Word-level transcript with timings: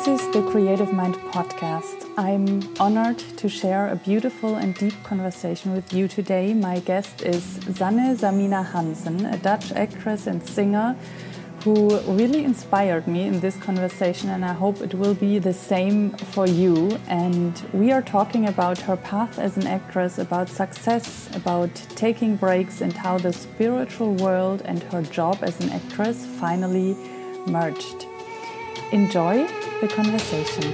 This 0.00 0.22
is 0.22 0.30
the 0.30 0.40
Creative 0.50 0.90
Mind 0.94 1.16
podcast. 1.16 2.08
I'm 2.16 2.74
honored 2.80 3.18
to 3.36 3.50
share 3.50 3.88
a 3.88 3.96
beautiful 3.96 4.54
and 4.56 4.74
deep 4.74 4.94
conversation 5.02 5.74
with 5.74 5.92
you 5.92 6.08
today. 6.08 6.54
My 6.54 6.78
guest 6.78 7.20
is 7.20 7.42
Sanne 7.68 8.16
Samina 8.16 8.64
Hanssen, 8.64 9.30
a 9.30 9.36
Dutch 9.36 9.72
actress 9.72 10.26
and 10.26 10.42
singer 10.42 10.96
who 11.64 12.00
really 12.18 12.44
inspired 12.44 13.06
me 13.06 13.24
in 13.24 13.40
this 13.40 13.58
conversation, 13.58 14.30
and 14.30 14.42
I 14.42 14.54
hope 14.54 14.80
it 14.80 14.94
will 14.94 15.12
be 15.12 15.38
the 15.38 15.52
same 15.52 16.12
for 16.32 16.46
you. 16.46 16.98
And 17.06 17.62
we 17.74 17.92
are 17.92 18.00
talking 18.00 18.48
about 18.48 18.78
her 18.78 18.96
path 18.96 19.38
as 19.38 19.58
an 19.58 19.66
actress, 19.66 20.16
about 20.16 20.48
success, 20.48 21.28
about 21.34 21.74
taking 21.94 22.36
breaks, 22.36 22.80
and 22.80 22.94
how 22.94 23.18
the 23.18 23.34
spiritual 23.34 24.14
world 24.14 24.62
and 24.64 24.82
her 24.84 25.02
job 25.02 25.40
as 25.42 25.60
an 25.60 25.68
actress 25.68 26.24
finally 26.24 26.96
merged. 27.46 28.06
Enjoy 28.92 29.46
the 29.80 29.86
conversation. 29.86 30.64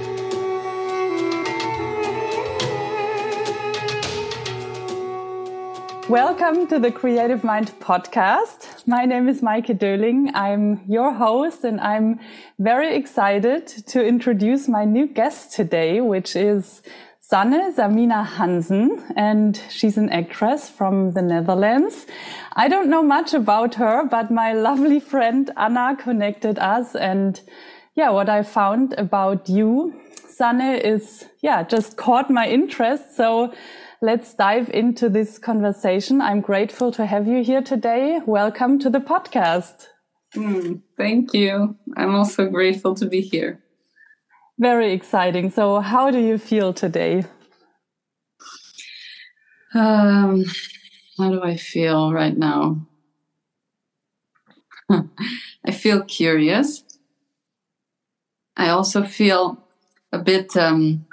Welcome 6.09 6.65
to 6.67 6.79
the 6.79 6.91
Creative 6.91 7.43
Mind 7.43 7.73
podcast. 7.79 8.87
My 8.87 9.05
name 9.05 9.29
is 9.29 9.41
Maike 9.41 9.77
Döhling. 9.77 10.31
I'm 10.33 10.81
your 10.87 11.13
host 11.13 11.63
and 11.63 11.79
I'm 11.79 12.19
very 12.57 12.95
excited 12.95 13.67
to 13.87 14.03
introduce 14.03 14.67
my 14.67 14.83
new 14.83 15.05
guest 15.05 15.53
today, 15.53 16.01
which 16.01 16.35
is 16.35 16.81
Sanne 17.21 17.75
Samina 17.75 18.25
Hanssen, 18.25 19.13
and 19.15 19.61
she's 19.69 19.97
an 19.97 20.09
actress 20.09 20.69
from 20.69 21.11
the 21.11 21.21
Netherlands. 21.21 22.07
I 22.53 22.67
don't 22.67 22.89
know 22.89 23.03
much 23.03 23.35
about 23.35 23.75
her, 23.75 24.05
but 24.05 24.31
my 24.31 24.53
lovely 24.53 24.99
friend 24.99 25.51
Anna 25.55 25.95
connected 25.95 26.57
us 26.57 26.95
and 26.95 27.41
yeah, 27.97 28.11
what 28.11 28.29
I 28.29 28.43
found 28.43 28.93
about 28.99 29.49
you, 29.49 29.99
Sanne, 30.29 30.79
is 30.79 31.25
yeah, 31.41 31.63
just 31.63 31.97
caught 31.97 32.29
my 32.29 32.47
interest. 32.47 33.17
So 33.17 33.51
let's 34.03 34.35
dive 34.35 34.69
into 34.69 35.09
this 35.09 35.39
conversation. 35.39 36.21
I'm 36.21 36.41
grateful 36.41 36.91
to 36.91 37.07
have 37.07 37.27
you 37.27 37.43
here 37.43 37.63
today. 37.63 38.21
Welcome 38.27 38.77
to 38.79 38.91
the 38.91 38.99
podcast. 38.99 39.87
Mm, 40.35 40.81
thank 40.95 41.33
you. 41.33 41.75
I'm 41.97 42.13
also 42.13 42.47
grateful 42.47 42.93
to 42.93 43.07
be 43.07 43.19
here. 43.19 43.63
Very 44.59 44.93
exciting. 44.93 45.49
So, 45.49 45.79
how 45.79 46.11
do 46.11 46.19
you 46.19 46.37
feel 46.37 46.73
today? 46.73 47.25
Um, 49.73 50.45
how 51.17 51.31
do 51.31 51.41
I 51.41 51.57
feel 51.57 52.13
right 52.13 52.37
now? 52.37 52.85
I 54.89 55.71
feel 55.71 56.03
curious. 56.03 56.83
I 58.57 58.69
also 58.69 59.03
feel 59.03 59.63
a 60.11 60.19
bit. 60.19 60.55
Um, 60.57 61.05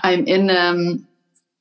I'm 0.00 0.26
in. 0.26 0.50
Um, 0.50 1.06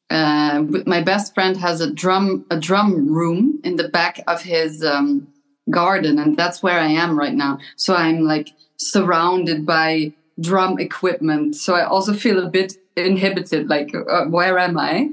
uh, 0.09 0.63
my 0.85 1.01
best 1.01 1.33
friend 1.33 1.57
has 1.57 1.81
a 1.81 1.91
drum 1.91 2.45
a 2.49 2.57
drum 2.57 3.13
room 3.13 3.59
in 3.63 3.75
the 3.75 3.89
back 3.89 4.21
of 4.27 4.41
his 4.41 4.83
um, 4.83 5.27
garden, 5.69 6.17
and 6.19 6.35
that's 6.37 6.63
where 6.63 6.79
I 6.79 6.87
am 6.87 7.17
right 7.17 7.33
now. 7.33 7.59
So 7.75 7.95
I'm 7.95 8.21
like 8.21 8.49
surrounded 8.77 9.65
by 9.65 10.13
drum 10.39 10.79
equipment. 10.79 11.55
So 11.55 11.75
I 11.75 11.85
also 11.85 12.13
feel 12.13 12.43
a 12.43 12.49
bit 12.49 12.77
inhibited. 12.95 13.69
Like, 13.69 13.93
uh, 13.93 14.25
where 14.25 14.57
am 14.57 14.77
I? 14.77 15.09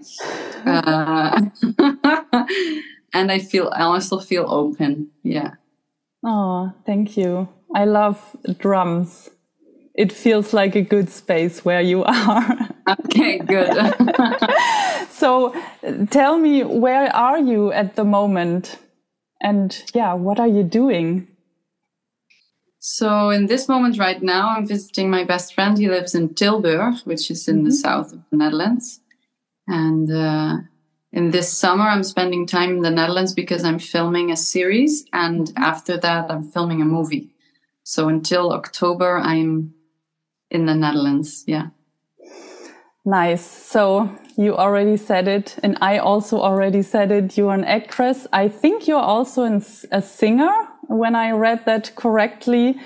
Uh, 0.64 1.40
and 3.12 3.32
I 3.32 3.38
feel 3.38 3.72
I 3.74 3.82
also 3.82 4.18
feel 4.18 4.46
open. 4.48 5.10
Yeah. 5.22 5.54
Oh, 6.24 6.72
thank 6.86 7.16
you. 7.16 7.48
I 7.74 7.84
love 7.84 8.36
drums. 8.58 9.30
It 9.94 10.12
feels 10.12 10.52
like 10.52 10.76
a 10.76 10.82
good 10.82 11.10
space 11.10 11.64
where 11.64 11.80
you 11.80 12.04
are. 12.06 12.68
okay, 12.88 13.38
good. 13.38 13.94
so 15.10 15.54
tell 16.10 16.38
me, 16.38 16.62
where 16.62 17.14
are 17.14 17.38
you 17.38 17.72
at 17.72 17.96
the 17.96 18.04
moment? 18.04 18.78
And 19.40 19.82
yeah, 19.94 20.14
what 20.14 20.40
are 20.40 20.48
you 20.48 20.62
doing? 20.62 21.28
So 22.78 23.30
in 23.30 23.46
this 23.46 23.68
moment 23.68 23.98
right 23.98 24.22
now, 24.22 24.50
I'm 24.50 24.66
visiting 24.66 25.10
my 25.10 25.24
best 25.24 25.54
friend. 25.54 25.76
He 25.76 25.88
lives 25.88 26.14
in 26.14 26.34
Tilburg, 26.34 27.04
which 27.04 27.30
is 27.30 27.48
in 27.48 27.56
mm 27.56 27.60
-hmm. 27.60 27.68
the 27.68 27.76
south 27.76 28.12
of 28.12 28.20
the 28.30 28.36
Netherlands. 28.36 29.00
And 29.66 30.10
uh, 30.10 30.52
in 31.10 31.30
this 31.30 31.58
summer, 31.58 31.88
I'm 31.88 32.04
spending 32.04 32.46
time 32.46 32.76
in 32.76 32.82
the 32.82 32.90
Netherlands 32.90 33.34
because 33.34 33.68
I'm 33.68 33.78
filming 33.78 34.30
a 34.30 34.36
series. 34.36 35.04
And 35.10 35.52
after 35.54 35.98
that, 36.00 36.30
I'm 36.30 36.50
filming 36.52 36.82
a 36.82 36.84
movie. 36.84 37.33
So 37.84 38.08
until 38.08 38.52
October, 38.52 39.18
I'm 39.18 39.74
in 40.50 40.66
the 40.66 40.74
Netherlands. 40.74 41.44
Yeah. 41.46 41.68
Nice. 43.04 43.44
So 43.44 44.10
you 44.36 44.56
already 44.56 44.96
said 44.96 45.28
it, 45.28 45.56
and 45.62 45.76
I 45.82 45.98
also 45.98 46.40
already 46.40 46.80
said 46.80 47.12
it. 47.12 47.36
You're 47.36 47.52
an 47.52 47.64
actress. 47.64 48.26
I 48.32 48.48
think 48.48 48.88
you're 48.88 48.98
also 48.98 49.44
a 49.92 50.00
singer 50.00 50.52
when 50.88 51.14
I 51.14 51.32
read 51.32 51.66
that 51.66 51.94
correctly. 51.94 52.80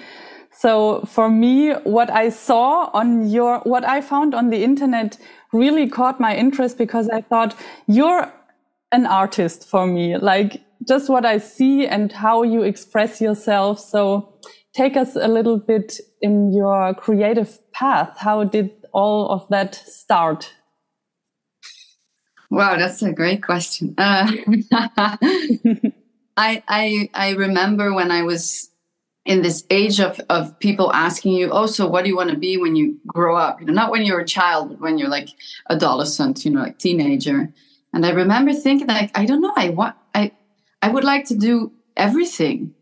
So 0.51 1.03
for 1.07 1.31
me, 1.31 1.73
what 1.85 2.11
I 2.11 2.31
saw 2.31 2.91
on 2.93 3.31
your, 3.31 3.61
what 3.61 3.85
I 3.85 4.01
found 4.01 4.35
on 4.35 4.51
the 4.51 4.65
internet 4.65 5.17
really 5.53 5.89
caught 5.89 6.19
my 6.19 6.35
interest 6.35 6.77
because 6.77 7.09
I 7.09 7.21
thought 7.21 7.55
you're 7.87 8.33
an 8.91 9.07
artist 9.07 9.69
for 9.69 9.87
me, 9.87 10.17
like 10.17 10.61
just 10.87 11.09
what 11.09 11.25
I 11.25 11.39
see 11.39 11.87
and 11.87 12.11
how 12.11 12.43
you 12.43 12.63
express 12.63 13.21
yourself. 13.21 13.79
So 13.79 14.35
take 14.75 14.97
us 14.97 15.17
a 15.17 15.29
little 15.29 15.59
bit 15.59 16.01
in 16.21 16.53
your 16.53 16.95
creative 16.95 17.59
path. 17.73 18.17
How 18.19 18.45
did 18.45 18.71
all 18.93 19.31
of 19.31 19.49
that 19.49 19.75
start? 19.75 20.53
Wow, 22.51 22.77
that's 22.77 23.03
a 23.03 23.13
great 23.13 23.43
question. 23.43 23.95
Uh, 23.99 24.33
I, 26.37 26.63
I 26.69 27.11
I 27.13 27.31
remember 27.31 27.93
when 27.93 28.11
I 28.11 28.23
was 28.23 28.71
in 29.29 29.43
this 29.43 29.65
age 29.69 30.01
of, 30.01 30.19
of 30.31 30.59
people 30.59 30.91
asking 30.95 31.35
you, 31.35 31.51
oh, 31.51 31.67
so 31.67 31.87
what 31.87 32.03
do 32.03 32.09
you 32.09 32.17
want 32.17 32.31
to 32.31 32.37
be 32.37 32.57
when 32.57 32.75
you 32.75 32.99
grow 33.07 33.37
up? 33.37 33.61
You 33.61 33.67
know, 33.67 33.75
not 33.75 33.91
when 33.91 34.03
you're 34.07 34.21
a 34.21 34.27
child, 34.27 34.71
but 34.71 34.81
when 34.81 34.97
you're 34.97 35.11
like 35.11 35.29
adolescent, 35.69 36.47
you 36.47 36.51
know, 36.51 36.63
like 36.63 36.79
teenager. 36.79 37.53
And 37.93 38.07
I 38.07 38.11
remember 38.11 38.55
thinking 38.55 38.87
like, 38.87 39.11
I 39.15 39.27
don't 39.27 39.43
know, 39.43 39.53
I 39.55 39.69
want 39.69 39.97
I 40.15 40.33
I 40.81 40.89
would 40.89 41.05
like 41.05 41.27
to 41.27 41.37
do 41.37 41.73
everything. 41.97 42.75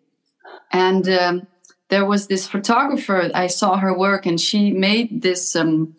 And 0.71 1.09
um, 1.09 1.47
there 1.89 2.05
was 2.05 2.27
this 2.27 2.47
photographer 2.47 3.31
i 3.35 3.47
saw 3.47 3.77
her 3.77 3.97
work 3.97 4.27
and 4.27 4.41
she 4.41 4.71
made 4.71 5.23
this 5.23 5.57
um, 5.57 5.95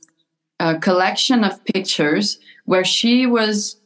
collection 0.81 1.43
of 1.43 1.63
pictures 1.65 2.39
where 2.65 2.83
she 2.83 3.25
was 3.25 3.77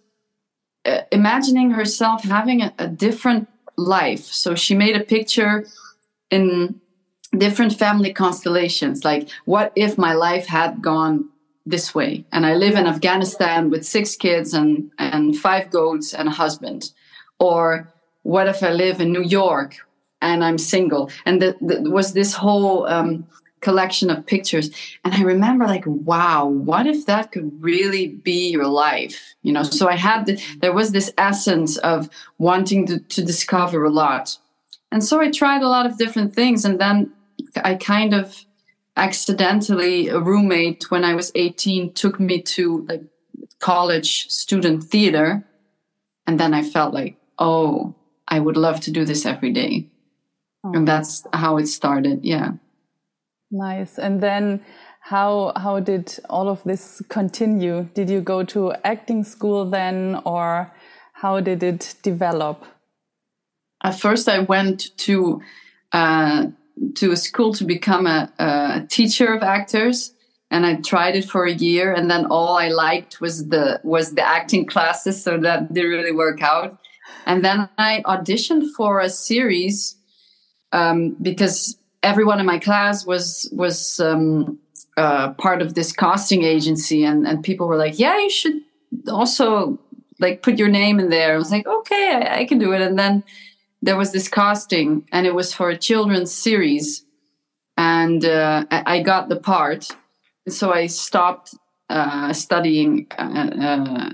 uh, 0.86 1.02
imagining 1.12 1.72
herself 1.72 2.24
having 2.24 2.64
a, 2.64 2.74
a, 2.80 2.88
different 2.88 3.48
life. 3.78 4.24
So 4.24 4.56
she 4.56 4.74
made 4.74 4.96
a 4.96 5.04
picture 5.04 5.68
in 6.32 6.82
different 7.38 7.78
family 7.78 8.12
constellations 8.12 9.06
like 9.06 9.30
what 9.46 9.72
if 9.76 9.98
my 9.98 10.14
life 10.14 10.48
had 10.48 10.82
gone 10.82 11.30
this 11.66 11.94
way? 11.94 12.26
And 12.32 12.46
i 12.46 12.56
live 12.56 12.76
in 12.76 12.88
afghanistan 12.88 13.70
with 13.70 13.86
six 13.86 14.16
kids 14.16 14.54
and, 14.54 14.92
and 14.98 15.38
five 15.38 15.70
goats 15.70 16.14
and 16.14 16.28
a 16.28 16.32
husband. 16.32 16.92
Or 17.40 17.94
what 18.24 18.48
if 18.48 18.64
i 18.64 18.72
live 18.72 19.00
in 19.00 19.12
new 19.12 19.24
york 19.24 19.78
and 20.22 20.44
I'm 20.44 20.58
single. 20.58 21.10
And 21.26 21.42
there 21.42 21.56
was 21.60 22.14
this 22.14 22.34
whole 22.34 22.88
um, 22.88 23.28
collection 23.62 24.10
of 24.10 24.26
pictures. 24.26 24.72
And 25.04 25.14
I 25.14 25.22
remember, 25.22 25.66
like, 25.66 25.86
wow, 25.86 26.46
what 26.46 26.88
if 26.88 27.06
that 27.06 27.32
could 27.32 27.52
really 27.64 28.08
be 28.08 28.50
your 28.50 28.68
life? 28.68 29.36
You 29.44 29.54
know, 29.54 29.64
so 29.64 29.88
I 29.88 29.96
had, 29.96 30.26
the, 30.26 30.44
there 30.60 30.74
was 30.74 30.92
this 30.92 31.12
essence 31.18 31.78
of 31.78 32.10
wanting 32.38 32.86
to, 32.88 33.00
to 33.00 33.24
discover 33.24 33.86
a 33.86 33.90
lot. 33.90 34.38
And 34.92 35.04
so 35.04 35.22
I 35.22 35.32
tried 35.32 35.62
a 35.62 35.70
lot 35.70 35.86
of 35.86 35.98
different 35.98 36.36
things. 36.36 36.66
And 36.66 36.80
then 36.80 37.14
I 37.64 37.76
kind 37.76 38.14
of 38.14 38.46
accidentally, 38.98 40.10
a 40.10 40.20
roommate 40.20 40.92
when 40.92 41.06
I 41.06 41.16
was 41.16 41.32
18 41.34 41.94
took 41.94 42.20
me 42.20 42.42
to 42.42 42.86
like 42.90 43.04
college 43.60 44.28
student 44.30 44.84
theater. 44.84 45.46
And 46.28 46.40
then 46.40 46.54
I 46.54 46.62
felt 46.62 46.94
like, 46.94 47.16
oh, 47.40 47.96
I 48.28 48.40
would 48.40 48.58
love 48.58 48.80
to 48.82 48.92
do 48.92 49.06
this 49.06 49.26
every 49.26 49.52
day. 49.52 49.91
Oh. 50.64 50.72
And 50.74 50.88
that's 50.88 51.26
how 51.34 51.58
it 51.58 51.68
started. 51.68 52.24
Yeah. 52.24 52.52
Nice. 53.52 53.98
And 53.98 54.22
then 54.22 54.64
how 55.02 55.52
how 55.56 55.80
did 55.80 56.18
all 56.30 56.48
of 56.48 56.64
this 56.64 57.02
continue? 57.10 57.90
Did 57.94 58.10
you 58.10 58.22
go 58.22 58.44
to 58.44 58.74
acting 58.86 59.24
school 59.24 59.66
then 59.66 60.22
or 60.26 60.72
how 61.14 61.40
did 61.40 61.64
it 61.64 61.96
develop? 62.04 62.64
At 63.84 64.00
first 64.00 64.30
I 64.30 64.40
went 64.40 64.96
to 65.00 65.42
uh, 65.92 66.48
to 66.96 67.12
a 67.12 67.18
school 67.18 67.54
to 67.54 67.66
become 67.66 68.08
a, 68.08 68.32
a 68.40 68.86
teacher 68.90 69.34
of 69.34 69.44
actors 69.44 70.14
and 70.52 70.66
I 70.66 70.76
tried 70.76 71.16
it 71.16 71.26
for 71.26 71.46
a 71.46 71.52
year 71.52 71.94
and 71.94 72.10
then 72.10 72.26
all 72.28 72.58
I 72.58 72.70
liked 72.70 73.20
was 73.20 73.48
the 73.50 73.82
was 73.84 74.14
the 74.14 74.26
acting 74.26 74.66
classes 74.66 75.24
so 75.24 75.38
that 75.40 75.74
didn't 75.74 75.92
really 75.92 76.12
work 76.12 76.42
out 76.42 76.78
and 77.26 77.44
then 77.44 77.70
I 77.78 78.04
auditioned 78.06 78.72
for 78.78 79.00
a 79.00 79.10
series 79.10 79.98
um, 80.72 81.16
because 81.22 81.78
everyone 82.04 82.40
in 82.40 82.46
my 82.46 82.60
class 82.60 83.06
was 83.06 83.50
was 83.52 84.00
um, 84.00 84.60
uh, 84.98 85.34
part 85.34 85.62
of 85.62 85.74
this 85.74 85.92
casting 85.92 86.44
agency, 86.44 87.04
and 87.04 87.28
and 87.28 87.44
people 87.44 87.68
were 87.68 87.78
like, 87.78 88.00
"Yeah, 88.00 88.18
you 88.18 88.30
should 88.30 88.62
also 89.08 89.80
like 90.20 90.42
put 90.42 90.58
your 90.58 90.70
name 90.70 91.00
in 91.00 91.10
there." 91.10 91.34
I 91.34 91.38
was 91.38 91.52
like, 91.52 91.68
"Okay, 91.68 92.12
I, 92.14 92.40
I 92.40 92.46
can 92.46 92.60
do 92.60 92.74
it." 92.74 92.82
And 92.82 92.98
then 92.98 93.24
there 93.82 93.98
was 93.98 94.12
this 94.12 94.28
casting, 94.28 95.08
and 95.12 95.26
it 95.26 95.36
was 95.36 95.54
for 95.54 95.70
a 95.70 95.78
children's 95.78 96.32
series, 96.34 97.06
and 97.78 98.24
uh, 98.26 98.66
I, 98.70 99.02
got 99.02 99.30
the 99.30 99.38
part. 99.38 99.88
So 100.48 100.72
I 100.72 100.88
stopped 100.88 101.56
uh, 101.90 102.32
studying 102.34 103.08
uh, 103.18 103.50
uh, 103.60 104.10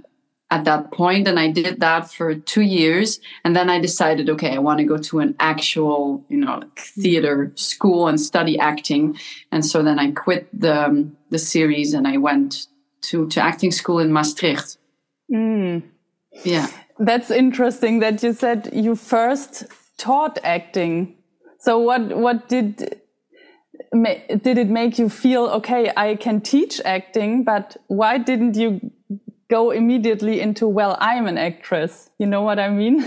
at 0.50 0.64
that 0.66 0.92
point 0.92 1.28
and 1.28 1.40
i 1.40 1.50
did 1.50 1.80
that 1.80 2.10
for 2.10 2.34
two 2.36 2.62
years 2.62 3.20
and 3.44 3.56
then 3.56 3.70
i 3.70 3.80
decided 3.80 4.30
okay 4.30 4.56
i 4.56 4.58
want 4.58 4.80
to 4.80 4.86
go 4.86 4.98
to 4.98 5.20
an 5.20 5.36
actual 5.40 6.24
you 6.30 6.38
know 6.38 6.62
theater 6.78 7.52
school 7.56 8.08
and 8.08 8.20
study 8.20 8.58
acting. 8.60 9.18
And 9.52 9.66
so 9.66 9.84
then 9.84 10.00
i 10.00 10.12
quit 10.12 10.48
the 10.58 10.86
um, 10.86 11.18
the 11.30 11.40
series 11.40 11.94
and 11.94 12.08
i 12.08 12.18
went 12.18 12.68
to 13.02 13.28
to 13.30 13.42
acting 13.42 13.72
school 13.72 14.00
in 14.00 14.12
maastricht. 14.12 14.78
Mm. 15.32 15.84
yeah. 16.44 16.68
That's 17.00 17.30
interesting 17.30 18.00
that 18.00 18.24
you 18.24 18.34
said 18.34 18.70
you 18.74 18.96
first 18.96 19.66
taught 19.98 20.40
acting. 20.44 21.16
So 21.60 21.78
what 21.80 22.18
what 22.18 22.50
did 22.50 23.02
did 24.46 24.58
it 24.58 24.70
make 24.70 25.00
you 25.00 25.08
feel 25.08 25.46
okay 25.46 25.92
i 25.96 26.16
can 26.16 26.42
teach 26.42 26.82
acting 26.84 27.44
but 27.44 27.78
why 27.88 28.18
didn't 28.18 28.56
you 28.56 28.82
go 29.50 29.72
immediately 29.72 30.42
into 30.42 30.68
well 30.68 30.98
i'm 31.00 31.28
an 31.28 31.38
actress. 31.38 32.10
You 32.20 32.28
know 32.28 32.42
what 32.42 32.60
i 32.60 32.70
mean? 32.70 33.06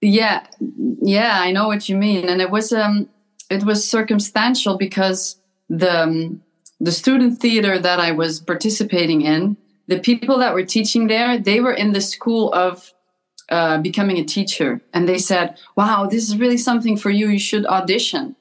Yeah. 0.00 0.46
Yeah 0.60 1.40
i 1.40 1.50
know 1.50 1.66
what 1.66 1.88
you 1.88 1.96
mean. 1.96 2.28
And 2.28 2.40
it 2.40 2.50
was 2.50 2.72
um 2.72 3.08
it 3.50 3.64
was 3.64 3.88
circumstantial 3.88 4.76
because 4.76 5.40
the 5.68 6.02
um, 6.02 6.42
the 6.80 6.92
student 6.92 7.40
theater 7.40 7.78
that 7.78 7.98
i 7.98 8.12
was 8.12 8.40
participating 8.40 9.22
in 9.22 9.56
the 9.88 9.98
people 9.98 10.38
that 10.38 10.54
were 10.54 10.64
teaching 10.64 11.08
there 11.08 11.38
they 11.38 11.60
were 11.60 11.72
in 11.72 11.92
the 11.92 12.00
school 12.00 12.52
of 12.52 12.92
uh, 13.50 13.78
becoming 13.78 14.18
a 14.18 14.24
teacher. 14.24 14.80
And 14.92 15.08
they 15.08 15.18
said 15.18 15.56
wow 15.76 16.06
this 16.06 16.24
is 16.28 16.36
really 16.36 16.58
something 16.58 16.96
for 16.96 17.10
you. 17.10 17.28
You 17.28 17.38
should 17.38 17.66
audition 17.66 18.36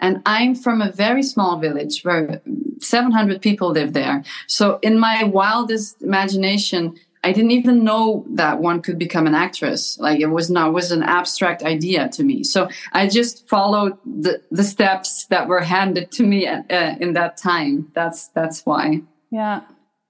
and 0.00 0.22
I'm 0.26 0.54
from 0.54 0.82
a 0.82 0.92
very 0.92 1.22
small 1.22 1.58
village 1.58 2.02
where 2.02 2.40
700 2.80 3.40
people 3.40 3.70
live 3.70 3.92
there. 3.92 4.24
So, 4.46 4.78
in 4.82 4.98
my 4.98 5.24
wildest 5.24 6.02
imagination, 6.02 6.96
I 7.26 7.32
didn't 7.32 7.50
even 7.50 7.82
know 7.82 8.24
that 8.30 8.60
one 8.60 8.80
could 8.82 9.00
become 9.00 9.26
an 9.26 9.34
actress. 9.34 9.98
Like 9.98 10.20
it 10.20 10.26
was 10.26 10.48
not 10.48 10.72
was 10.72 10.92
an 10.92 11.02
abstract 11.02 11.64
idea 11.64 12.08
to 12.10 12.22
me. 12.22 12.44
So 12.44 12.68
I 12.92 13.08
just 13.08 13.48
followed 13.48 13.98
the, 14.04 14.40
the 14.52 14.62
steps 14.62 15.26
that 15.26 15.48
were 15.48 15.60
handed 15.60 16.12
to 16.12 16.22
me 16.22 16.46
uh, 16.46 16.62
in 17.00 17.14
that 17.14 17.36
time. 17.36 17.90
That's 17.94 18.28
that's 18.28 18.64
why. 18.64 19.02
Yeah, 19.32 19.62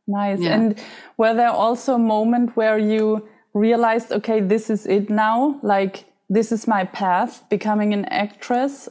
nice. 0.07 0.41
Yeah. 0.41 0.57
And 0.57 0.79
were 1.17 1.33
there 1.33 1.57
also 1.65 1.95
a 1.95 1.99
moment 1.99 2.55
where 2.55 2.79
you 2.79 3.27
realized, 3.55 4.13
okay, 4.13 4.41
this 4.41 4.69
is 4.69 4.85
it 4.85 5.09
now? 5.09 5.59
Like 5.63 6.05
this 6.29 6.53
is 6.53 6.67
my 6.67 6.85
path, 6.85 7.49
becoming 7.49 7.95
an 7.95 8.05
actress, 8.07 8.91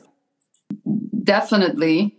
definitely 1.24 2.18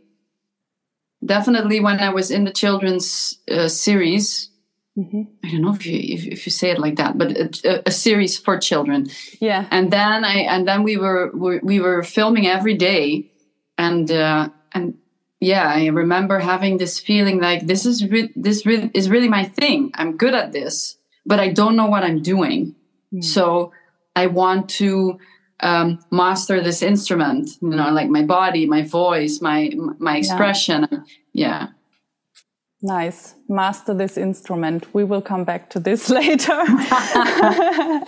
definitely 1.24 1.80
when 1.80 2.00
i 2.00 2.08
was 2.08 2.30
in 2.30 2.44
the 2.44 2.52
children's 2.52 3.38
uh, 3.50 3.68
series 3.68 4.50
mm-hmm. 4.98 5.22
i 5.44 5.50
don't 5.50 5.62
know 5.62 5.74
if 5.74 5.86
you 5.86 5.98
if, 5.98 6.26
if, 6.26 6.46
you 6.46 6.52
say 6.52 6.70
it 6.70 6.78
like 6.78 6.96
that 6.96 7.16
but 7.18 7.32
a, 7.32 7.88
a, 7.88 7.90
series 7.90 8.38
for 8.38 8.58
children. 8.58 9.06
Yeah. 9.40 9.66
And 9.70 9.90
then 9.90 10.24
i 10.24 10.38
and 10.38 10.66
then 10.66 10.82
we 10.82 10.96
were 10.96 11.30
we 11.34 11.80
were 11.80 12.02
filming 12.02 12.46
every 12.46 12.74
day. 12.74 13.30
And 13.78 14.10
uh 14.10 14.48
and 14.72 14.94
yeah 15.40 15.68
i 15.68 15.86
remember 15.86 16.38
having 16.38 16.78
this 16.78 16.98
feeling 16.98 17.40
like 17.40 17.66
this 17.66 17.84
is 17.84 18.06
re- 18.08 18.32
this 18.34 18.64
re- 18.64 18.90
is 18.94 19.10
really 19.10 19.28
my 19.28 19.44
thing. 19.44 19.90
I'm 19.94 20.16
good 20.16 20.34
at 20.34 20.52
this 20.52 20.96
but 21.26 21.40
i 21.40 21.48
don't 21.48 21.76
know 21.76 21.86
what 21.86 22.04
i'm 22.04 22.22
doing. 22.22 22.74
Mm. 23.12 23.22
so 23.22 23.72
i 24.14 24.26
want 24.26 24.68
to 24.68 25.18
um, 25.60 25.98
master 26.10 26.62
this 26.62 26.82
instrument 26.82 27.48
you 27.62 27.70
know 27.70 27.90
like 27.90 28.08
my 28.08 28.22
body 28.22 28.66
my 28.66 28.82
voice 28.82 29.40
my 29.40 29.72
my 29.98 30.16
expression. 30.18 30.86
Yeah. 30.90 30.98
yeah. 31.32 31.66
Nice. 32.82 33.34
Master 33.48 33.94
this 33.94 34.18
instrument. 34.18 34.94
We 34.94 35.02
will 35.02 35.22
come 35.22 35.44
back 35.44 35.70
to 35.70 35.80
this 35.80 36.10
later. 36.20 36.62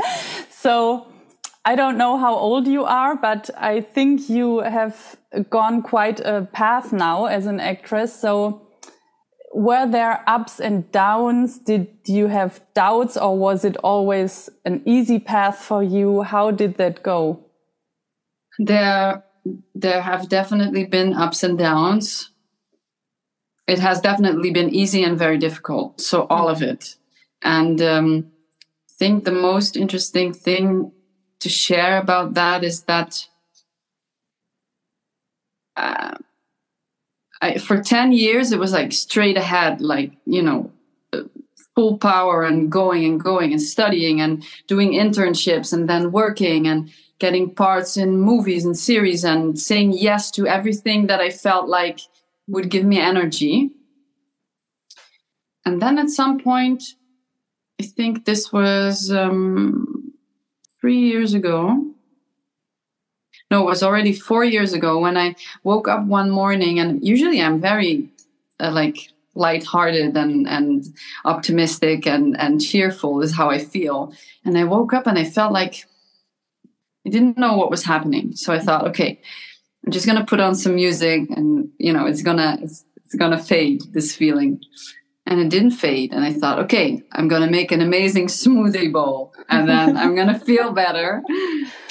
So 0.50 1.06
i 1.64 1.76
don't 1.76 1.98
know 1.98 2.18
how 2.18 2.34
old 2.34 2.66
you 2.66 2.84
are 2.84 3.14
but 3.14 3.50
i 3.56 3.80
think 3.80 4.28
you 4.28 4.58
have 4.60 5.16
gone 5.50 5.82
quite 5.82 6.20
a 6.20 6.48
path 6.52 6.92
now 6.92 7.26
as 7.26 7.46
an 7.46 7.60
actress. 7.60 8.18
So 8.18 8.67
were 9.52 9.86
there 9.86 10.22
ups 10.26 10.60
and 10.60 10.90
downs? 10.92 11.58
Did 11.58 11.88
you 12.06 12.26
have 12.26 12.60
doubts 12.74 13.16
or 13.16 13.36
was 13.36 13.64
it 13.64 13.76
always 13.78 14.50
an 14.64 14.82
easy 14.84 15.18
path 15.18 15.58
for 15.58 15.82
you? 15.82 16.22
How 16.22 16.50
did 16.50 16.76
that 16.76 17.02
go? 17.02 17.44
There, 18.58 19.24
there 19.74 20.02
have 20.02 20.28
definitely 20.28 20.84
been 20.84 21.14
ups 21.14 21.42
and 21.42 21.58
downs. 21.58 22.30
It 23.66 23.78
has 23.78 24.00
definitely 24.00 24.50
been 24.50 24.70
easy 24.70 25.02
and 25.02 25.18
very 25.18 25.38
difficult. 25.38 26.00
So 26.00 26.26
all 26.28 26.48
of 26.48 26.62
it. 26.62 26.96
And 27.42 27.80
um, 27.80 28.30
I 28.88 28.92
think 28.98 29.24
the 29.24 29.32
most 29.32 29.76
interesting 29.76 30.32
thing 30.32 30.92
to 31.40 31.48
share 31.48 31.98
about 31.98 32.34
that 32.34 32.64
is 32.64 32.82
that 32.82 33.26
uh, 35.76 36.16
I, 37.40 37.58
for 37.58 37.80
10 37.82 38.12
years 38.12 38.52
it 38.52 38.58
was 38.58 38.72
like 38.72 38.92
straight 38.92 39.36
ahead 39.36 39.80
like 39.80 40.12
you 40.26 40.42
know 40.42 40.72
full 41.74 41.98
power 41.98 42.42
and 42.42 42.72
going 42.72 43.04
and 43.04 43.20
going 43.20 43.52
and 43.52 43.62
studying 43.62 44.20
and 44.20 44.44
doing 44.66 44.92
internships 44.92 45.72
and 45.72 45.88
then 45.88 46.10
working 46.10 46.66
and 46.66 46.90
getting 47.20 47.54
parts 47.54 47.96
in 47.96 48.18
movies 48.20 48.64
and 48.64 48.76
series 48.76 49.24
and 49.24 49.58
saying 49.58 49.92
yes 49.92 50.30
to 50.32 50.46
everything 50.46 51.06
that 51.06 51.20
i 51.20 51.30
felt 51.30 51.68
like 51.68 52.00
would 52.48 52.70
give 52.70 52.84
me 52.84 52.98
energy. 52.98 53.70
And 55.64 55.82
then 55.82 55.98
at 55.98 56.08
some 56.08 56.40
point 56.40 56.82
i 57.80 57.84
think 57.84 58.24
this 58.24 58.52
was 58.52 59.12
um, 59.12 60.12
three 60.80 60.98
years 60.98 61.34
ago 61.34 61.94
no, 63.50 63.62
it 63.62 63.66
was 63.66 63.82
already 63.82 64.12
four 64.12 64.44
years 64.44 64.72
ago 64.72 64.98
when 64.98 65.16
I 65.16 65.34
woke 65.64 65.88
up 65.88 66.04
one 66.04 66.30
morning, 66.30 66.78
and 66.78 67.06
usually 67.06 67.40
I'm 67.40 67.60
very 67.60 68.08
uh, 68.60 68.70
like 68.72 69.10
lighthearted 69.34 70.16
and 70.16 70.46
and 70.48 70.84
optimistic 71.24 72.06
and 72.06 72.38
and 72.38 72.60
cheerful 72.60 73.22
is 73.22 73.34
how 73.34 73.48
I 73.48 73.58
feel. 73.58 74.12
And 74.44 74.58
I 74.58 74.64
woke 74.64 74.92
up 74.92 75.06
and 75.06 75.18
I 75.18 75.24
felt 75.24 75.52
like 75.52 75.86
I 77.06 77.10
didn't 77.10 77.38
know 77.38 77.56
what 77.56 77.70
was 77.70 77.84
happening. 77.84 78.36
So 78.36 78.52
I 78.52 78.58
thought, 78.58 78.86
okay, 78.88 79.18
I'm 79.86 79.92
just 79.92 80.06
gonna 80.06 80.26
put 80.26 80.40
on 80.40 80.54
some 80.54 80.74
music, 80.74 81.30
and 81.30 81.70
you 81.78 81.92
know, 81.92 82.06
it's 82.06 82.22
gonna 82.22 82.58
it's, 82.62 82.84
it's 83.04 83.14
gonna 83.14 83.42
fade 83.42 83.82
this 83.92 84.14
feeling. 84.14 84.60
And 85.28 85.40
it 85.40 85.50
didn't 85.50 85.72
fade. 85.72 86.12
And 86.12 86.24
I 86.24 86.32
thought, 86.32 86.58
okay, 86.60 87.02
I'm 87.12 87.28
gonna 87.28 87.50
make 87.50 87.70
an 87.70 87.82
amazing 87.82 88.28
smoothie 88.28 88.90
bowl, 88.90 89.34
and 89.50 89.68
then 89.68 89.96
I'm 89.96 90.16
gonna 90.16 90.38
feel 90.50 90.72
better. 90.72 91.22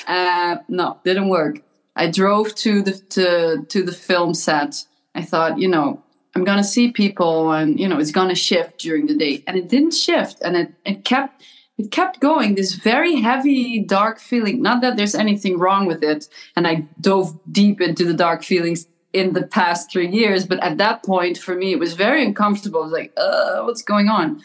Uh, 0.07 0.57
no, 0.67 0.99
didn't 1.05 1.29
work. 1.29 1.61
I 1.95 2.09
drove 2.09 2.55
to 2.55 2.81
the 2.81 2.93
to 3.15 3.63
to 3.69 3.83
the 3.83 3.91
film 3.91 4.33
set. 4.33 4.83
I 5.13 5.21
thought, 5.21 5.59
you 5.59 5.67
know, 5.67 6.01
I'm 6.35 6.43
gonna 6.43 6.63
see 6.63 6.91
people, 6.91 7.51
and 7.51 7.79
you 7.79 7.87
know, 7.87 7.99
it's 7.99 8.11
gonna 8.11 8.35
shift 8.35 8.79
during 8.79 9.05
the 9.05 9.15
day, 9.15 9.43
and 9.45 9.55
it 9.55 9.69
didn't 9.69 9.93
shift, 9.93 10.41
and 10.41 10.57
it 10.57 10.73
it 10.83 11.05
kept 11.05 11.43
it 11.77 11.91
kept 11.91 12.19
going. 12.19 12.55
This 12.55 12.73
very 12.73 13.21
heavy, 13.21 13.79
dark 13.79 14.19
feeling. 14.19 14.63
Not 14.63 14.81
that 14.81 14.97
there's 14.97 15.15
anything 15.15 15.59
wrong 15.59 15.85
with 15.85 16.03
it, 16.03 16.27
and 16.55 16.67
I 16.67 16.87
dove 16.99 17.39
deep 17.51 17.81
into 17.81 18.03
the 18.03 18.15
dark 18.15 18.43
feelings 18.43 18.87
in 19.13 19.33
the 19.33 19.47
past 19.47 19.91
three 19.91 20.09
years, 20.09 20.45
but 20.45 20.61
at 20.61 20.77
that 20.77 21.03
point, 21.03 21.37
for 21.37 21.55
me, 21.55 21.71
it 21.71 21.79
was 21.79 21.93
very 21.93 22.23
uncomfortable. 22.23 22.81
I 22.81 22.83
was 22.83 22.91
like, 22.91 23.13
uh, 23.17 23.61
what's 23.61 23.81
going 23.81 24.09
on? 24.09 24.41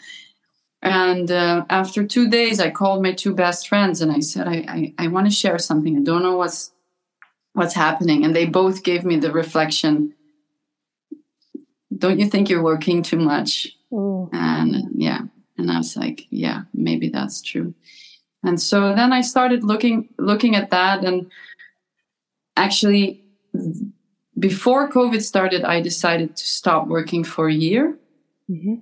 And 0.81 1.31
uh, 1.31 1.65
after 1.69 2.05
two 2.05 2.29
days, 2.29 2.59
I 2.59 2.69
called 2.69 3.01
my 3.01 3.13
two 3.13 3.33
best 3.33 3.67
friends 3.67 4.01
and 4.01 4.11
I 4.11 4.19
said, 4.19 4.47
I, 4.47 4.65
I, 4.67 4.93
I 5.05 5.07
want 5.07 5.27
to 5.27 5.31
share 5.31 5.57
something. 5.57 5.97
I 5.97 6.01
don't 6.01 6.23
know 6.23 6.37
what's 6.37 6.71
what's 7.53 7.73
happening. 7.73 8.25
And 8.25 8.35
they 8.35 8.45
both 8.45 8.83
gave 8.83 9.05
me 9.05 9.17
the 9.17 9.31
reflection, 9.31 10.13
don't 11.95 12.19
you 12.19 12.27
think 12.27 12.49
you're 12.49 12.63
working 12.63 13.03
too 13.03 13.19
much? 13.19 13.69
Ooh. 13.93 14.29
And 14.33 14.89
yeah. 14.95 15.21
And 15.57 15.71
I 15.71 15.77
was 15.77 15.95
like, 15.95 16.25
yeah, 16.31 16.63
maybe 16.73 17.09
that's 17.09 17.41
true. 17.41 17.75
And 18.43 18.59
so 18.59 18.93
then 18.93 19.13
I 19.13 19.21
started 19.21 19.63
looking 19.63 20.09
looking 20.17 20.55
at 20.55 20.71
that 20.71 21.05
and 21.05 21.31
actually 22.57 23.23
before 24.37 24.89
COVID 24.89 25.21
started, 25.21 25.63
I 25.63 25.81
decided 25.81 26.35
to 26.35 26.45
stop 26.45 26.87
working 26.87 27.23
for 27.23 27.47
a 27.47 27.53
year. 27.53 27.97
Mm-hmm 28.49 28.75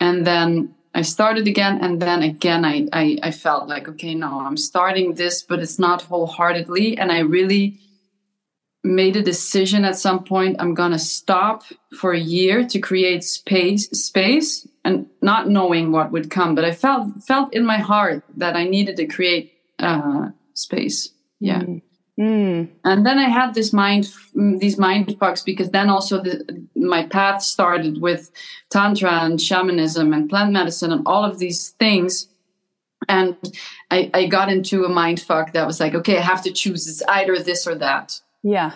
and 0.00 0.26
then 0.26 0.74
I 0.94 1.02
started 1.02 1.46
again, 1.46 1.78
and 1.82 2.02
then 2.02 2.22
again, 2.22 2.64
I, 2.64 2.88
I, 2.92 3.18
I 3.22 3.30
felt 3.30 3.68
like, 3.68 3.88
okay, 3.88 4.14
no, 4.14 4.40
I'm 4.40 4.56
starting 4.56 5.14
this, 5.14 5.42
but 5.42 5.60
it's 5.60 5.78
not 5.78 6.02
wholeheartedly. 6.02 6.98
And 6.98 7.12
I 7.12 7.20
really 7.20 7.78
made 8.82 9.14
a 9.14 9.22
decision 9.22 9.84
at 9.84 9.94
some 9.94 10.24
point 10.24 10.56
i'm 10.58 10.72
going 10.72 10.90
to 10.90 10.98
stop 10.98 11.64
for 11.98 12.14
a 12.14 12.18
year 12.18 12.66
to 12.66 12.78
create 12.78 13.22
space 13.22 13.90
space 13.90 14.66
and 14.86 15.06
not 15.20 15.50
knowing 15.50 15.92
what 15.92 16.10
would 16.10 16.30
come 16.30 16.54
but 16.54 16.64
i 16.64 16.72
felt 16.72 17.06
felt 17.22 17.52
in 17.52 17.62
my 17.62 17.76
heart 17.76 18.24
that 18.38 18.56
i 18.56 18.64
needed 18.64 18.96
to 18.96 19.06
create 19.06 19.52
uh, 19.80 20.30
space 20.54 21.10
yeah 21.40 21.60
mm. 21.60 21.82
Mm. 22.20 22.68
and 22.84 23.06
then 23.06 23.18
i 23.18 23.28
had 23.28 23.54
this 23.54 23.72
mind 23.72 24.12
these 24.34 24.76
mind 24.76 25.06
fucks 25.18 25.42
because 25.42 25.70
then 25.70 25.88
also 25.88 26.22
the, 26.22 26.66
my 26.76 27.06
path 27.06 27.42
started 27.42 28.02
with 28.02 28.30
tantra 28.68 29.10
and 29.24 29.40
shamanism 29.40 30.12
and 30.12 30.28
plant 30.28 30.52
medicine 30.52 30.92
and 30.92 31.02
all 31.06 31.24
of 31.24 31.38
these 31.38 31.70
things 31.70 32.28
and 33.08 33.34
I, 33.90 34.10
I 34.12 34.26
got 34.26 34.52
into 34.52 34.84
a 34.84 34.90
mind 34.90 35.20
fuck 35.20 35.54
that 35.54 35.66
was 35.66 35.80
like 35.80 35.94
okay 35.94 36.18
i 36.18 36.20
have 36.20 36.42
to 36.42 36.52
choose 36.52 36.86
it's 36.86 37.02
either 37.08 37.38
this 37.38 37.66
or 37.66 37.74
that 37.76 38.20
yeah. 38.42 38.72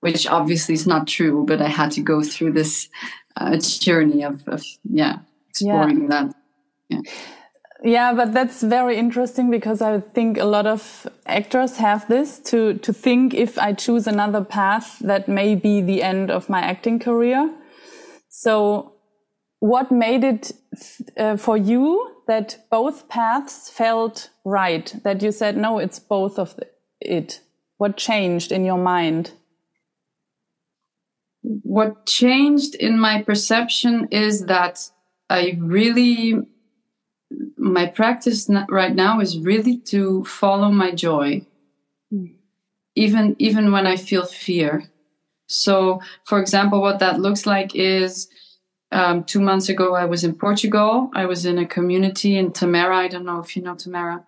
Which 0.00 0.26
obviously 0.26 0.74
is 0.74 0.86
not 0.86 1.06
true, 1.06 1.44
but 1.46 1.62
I 1.62 1.68
had 1.68 1.90
to 1.92 2.02
go 2.02 2.22
through 2.22 2.52
this 2.52 2.88
uh, 3.36 3.56
journey 3.56 4.22
of, 4.22 4.46
of, 4.46 4.62
yeah, 4.84 5.18
exploring 5.48 6.02
yeah. 6.02 6.08
that. 6.08 6.34
Yeah. 6.88 7.00
Yeah, 7.84 8.14
but 8.14 8.32
that's 8.32 8.62
very 8.62 8.96
interesting 8.96 9.50
because 9.50 9.82
I 9.82 10.00
think 10.00 10.38
a 10.38 10.46
lot 10.46 10.66
of 10.66 11.06
actors 11.26 11.76
have 11.76 12.08
this 12.08 12.38
to, 12.44 12.74
to 12.78 12.92
think 12.94 13.34
if 13.34 13.58
I 13.58 13.74
choose 13.74 14.06
another 14.06 14.42
path, 14.42 14.98
that 15.00 15.28
may 15.28 15.54
be 15.54 15.82
the 15.82 16.02
end 16.02 16.30
of 16.30 16.48
my 16.48 16.60
acting 16.60 16.98
career. 16.98 17.54
So 18.30 18.94
what 19.60 19.92
made 19.92 20.24
it 20.24 20.52
uh, 21.18 21.36
for 21.36 21.58
you 21.58 22.22
that 22.26 22.56
both 22.70 23.06
paths 23.10 23.68
felt 23.68 24.30
right? 24.46 24.94
That 25.04 25.22
you 25.22 25.30
said, 25.30 25.58
no, 25.58 25.78
it's 25.78 25.98
both 25.98 26.38
of 26.38 26.58
it. 27.00 27.40
What 27.76 27.98
changed 27.98 28.50
in 28.50 28.64
your 28.64 28.78
mind? 28.78 29.32
What 31.42 32.06
changed 32.06 32.76
in 32.76 32.98
my 32.98 33.22
perception 33.22 34.08
is 34.10 34.46
that 34.46 34.88
I 35.28 35.58
really, 35.60 36.46
my 37.64 37.86
practice 37.86 38.48
right 38.68 38.94
now 38.94 39.20
is 39.20 39.38
really 39.38 39.78
to 39.78 40.24
follow 40.26 40.70
my 40.70 40.90
joy, 40.90 41.44
mm. 42.12 42.34
even 42.94 43.34
even 43.38 43.72
when 43.72 43.86
I 43.86 43.96
feel 43.96 44.26
fear. 44.26 44.84
So, 45.46 46.00
for 46.24 46.40
example, 46.40 46.80
what 46.80 46.98
that 46.98 47.20
looks 47.20 47.46
like 47.46 47.74
is 47.74 48.28
um, 48.92 49.24
two 49.24 49.40
months 49.40 49.68
ago 49.68 49.94
I 49.94 50.04
was 50.04 50.24
in 50.24 50.34
Portugal. 50.34 51.10
I 51.14 51.26
was 51.26 51.46
in 51.46 51.58
a 51.58 51.66
community 51.66 52.36
in 52.36 52.50
Tamera 52.50 52.96
I 52.96 53.08
don't 53.08 53.24
know 53.24 53.40
if 53.40 53.56
you 53.56 53.62
know 53.62 53.74
Tamera 53.74 54.24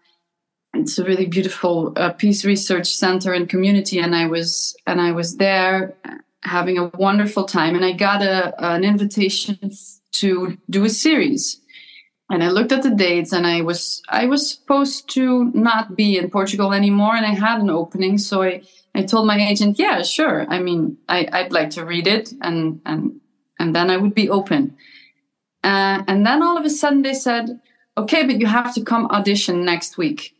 it's 0.78 0.98
a 0.98 1.04
really 1.04 1.26
beautiful 1.26 1.92
uh, 1.96 2.12
peace 2.12 2.44
research 2.44 2.94
center 2.94 3.32
and 3.32 3.48
community 3.48 3.98
and 3.98 4.14
i 4.14 4.26
was 4.26 4.76
and 4.86 5.00
i 5.00 5.12
was 5.12 5.36
there 5.36 5.94
having 6.42 6.78
a 6.78 6.90
wonderful 6.94 7.44
time 7.44 7.74
and 7.74 7.84
i 7.84 7.92
got 7.92 8.22
a, 8.22 8.54
an 8.64 8.84
invitation 8.84 9.58
to 10.12 10.56
do 10.70 10.84
a 10.84 10.90
series 10.90 11.60
and 12.30 12.42
i 12.42 12.48
looked 12.48 12.72
at 12.72 12.82
the 12.82 12.90
dates 12.90 13.32
and 13.32 13.46
i 13.46 13.60
was 13.60 14.02
i 14.08 14.26
was 14.26 14.50
supposed 14.50 15.08
to 15.08 15.50
not 15.54 15.96
be 15.96 16.18
in 16.18 16.30
portugal 16.30 16.72
anymore 16.72 17.14
and 17.14 17.26
i 17.26 17.34
had 17.34 17.60
an 17.60 17.70
opening 17.70 18.18
so 18.18 18.42
i 18.42 18.62
i 18.94 19.02
told 19.02 19.26
my 19.26 19.38
agent 19.38 19.78
yeah 19.78 20.02
sure 20.02 20.46
i 20.48 20.58
mean 20.58 20.96
I, 21.08 21.28
i'd 21.32 21.52
like 21.52 21.70
to 21.70 21.84
read 21.84 22.06
it 22.06 22.32
and 22.40 22.80
and 22.84 23.20
and 23.58 23.74
then 23.74 23.90
i 23.90 23.96
would 23.96 24.14
be 24.14 24.28
open 24.28 24.76
uh, 25.64 26.04
and 26.06 26.24
then 26.24 26.42
all 26.42 26.56
of 26.56 26.64
a 26.64 26.70
sudden 26.70 27.02
they 27.02 27.14
said 27.14 27.60
okay 27.96 28.26
but 28.26 28.40
you 28.40 28.46
have 28.46 28.74
to 28.74 28.82
come 28.84 29.06
audition 29.06 29.64
next 29.64 29.96
week 29.96 30.36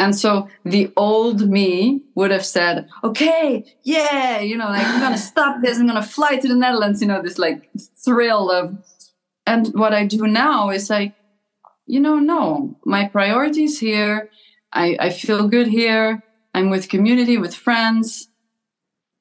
and 0.00 0.16
so 0.16 0.48
the 0.64 0.90
old 0.96 1.46
me 1.46 2.00
would 2.14 2.30
have 2.30 2.46
said, 2.46 2.88
okay, 3.04 3.66
yeah, 3.82 4.40
you 4.40 4.56
know, 4.56 4.68
like 4.68 4.86
I'm 4.86 5.12
to 5.12 5.18
stop 5.32 5.60
this. 5.62 5.78
I'm 5.78 5.88
to 5.88 6.02
fly 6.02 6.38
to 6.38 6.48
the 6.48 6.56
Netherlands, 6.56 7.02
you 7.02 7.06
know, 7.06 7.20
this 7.20 7.36
like 7.36 7.68
thrill 8.02 8.50
of, 8.50 8.78
and 9.46 9.68
what 9.68 9.92
I 9.92 10.06
do 10.06 10.26
now 10.26 10.70
is 10.70 10.90
like, 10.90 11.14
you 11.86 12.00
know, 12.00 12.18
no, 12.18 12.78
my 12.84 13.06
priorities 13.08 13.78
here. 13.78 14.30
I, 14.72 14.96
I 15.00 15.10
feel 15.10 15.48
good 15.48 15.66
here. 15.66 16.22
I'm 16.54 16.70
with 16.70 16.88
community, 16.88 17.36
with 17.36 17.54
friends. 17.54 18.28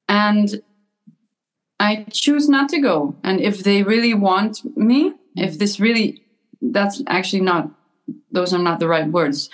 And 0.07 0.61
I 1.79 2.05
choose 2.11 2.49
not 2.49 2.69
to 2.69 2.79
go. 2.79 3.15
And 3.23 3.41
if 3.41 3.63
they 3.63 3.83
really 3.83 4.13
want 4.13 4.59
me, 4.77 5.13
if 5.35 5.57
this 5.57 5.79
really, 5.79 6.23
that's 6.61 7.01
actually 7.07 7.41
not, 7.41 7.71
those 8.31 8.53
are 8.53 8.59
not 8.59 8.79
the 8.79 8.87
right 8.87 9.07
words 9.07 9.49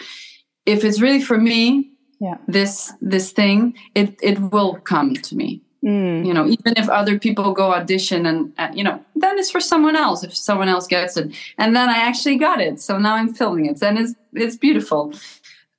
if 0.65 0.84
it's 0.84 1.01
really 1.01 1.22
for 1.22 1.38
me 1.38 1.91
yeah. 2.19 2.38
this 2.48 2.93
this 3.01 3.31
thing 3.31 3.75
it 3.93 4.17
it 4.22 4.39
will 4.39 4.75
come 4.75 5.13
to 5.13 5.36
me 5.36 5.62
mm. 5.86 6.25
you 6.25 6.34
know 6.34 6.46
even 6.48 6.74
if 6.77 6.89
other 6.89 7.20
people 7.20 7.54
go 7.54 7.74
audition 7.74 8.25
and, 8.25 8.54
and, 8.58 8.77
you 8.77 8.84
know 8.84 9.00
then 9.15 9.38
it's 9.38 9.51
for 9.51 9.60
someone 9.60 9.96
else 9.96 10.24
if 10.24 10.36
someone 10.36 10.68
else 10.68 10.88
gets 10.88 11.18
it. 11.18 11.34
And 11.58 11.75
then 11.75 11.89
i 11.89 11.98
actually 11.98 12.38
got 12.38 12.60
it 12.60 12.82
so 12.82 12.98
now 12.98 13.15
i'm 13.15 13.34
filming 13.34 13.65
it 13.68 13.82
and 13.82 14.00
it's 14.00 14.13
it's 14.34 14.58
beautiful. 14.58 15.13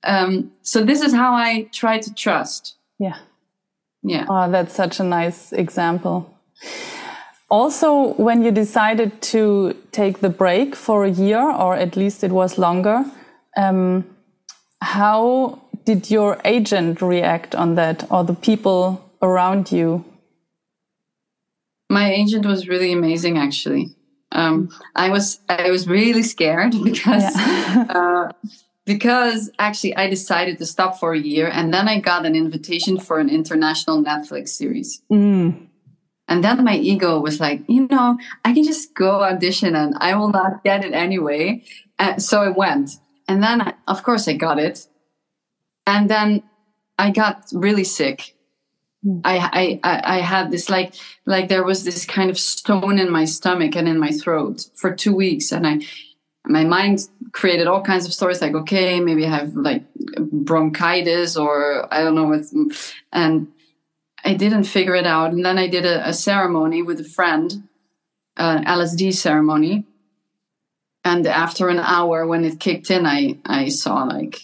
Um, 0.05 0.53
so 0.63 0.85
this 0.85 1.03
is 1.03 1.13
how 1.13 1.35
i 1.35 1.69
try 1.73 1.99
to 1.99 2.15
trust. 2.15 2.77
Yeah. 2.99 3.19
Yeah. 4.03 4.27
Oh 4.29 4.51
that's 4.51 4.75
such 4.75 5.01
a 5.01 5.05
nice 5.05 5.53
example. 5.53 6.33
Also 7.49 8.15
when 8.15 8.43
you 8.43 8.51
decided 8.51 9.21
to 9.23 9.77
take 9.93 10.21
the 10.21 10.31
break 10.31 10.75
for 10.75 11.05
a 11.05 11.11
year 11.11 11.41
or 11.41 11.75
at 11.75 11.97
least 11.97 12.25
it 12.25 12.33
was 12.33 12.59
longer 12.59 13.05
um, 13.57 14.05
how 14.81 15.61
did 15.85 16.11
your 16.11 16.39
agent 16.45 17.01
react 17.01 17.55
on 17.55 17.77
that 17.77 18.05
or 18.11 18.25
the 18.25 18.35
people 18.35 19.06
around 19.23 19.73
you? 19.73 20.05
My 21.89 22.13
agent 22.13 22.47
was 22.47 22.69
really 22.69 22.93
amazing, 22.93 23.39
actually. 23.39 23.95
Um, 24.33 24.71
I 24.95 25.11
was 25.11 25.41
I 25.49 25.71
was 25.71 25.87
really 25.89 26.23
scared 26.23 26.75
because 26.85 27.23
yeah. 27.23 27.87
uh, 27.89 28.33
because 28.85 29.51
actually 29.59 29.97
I 29.97 30.09
decided 30.09 30.59
to 30.59 30.67
stop 30.67 30.99
for 30.99 31.13
a 31.13 31.19
year, 31.19 31.49
and 31.49 31.73
then 31.73 31.89
I 31.89 32.01
got 32.01 32.27
an 32.27 32.35
invitation 32.35 32.99
for 32.99 33.19
an 33.19 33.29
international 33.29 34.03
Netflix 34.03 34.49
series. 34.49 35.03
Mm. 35.11 35.69
And 36.29 36.43
then 36.43 36.65
my 36.65 36.77
ego 36.77 37.21
was 37.21 37.41
like, 37.41 37.63
you 37.69 37.87
know, 37.89 38.19
I 38.45 38.53
can 38.53 38.65
just 38.65 38.95
go 38.95 39.23
audition 39.23 39.77
and 39.77 39.95
I 39.99 40.17
will 40.17 40.31
not 40.31 40.65
get 40.65 40.85
it 40.85 40.93
anyway. 40.93 41.63
And 41.99 42.21
so 42.23 42.43
I 42.43 42.49
went. 42.49 42.91
And 43.29 43.43
then, 43.43 43.61
I, 43.61 43.75
of 43.87 44.03
course, 44.03 44.27
I 44.27 44.35
got 44.35 44.59
it. 44.59 44.87
And 45.87 46.11
then 46.11 46.43
I 46.99 47.11
got 47.11 47.45
really 47.53 47.85
sick. 47.85 48.35
Mm. 49.07 49.21
I, 49.25 49.81
I, 49.83 50.17
I 50.17 50.21
had 50.21 50.51
this 50.51 50.69
like, 50.69 50.95
like 51.25 51.49
there 51.49 51.65
was 51.65 51.85
this 51.85 52.05
kind 52.05 52.31
of 52.31 52.39
stone 52.39 52.99
in 52.99 53.11
my 53.11 53.25
stomach 53.25 53.77
and 53.77 53.89
in 53.89 53.99
my 53.99 54.11
throat 54.11 54.67
for 54.75 54.95
two 54.95 55.15
weeks. 55.15 55.53
And 55.53 55.67
I, 55.67 55.81
my 56.45 56.65
mind 56.65 57.09
created 57.33 57.67
all 57.67 57.83
kinds 57.83 58.07
of 58.07 58.15
stories 58.15 58.41
like, 58.41 58.55
okay, 58.55 59.01
maybe 59.01 59.27
I 59.27 59.31
have 59.31 59.55
like 59.55 59.85
bronchitis 60.19 61.37
or 61.37 61.93
I 61.93 62.03
don't 62.03 62.15
know 62.15 62.25
what. 62.25 62.43
And 63.13 63.49
I 64.25 64.35
didn't 64.35 64.65
figure 64.65 64.95
it 64.95 65.07
out. 65.07 65.33
And 65.33 65.45
then 65.45 65.59
I 65.59 65.69
did 65.69 65.85
a, 65.85 66.09
a 66.09 66.13
ceremony 66.13 66.83
with 66.83 67.01
a 67.01 67.05
friend, 67.05 67.69
an 68.37 68.65
LSD 68.65 69.15
ceremony 69.15 69.85
and 71.07 71.25
after 71.29 71.69
an 71.69 71.79
hour 71.79 72.27
when 72.27 72.45
it 72.45 72.59
kicked 72.59 72.91
in 72.91 73.07
i 73.07 73.39
i 73.47 73.69
saw 73.69 74.03
like 74.03 74.41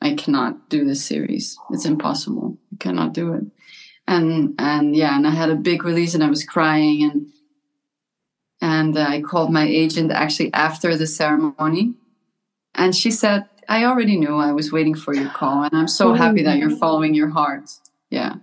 i 0.00 0.14
cannot 0.14 0.68
do 0.68 0.84
this 0.84 1.04
series. 1.04 1.58
It's 1.70 1.84
impossible. 1.84 2.58
I 2.72 2.76
cannot 2.78 3.12
do 3.12 3.32
it. 3.34 3.44
And 4.06 4.54
and 4.58 4.96
yeah 4.96 5.16
and 5.16 5.26
i 5.26 5.30
had 5.30 5.50
a 5.50 5.54
big 5.54 5.84
release 5.84 6.14
and 6.14 6.24
i 6.24 6.30
was 6.30 6.44
crying 6.44 7.04
and 7.04 7.26
and 8.60 8.96
uh, 8.96 9.06
i 9.08 9.20
called 9.20 9.52
my 9.52 9.66
agent 9.66 10.10
actually 10.10 10.52
after 10.52 10.96
the 10.96 11.06
ceremony. 11.06 11.94
And 12.74 12.94
she 12.94 13.10
said 13.10 13.48
i 13.68 13.84
already 13.84 14.16
knew 14.16 14.36
i 14.36 14.52
was 14.52 14.72
waiting 14.72 14.94
for 14.94 15.14
your 15.14 15.30
call 15.30 15.62
and 15.64 15.74
i'm 15.74 15.88
so 15.88 16.10
oh, 16.10 16.14
happy 16.14 16.42
that 16.42 16.58
you're 16.58 16.76
following 16.76 17.14
your 17.14 17.30
heart. 17.30 17.70
Yeah. 18.10 18.34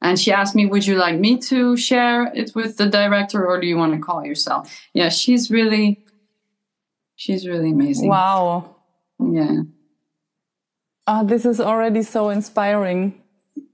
And 0.00 0.18
she 0.18 0.32
asked 0.32 0.54
me 0.54 0.66
would 0.66 0.86
you 0.86 0.96
like 0.96 1.18
me 1.18 1.38
to 1.50 1.76
share 1.76 2.32
it 2.34 2.52
with 2.54 2.76
the 2.76 2.86
director 2.86 3.46
or 3.46 3.60
do 3.60 3.66
you 3.66 3.76
want 3.76 3.92
to 3.94 3.98
call 3.98 4.24
yourself? 4.24 4.72
Yeah 4.94 5.10
she's 5.10 5.50
really 5.50 6.04
she's 7.16 7.46
really 7.46 7.70
amazing. 7.70 8.08
Wow. 8.08 8.76
Yeah. 9.20 9.62
Oh, 11.06 11.24
this 11.24 11.44
is 11.44 11.60
already 11.60 12.02
so 12.02 12.28
inspiring. 12.30 13.20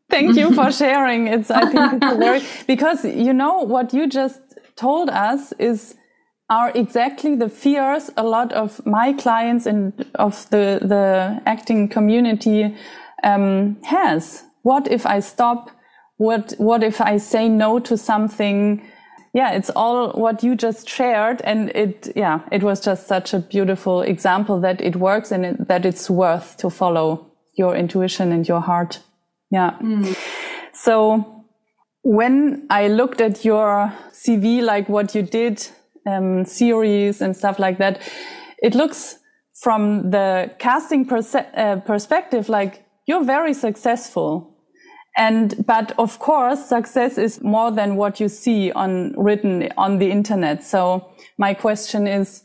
Thank 0.08 0.36
you 0.36 0.54
for 0.54 0.72
sharing. 0.82 1.26
It's, 1.26 1.50
I 1.50 1.70
think 1.70 2.02
it's 2.02 2.16
very, 2.16 2.42
because 2.66 3.04
you 3.04 3.34
know, 3.34 3.60
what 3.60 3.92
you 3.92 4.06
just 4.06 4.40
told 4.76 5.10
us 5.10 5.52
is, 5.58 5.94
are 6.50 6.72
exactly 6.74 7.36
the 7.36 7.50
fears 7.50 8.10
a 8.16 8.22
lot 8.22 8.52
of 8.54 8.84
my 8.86 9.12
clients 9.12 9.66
and 9.66 9.92
of 10.14 10.48
the, 10.48 10.80
the 10.80 11.42
acting 11.44 11.88
community, 11.88 12.74
um, 13.22 13.76
has. 13.82 14.44
What 14.62 14.90
if 14.90 15.04
I 15.04 15.20
stop? 15.20 15.70
What, 16.16 16.54
what 16.56 16.82
if 16.82 17.02
I 17.02 17.18
say 17.18 17.50
no 17.50 17.78
to 17.80 17.98
something? 17.98 18.82
Yeah, 19.38 19.52
it's 19.52 19.70
all 19.70 20.10
what 20.14 20.42
you 20.42 20.56
just 20.56 20.88
shared. 20.88 21.40
And 21.44 21.70
it, 21.70 22.08
yeah, 22.16 22.40
it 22.50 22.64
was 22.64 22.80
just 22.80 23.06
such 23.06 23.32
a 23.32 23.38
beautiful 23.38 24.02
example 24.02 24.60
that 24.62 24.80
it 24.80 24.96
works 24.96 25.30
and 25.30 25.46
it, 25.46 25.68
that 25.68 25.86
it's 25.86 26.10
worth 26.10 26.56
to 26.56 26.68
follow 26.68 27.24
your 27.54 27.76
intuition 27.76 28.32
and 28.32 28.48
your 28.48 28.60
heart. 28.60 28.98
Yeah. 29.52 29.78
Mm. 29.80 30.16
So 30.72 31.44
when 32.02 32.66
I 32.68 32.88
looked 32.88 33.20
at 33.20 33.44
your 33.44 33.92
CV, 34.12 34.60
like 34.60 34.88
what 34.88 35.14
you 35.14 35.22
did, 35.22 35.64
um, 36.04 36.44
series 36.44 37.22
and 37.22 37.36
stuff 37.36 37.60
like 37.60 37.78
that, 37.78 38.00
it 38.60 38.74
looks 38.74 39.20
from 39.62 40.10
the 40.10 40.50
casting 40.58 41.04
perse- 41.06 41.46
uh, 41.56 41.80
perspective 41.86 42.48
like 42.48 42.84
you're 43.06 43.24
very 43.24 43.54
successful. 43.54 44.57
And, 45.18 45.66
but 45.66 45.92
of 45.98 46.20
course, 46.20 46.64
success 46.64 47.18
is 47.18 47.42
more 47.42 47.72
than 47.72 47.96
what 47.96 48.20
you 48.20 48.28
see 48.28 48.70
on 48.70 49.12
written 49.16 49.68
on 49.76 49.98
the 49.98 50.10
internet. 50.12 50.62
So 50.62 51.10
my 51.38 51.54
question 51.54 52.06
is, 52.06 52.44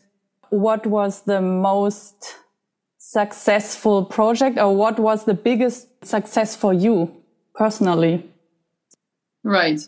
what 0.50 0.88
was 0.88 1.22
the 1.22 1.40
most 1.40 2.36
successful 2.98 4.04
project 4.04 4.58
or 4.58 4.76
what 4.76 4.98
was 5.00 5.26
the 5.26 5.36
biggest 5.36 5.88
success 6.04 6.56
for 6.56 6.74
you 6.74 7.16
personally? 7.54 8.28
Right. 9.44 9.80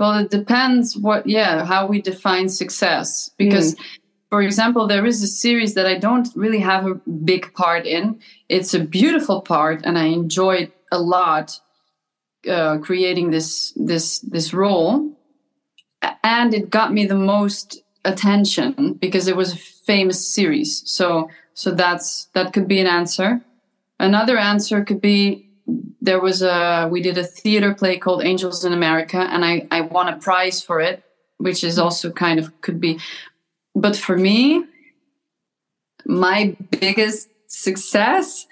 Well, 0.00 0.18
it 0.18 0.30
depends 0.30 0.96
what, 0.96 1.28
yeah, 1.28 1.64
how 1.64 1.86
we 1.86 2.02
define 2.02 2.48
success. 2.48 3.30
Because, 3.38 3.76
mm. 3.76 3.80
for 4.30 4.42
example, 4.42 4.88
there 4.88 5.06
is 5.06 5.22
a 5.22 5.28
series 5.28 5.74
that 5.74 5.86
I 5.86 5.96
don't 5.96 6.28
really 6.34 6.58
have 6.58 6.86
a 6.86 6.94
big 7.24 7.54
part 7.54 7.86
in. 7.86 8.18
It's 8.48 8.74
a 8.74 8.80
beautiful 8.80 9.42
part, 9.42 9.82
and 9.84 9.96
I 9.96 10.06
enjoyed 10.06 10.72
a 10.90 10.98
lot 10.98 11.60
uh, 12.48 12.78
creating 12.78 13.30
this 13.30 13.72
this 13.76 14.20
this 14.20 14.52
role, 14.52 15.12
and 16.22 16.54
it 16.54 16.70
got 16.70 16.92
me 16.92 17.06
the 17.06 17.16
most 17.16 17.82
attention 18.04 18.94
because 18.94 19.28
it 19.28 19.36
was 19.36 19.52
a 19.52 19.56
famous 19.56 20.26
series. 20.26 20.82
So 20.86 21.30
so 21.54 21.70
that's 21.72 22.26
that 22.34 22.52
could 22.52 22.68
be 22.68 22.80
an 22.80 22.86
answer. 22.86 23.40
Another 23.98 24.36
answer 24.38 24.84
could 24.84 25.00
be 25.00 25.48
there 26.00 26.20
was 26.20 26.42
a 26.42 26.88
we 26.90 27.02
did 27.02 27.18
a 27.18 27.24
theater 27.24 27.74
play 27.74 27.98
called 27.98 28.24
Angels 28.24 28.64
in 28.64 28.72
America, 28.72 29.18
and 29.18 29.44
I 29.44 29.66
I 29.70 29.80
won 29.82 30.08
a 30.08 30.16
prize 30.16 30.62
for 30.62 30.80
it, 30.80 31.02
which 31.38 31.64
is 31.64 31.78
also 31.78 32.10
kind 32.10 32.38
of 32.38 32.60
could 32.60 32.80
be. 32.80 32.98
But 33.74 33.96
for 33.96 34.16
me, 34.16 34.64
my 36.06 36.56
biggest 36.70 37.28
success 37.48 38.46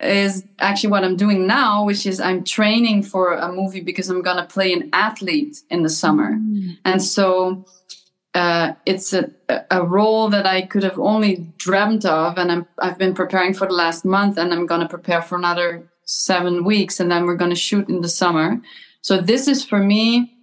is 0.00 0.44
actually 0.58 0.90
what 0.90 1.04
I'm 1.04 1.16
doing 1.16 1.46
now, 1.46 1.84
which 1.84 2.06
is 2.06 2.20
I'm 2.20 2.44
training 2.44 3.02
for 3.02 3.34
a 3.34 3.52
movie 3.52 3.80
because 3.80 4.08
I'm 4.08 4.22
gonna 4.22 4.46
play 4.46 4.72
an 4.72 4.90
athlete 4.92 5.60
in 5.70 5.82
the 5.82 5.90
summer, 5.90 6.32
mm. 6.32 6.76
and 6.84 7.02
so 7.02 7.64
uh, 8.34 8.72
it's 8.86 9.12
a, 9.12 9.30
a 9.70 9.84
role 9.84 10.28
that 10.30 10.46
I 10.46 10.62
could 10.62 10.84
have 10.84 10.98
only 10.98 11.52
dreamt 11.56 12.04
of, 12.04 12.38
and 12.38 12.50
I'm, 12.52 12.66
I've 12.78 12.96
been 12.96 13.14
preparing 13.14 13.54
for 13.54 13.66
the 13.66 13.74
last 13.74 14.04
month, 14.04 14.38
and 14.38 14.52
I'm 14.52 14.66
gonna 14.66 14.88
prepare 14.88 15.20
for 15.20 15.36
another 15.36 15.90
seven 16.10 16.64
weeks 16.64 16.98
and 16.98 17.10
then 17.10 17.24
we're 17.24 17.36
going 17.36 17.50
to 17.50 17.56
shoot 17.56 17.88
in 17.88 18.00
the 18.00 18.08
summer. 18.08 18.60
So 19.00 19.20
this 19.20 19.46
is 19.46 19.64
for 19.64 19.78
me 19.78 20.36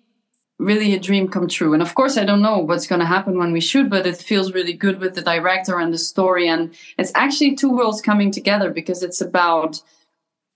really 0.59 0.93
a 0.93 0.99
dream 0.99 1.27
come 1.27 1.47
true. 1.47 1.73
And 1.73 1.81
of 1.81 1.93
course, 1.95 2.17
I 2.17 2.25
don't 2.25 2.41
know 2.41 2.57
what's 2.57 2.87
going 2.87 2.99
to 2.99 3.05
happen 3.05 3.37
when 3.37 3.51
we 3.51 3.61
shoot, 3.61 3.89
but 3.89 4.07
it 4.07 4.17
feels 4.17 4.53
really 4.53 4.73
good 4.73 4.99
with 4.99 5.13
the 5.13 5.21
director 5.21 5.79
and 5.79 5.93
the 5.93 5.97
story. 5.97 6.47
And 6.47 6.73
it's 6.97 7.11
actually 7.15 7.55
two 7.55 7.71
worlds 7.75 8.01
coming 8.01 8.31
together 8.31 8.71
because 8.71 9.03
it's 9.03 9.21
about 9.21 9.81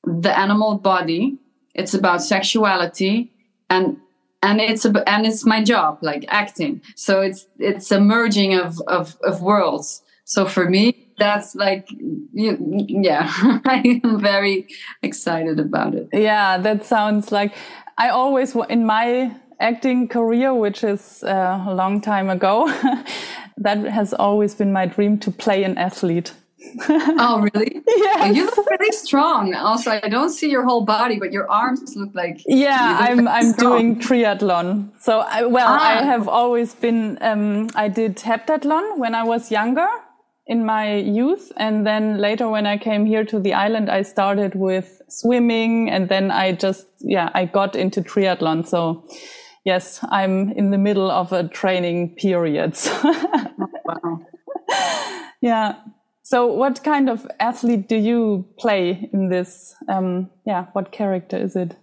the 0.03 0.35
animal 0.37 0.77
body, 0.77 1.37
it's 1.75 1.93
about 1.93 2.23
sexuality, 2.23 3.31
and 3.69 3.97
and 4.43 4.59
it's 4.59 4.85
a, 4.85 5.07
and 5.07 5.27
it's 5.27 5.45
my 5.45 5.63
job, 5.63 5.99
like 6.01 6.25
acting. 6.29 6.81
So 6.95 7.21
it's 7.21 7.45
it's 7.59 7.91
a 7.91 7.99
merging 8.01 8.55
of 8.55 8.81
of, 8.87 9.15
of 9.23 9.43
worlds. 9.43 10.01
So 10.25 10.45
for 10.47 10.67
me, 10.67 11.11
that's 11.21 11.53
like 11.53 11.87
yeah 12.33 13.27
i 13.65 14.01
am 14.03 14.19
very 14.19 14.67
excited 15.03 15.59
about 15.59 15.93
it 15.93 16.09
yeah 16.11 16.57
that 16.57 16.83
sounds 16.83 17.31
like 17.31 17.53
i 17.99 18.09
always 18.09 18.55
in 18.69 18.87
my 18.87 19.31
acting 19.61 20.07
career 20.07 20.53
which 20.53 20.83
is 20.83 21.23
uh, 21.23 21.63
a 21.67 21.73
long 21.73 22.01
time 22.01 22.29
ago 22.29 22.67
that 23.57 23.77
has 23.85 24.13
always 24.13 24.55
been 24.55 24.71
my 24.73 24.85
dream 24.85 25.17
to 25.17 25.31
play 25.31 25.63
an 25.63 25.77
athlete 25.77 26.33
oh 26.89 27.47
really 27.53 27.81
yeah 27.97 28.27
you 28.27 28.45
look 28.45 28.69
really 28.69 28.91
strong 28.91 29.53
also 29.55 29.91
i 29.91 30.07
don't 30.07 30.29
see 30.29 30.49
your 30.49 30.63
whole 30.63 30.85
body 30.85 31.17
but 31.19 31.31
your 31.31 31.49
arms 31.49 31.95
look 31.95 32.13
like 32.13 32.39
yeah 32.47 32.97
i'm 32.99 33.27
i'm 33.27 33.53
strong. 33.53 33.77
doing 33.77 33.99
triathlon 33.99 34.89
so 34.99 35.19
I, 35.21 35.43
well 35.45 35.67
ah. 35.67 35.89
i 35.89 36.03
have 36.03 36.27
always 36.27 36.75
been 36.75 37.17
um, 37.21 37.69
i 37.75 37.87
did 37.87 38.17
heptathlon 38.17 38.97
when 38.97 39.15
i 39.15 39.23
was 39.23 39.51
younger 39.51 39.89
in 40.51 40.65
my 40.65 40.95
youth. 40.97 41.51
And 41.55 41.87
then 41.87 42.17
later 42.17 42.49
when 42.49 42.65
I 42.65 42.77
came 42.77 43.05
here 43.05 43.23
to 43.25 43.39
the 43.39 43.53
island, 43.53 43.89
I 43.89 44.01
started 44.01 44.53
with 44.53 45.01
swimming 45.07 45.89
and 45.89 46.09
then 46.09 46.29
I 46.29 46.51
just, 46.51 46.87
yeah, 46.99 47.29
I 47.33 47.45
got 47.45 47.75
into 47.75 48.01
triathlon. 48.01 48.67
So 48.67 49.07
yes, 49.65 49.99
I'm 50.09 50.51
in 50.51 50.71
the 50.71 50.77
middle 50.77 51.09
of 51.09 51.31
a 51.31 51.47
training 51.47 52.15
period. 52.15 52.77
wow. 53.85 54.25
Yeah. 55.41 55.75
So 56.23 56.45
what 56.47 56.83
kind 56.83 57.09
of 57.09 57.27
athlete 57.39 57.89
do 57.89 57.95
you 57.95 58.45
play 58.59 59.09
in 59.11 59.29
this? 59.29 59.75
Um, 59.89 60.29
yeah. 60.45 60.67
What 60.73 60.91
character 60.91 61.37
is 61.37 61.55
it? 61.55 61.75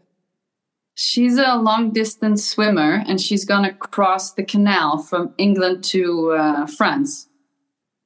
She's 0.94 1.38
a 1.38 1.54
long 1.54 1.92
distance 1.92 2.44
swimmer 2.44 3.04
and 3.06 3.20
she's 3.20 3.44
going 3.44 3.62
to 3.62 3.72
cross 3.72 4.32
the 4.32 4.42
canal 4.42 4.98
from 4.98 5.32
England 5.38 5.84
to 5.84 6.32
uh, 6.32 6.66
France. 6.66 7.28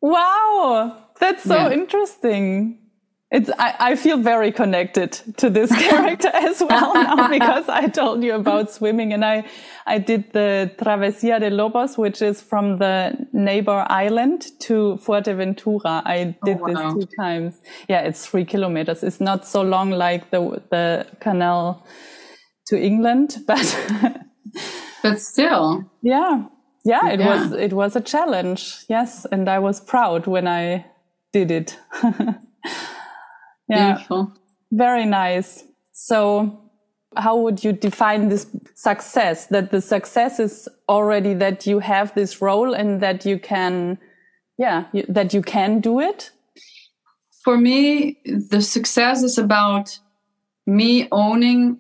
Wow, 0.03 0.99
that's 1.21 1.45
so 1.45 1.55
yeah. 1.55 1.71
interesting. 1.71 2.82
It's 3.33 3.51
I, 3.59 3.75
I 3.81 3.97
feel 3.97 4.19
very 4.19 4.53
connected 4.53 5.13
to 5.39 5.49
this 5.49 5.71
character 5.89 6.29
as 6.33 6.61
well 6.61 6.93
now 6.95 7.29
because 7.39 7.69
I 7.69 7.89
told 7.89 8.23
you 8.23 8.35
about 8.35 8.71
swimming 8.71 9.13
and 9.13 9.25
I 9.25 9.45
I 9.87 9.99
did 9.99 10.33
the 10.33 10.71
Travesía 10.77 11.41
de 11.41 11.51
Lobos, 11.51 11.97
which 11.97 12.23
is 12.23 12.43
from 12.43 12.79
the 12.79 13.27
neighbor 13.33 13.87
island 13.89 14.47
to 14.61 14.99
Fuerteventura. 15.03 16.03
I 16.05 16.37
oh, 16.43 16.47
did 16.47 16.59
oh, 16.61 16.73
wow. 16.73 16.95
this 16.95 17.07
two 17.07 17.11
times. 17.19 17.61
Yeah, 17.89 18.01
it's 18.03 18.27
three 18.27 18.45
kilometers. 18.45 19.03
It's 19.03 19.21
not 19.21 19.47
so 19.47 19.63
long 19.63 19.91
like 19.91 20.31
the 20.31 20.63
the 20.71 21.07
canal 21.21 21.87
to 22.67 22.79
England, 22.79 23.39
but 23.47 23.79
but 25.03 25.21
still, 25.21 25.91
yeah 26.03 26.45
yeah, 26.85 27.09
it 27.09 27.21
yeah. 27.21 27.27
was 27.29 27.53
it 27.53 27.73
was 27.73 27.97
a 27.97 28.01
challenge. 28.01 28.85
Yes, 28.89 29.27
and 29.31 29.49
I 29.49 29.59
was 29.59 29.81
proud 29.81 30.27
when 30.27 30.49
I 30.49 30.87
did 31.33 31.51
it. 31.51 31.79
Yeah, 33.69 33.93
Beautiful. 33.95 34.33
very 34.71 35.07
nice. 35.07 35.65
So, 35.93 36.61
how 37.17 37.37
would 37.37 37.63
you 37.63 37.73
define 37.73 38.29
this 38.29 38.47
success? 38.75 39.47
That 39.47 39.71
the 39.71 39.81
success 39.81 40.41
is 40.41 40.69
already 40.89 41.35
that 41.35 41.67
you 41.67 41.79
have 41.81 42.15
this 42.15 42.41
role 42.41 42.75
and 42.75 43.01
that 43.01 43.25
you 43.27 43.39
can, 43.39 43.99
yeah, 44.59 44.87
that 45.09 45.35
you 45.35 45.43
can 45.43 45.81
do 45.81 46.01
it. 46.01 46.31
For 47.45 47.59
me, 47.59 48.19
the 48.25 48.63
success 48.63 49.23
is 49.23 49.37
about 49.37 49.99
me 50.67 51.09
owning 51.11 51.79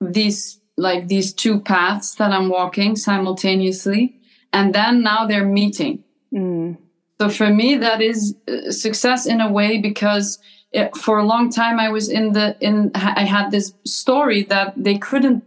these 0.00 0.58
like 0.76 1.08
these 1.08 1.32
two 1.32 1.60
paths 1.60 2.14
that 2.14 2.32
I'm 2.32 2.48
walking 2.48 2.96
simultaneously 2.96 4.20
and 4.52 4.74
then 4.74 5.02
now 5.02 5.26
they're 5.26 5.46
meeting. 5.46 6.02
Mm. 6.34 6.78
So 7.20 7.28
for 7.28 7.50
me, 7.50 7.76
that 7.76 8.00
is 8.00 8.34
uh, 8.48 8.70
success 8.70 9.26
in 9.26 9.40
a 9.40 9.50
way 9.50 9.78
because 9.78 10.38
it, 10.72 10.96
for 10.96 11.18
a 11.18 11.24
long 11.24 11.50
time 11.50 11.78
I 11.78 11.88
was 11.90 12.08
in 12.08 12.32
the 12.32 12.56
in 12.60 12.90
I 12.94 13.24
had 13.24 13.50
this 13.50 13.74
story 13.84 14.44
that 14.44 14.74
they 14.76 14.98
couldn't 14.98 15.44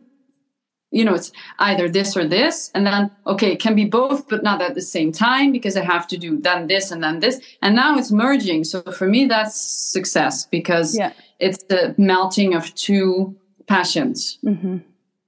you 0.92 1.04
know 1.04 1.16
it's 1.16 1.32
either 1.60 1.90
this 1.90 2.16
or 2.16 2.28
this 2.28 2.70
and 2.76 2.86
then 2.86 3.10
okay 3.26 3.52
it 3.54 3.60
can 3.60 3.76
be 3.76 3.86
both 3.86 4.28
but 4.30 4.44
not 4.44 4.62
at 4.62 4.76
the 4.76 4.82
same 4.82 5.12
time 5.12 5.52
because 5.52 5.76
i 5.76 5.84
have 5.84 6.08
to 6.08 6.18
do 6.20 6.40
then 6.40 6.68
this 6.68 6.92
and 6.92 7.02
then 7.02 7.20
this 7.20 7.42
and 7.64 7.76
now 7.76 7.98
it's 7.98 8.12
merging 8.12 8.64
so 8.64 8.80
for 8.84 9.08
me 9.08 9.26
that's 9.26 9.60
success 9.60 10.46
because 10.46 10.96
yeah. 10.96 11.12
it's 11.40 11.64
the 11.64 11.96
melting 11.98 12.54
of 12.54 12.72
two 12.76 13.36
passions 13.66 14.38
mm-hmm. 14.46 14.78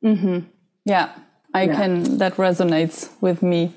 Mm-hmm. 0.04 0.40
yeah 0.86 1.10
I 1.56 1.64
yeah. 1.64 1.76
can, 1.76 2.18
that 2.18 2.36
resonates 2.36 3.10
with 3.22 3.42
me. 3.42 3.72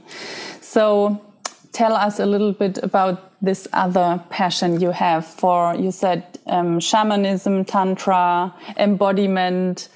So 0.60 1.24
tell 1.72 1.94
us 1.94 2.18
a 2.18 2.26
little 2.26 2.52
bit 2.52 2.78
about 2.82 3.32
this 3.42 3.68
other 3.72 4.22
passion 4.30 4.80
you 4.80 4.90
have 4.90 5.26
for, 5.26 5.74
you 5.74 5.92
said 5.92 6.38
um, 6.46 6.80
shamanism, 6.80 7.64
tantra, 7.64 8.54
embodiment. 8.76 9.88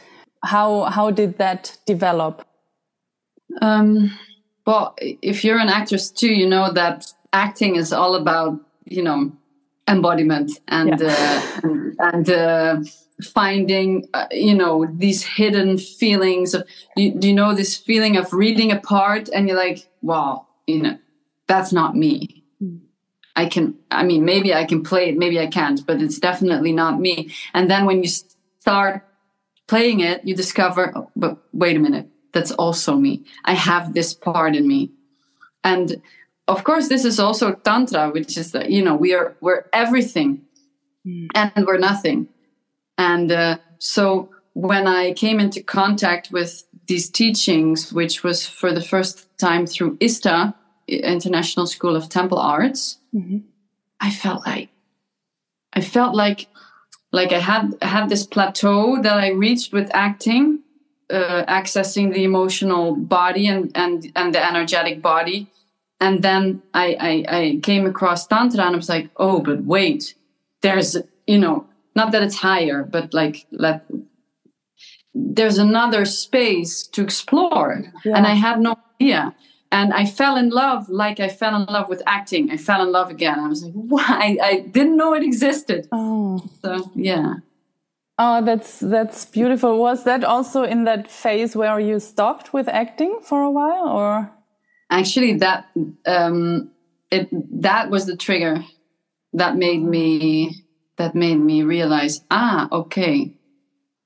How, 0.44 0.84
how 0.84 1.10
did 1.10 1.38
that 1.38 1.76
develop? 1.86 2.46
Um, 3.60 4.16
well, 4.66 4.94
if 5.00 5.44
you're 5.44 5.58
an 5.58 5.68
actress 5.68 6.10
too, 6.10 6.32
you 6.32 6.48
know 6.48 6.72
that 6.72 7.12
acting 7.32 7.76
is 7.76 7.92
all 7.92 8.14
about, 8.14 8.60
you 8.84 9.02
know, 9.02 9.32
embodiment 9.88 10.52
and, 10.68 11.00
yeah. 11.00 11.06
uh, 11.06 11.60
and, 11.62 11.96
and 12.00 12.30
uh, 12.30 12.80
finding 13.22 14.08
uh, 14.14 14.26
you 14.30 14.54
know 14.54 14.86
these 14.96 15.22
hidden 15.22 15.78
feelings 15.78 16.54
of 16.54 16.66
you, 16.96 17.16
you 17.20 17.32
know 17.32 17.54
this 17.54 17.76
feeling 17.76 18.16
of 18.16 18.32
reading 18.32 18.72
a 18.72 18.80
part 18.80 19.28
and 19.32 19.48
you're 19.48 19.56
like 19.56 19.88
wow 20.02 20.46
you 20.66 20.82
know 20.82 20.98
that's 21.46 21.72
not 21.72 21.96
me 21.96 22.44
mm. 22.62 22.80
i 23.36 23.46
can 23.46 23.74
i 23.90 24.02
mean 24.02 24.24
maybe 24.24 24.54
i 24.54 24.64
can 24.64 24.82
play 24.82 25.08
it 25.08 25.18
maybe 25.18 25.38
i 25.38 25.46
can't 25.46 25.86
but 25.86 26.00
it's 26.00 26.18
definitely 26.18 26.72
not 26.72 27.00
me 27.00 27.30
and 27.54 27.70
then 27.70 27.84
when 27.86 28.02
you 28.02 28.08
start 28.08 29.04
playing 29.72 30.00
it, 30.00 30.20
you 30.24 30.34
discover, 30.36 30.92
oh, 30.94 31.10
but 31.16 31.38
wait 31.52 31.76
a 31.76 31.80
minute, 31.80 32.06
that's 32.32 32.52
also 32.52 32.94
me. 32.94 33.24
I 33.44 33.54
have 33.54 33.94
this 33.94 34.12
part 34.14 34.54
in 34.54 34.68
me. 34.68 34.90
And 35.64 36.02
of 36.46 36.62
course, 36.62 36.88
this 36.88 37.04
is 37.04 37.18
also 37.18 37.54
Tantra, 37.54 38.10
which 38.10 38.36
is 38.36 38.52
that, 38.52 38.70
you 38.70 38.84
know, 38.84 38.94
we 38.94 39.14
are, 39.14 39.34
we're 39.40 39.64
everything 39.72 40.42
mm. 41.06 41.26
and 41.34 41.66
we're 41.66 41.78
nothing. 41.78 42.28
And 42.98 43.32
uh, 43.32 43.58
so 43.78 44.30
when 44.52 44.86
I 44.86 45.14
came 45.14 45.40
into 45.40 45.62
contact 45.62 46.30
with 46.30 46.64
these 46.86 47.08
teachings, 47.08 47.92
which 47.92 48.22
was 48.22 48.46
for 48.46 48.72
the 48.72 48.82
first 48.82 49.26
time 49.38 49.66
through 49.66 49.96
ISTA, 50.00 50.54
International 51.00 51.66
School 51.66 51.96
of 51.96 52.08
Temple 52.08 52.38
Arts, 52.38 52.98
mm-hmm. 53.14 53.38
I 54.00 54.10
felt 54.10 54.46
like 54.46 54.68
I 55.72 55.80
felt 55.80 56.14
like 56.14 56.48
like 57.12 57.32
I 57.32 57.38
had 57.38 57.76
had 57.82 58.08
this 58.08 58.26
plateau 58.26 59.00
that 59.02 59.18
I 59.18 59.28
reached 59.30 59.72
with 59.72 59.90
acting, 59.94 60.60
uh, 61.10 61.44
accessing 61.46 62.12
the 62.12 62.24
emotional 62.24 62.96
body 62.96 63.46
and 63.46 63.70
and 63.74 64.10
and 64.16 64.34
the 64.34 64.44
energetic 64.44 65.02
body, 65.02 65.46
and 66.00 66.22
then 66.22 66.62
I, 66.74 66.96
I 67.00 67.36
I 67.38 67.60
came 67.62 67.86
across 67.86 68.26
tantra 68.26 68.64
and 68.64 68.74
I 68.74 68.76
was 68.76 68.88
like, 68.88 69.10
oh, 69.16 69.40
but 69.40 69.64
wait, 69.64 70.14
there's 70.62 70.96
you 71.26 71.38
know 71.38 71.66
not 71.94 72.12
that 72.12 72.22
it's 72.22 72.36
higher, 72.36 72.82
but 72.82 73.14
like 73.14 73.46
let 73.50 73.84
there's 75.14 75.58
another 75.58 76.04
space 76.06 76.86
to 76.88 77.02
explore, 77.02 77.84
yeah. 78.04 78.16
and 78.16 78.26
I 78.26 78.34
had 78.34 78.60
no 78.60 78.76
idea 79.00 79.34
and 79.72 79.94
I 79.94 80.04
fell 80.04 80.36
in 80.36 80.50
love 80.50 80.88
like 80.90 81.18
I 81.18 81.28
fell 81.28 81.56
in 81.56 81.64
love 81.64 81.88
with 81.88 82.02
acting. 82.06 82.50
I 82.50 82.58
fell 82.58 82.82
in 82.82 82.92
love 82.92 83.10
again. 83.10 83.40
I 83.40 83.48
was 83.48 83.64
like, 83.64 83.72
why? 83.94 84.36
I 84.40 84.60
didn't 84.70 84.96
know 84.96 85.14
it 85.14 85.24
existed. 85.24 85.88
Oh, 85.90 86.44
so 86.62 86.92
yeah. 86.94 87.36
Oh, 88.18 88.44
that's 88.44 88.78
that's 88.80 89.24
beautiful. 89.24 89.78
Was 89.78 90.04
that 90.04 90.22
also 90.22 90.62
in 90.62 90.84
that 90.84 91.08
phase 91.10 91.56
where 91.56 91.80
you 91.80 91.98
stopped 91.98 92.52
with 92.52 92.68
acting 92.68 93.20
for 93.22 93.42
a 93.42 93.50
while, 93.50 93.88
or? 93.88 94.30
Actually, 94.90 95.38
that 95.38 95.66
um, 96.06 96.70
it 97.10 97.28
that 97.62 97.88
was 97.88 98.04
the 98.04 98.16
trigger 98.16 98.62
that 99.32 99.56
made 99.56 99.82
me 99.82 100.64
that 100.96 101.14
made 101.14 101.40
me 101.40 101.62
realize, 101.62 102.20
ah, 102.30 102.68
okay, 102.70 103.34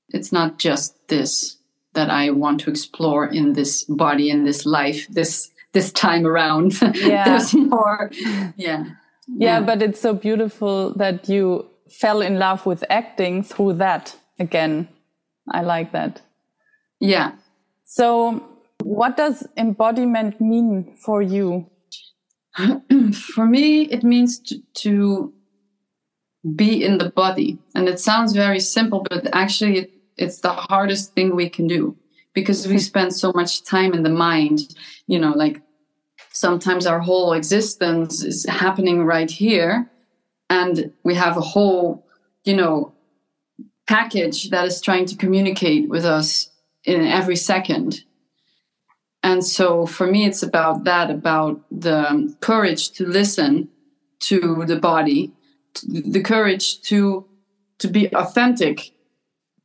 it's 0.09 0.31
not 0.31 0.57
just 0.57 0.95
this 1.09 1.57
that 1.93 2.09
I 2.09 2.29
want 2.29 2.61
to 2.61 2.69
explore 2.69 3.25
in 3.25 3.53
this 3.53 3.83
body, 3.83 4.29
in 4.29 4.45
this 4.45 4.65
life, 4.65 5.07
this 5.09 5.51
this 5.77 5.91
time 5.91 6.25
around. 6.25 6.73
Yeah. 6.95 7.25
There's 7.25 7.53
more. 7.53 8.09
Yeah. 8.21 8.51
yeah. 8.57 8.83
Yeah, 9.27 9.59
but 9.69 9.81
it's 9.81 10.01
so 10.01 10.13
beautiful 10.13 10.93
that 10.95 11.29
you 11.29 11.67
fell 12.01 12.21
in 12.21 12.39
love 12.39 12.65
with 12.65 12.83
acting 12.89 13.43
through 13.43 13.73
that 13.73 14.15
again. 14.39 14.87
I 15.51 15.61
like 15.61 15.91
that. 15.91 16.21
Yeah. 16.99 17.31
So, 17.83 18.41
what 18.83 19.17
does 19.17 19.45
embodiment 19.57 20.39
mean 20.39 20.95
for 21.05 21.21
you? 21.21 21.69
for 23.35 23.45
me, 23.45 23.83
it 23.95 24.03
means 24.03 24.39
to, 24.39 24.55
to, 24.83 25.33
be 26.55 26.81
in 26.87 26.97
the 26.97 27.09
body. 27.09 27.57
And 27.75 27.89
it 27.89 27.99
sounds 27.99 28.31
very 28.31 28.61
simple, 28.61 29.05
but 29.09 29.27
actually, 29.33 29.77
it, 29.79 29.91
it's 30.15 30.39
the 30.39 30.53
hardest 30.53 31.13
thing 31.13 31.35
we 31.35 31.49
can 31.49 31.67
do 31.67 31.97
because 32.33 32.67
we 32.67 32.79
spend 32.91 33.13
so 33.13 33.31
much 33.35 33.65
time 33.65 33.93
in 33.93 34.03
the 34.03 34.15
mind 34.27 34.59
you 35.07 35.17
know 35.17 35.31
like 35.31 35.61
sometimes 36.37 36.85
our 36.85 36.99
whole 36.99 37.33
existence 37.33 38.23
is 38.23 38.45
happening 38.45 39.03
right 39.03 39.31
here. 39.31 39.89
And 40.49 40.93
we 41.03 41.15
have 41.15 41.35
a 41.37 41.41
whole 41.41 42.05
you 42.43 42.55
know 42.55 42.93
package 43.87 44.49
that 44.51 44.65
is 44.65 44.81
trying 44.81 45.05
to 45.07 45.15
communicate 45.15 45.89
with 45.89 46.05
us 46.05 46.49
in 46.83 47.01
every 47.05 47.35
second. 47.35 48.03
And 49.23 49.43
so 49.43 49.85
for 49.85 50.07
me 50.07 50.25
it's 50.25 50.43
about 50.43 50.83
that 50.83 51.09
about 51.09 51.61
the 51.71 52.35
courage 52.39 52.91
to 52.91 53.05
listen 53.05 53.69
to 54.19 54.63
the 54.65 54.79
body 54.79 55.31
the 55.83 56.21
courage 56.21 56.81
to 56.81 57.25
to 57.77 57.87
be 57.87 58.13
authentic 58.15 58.91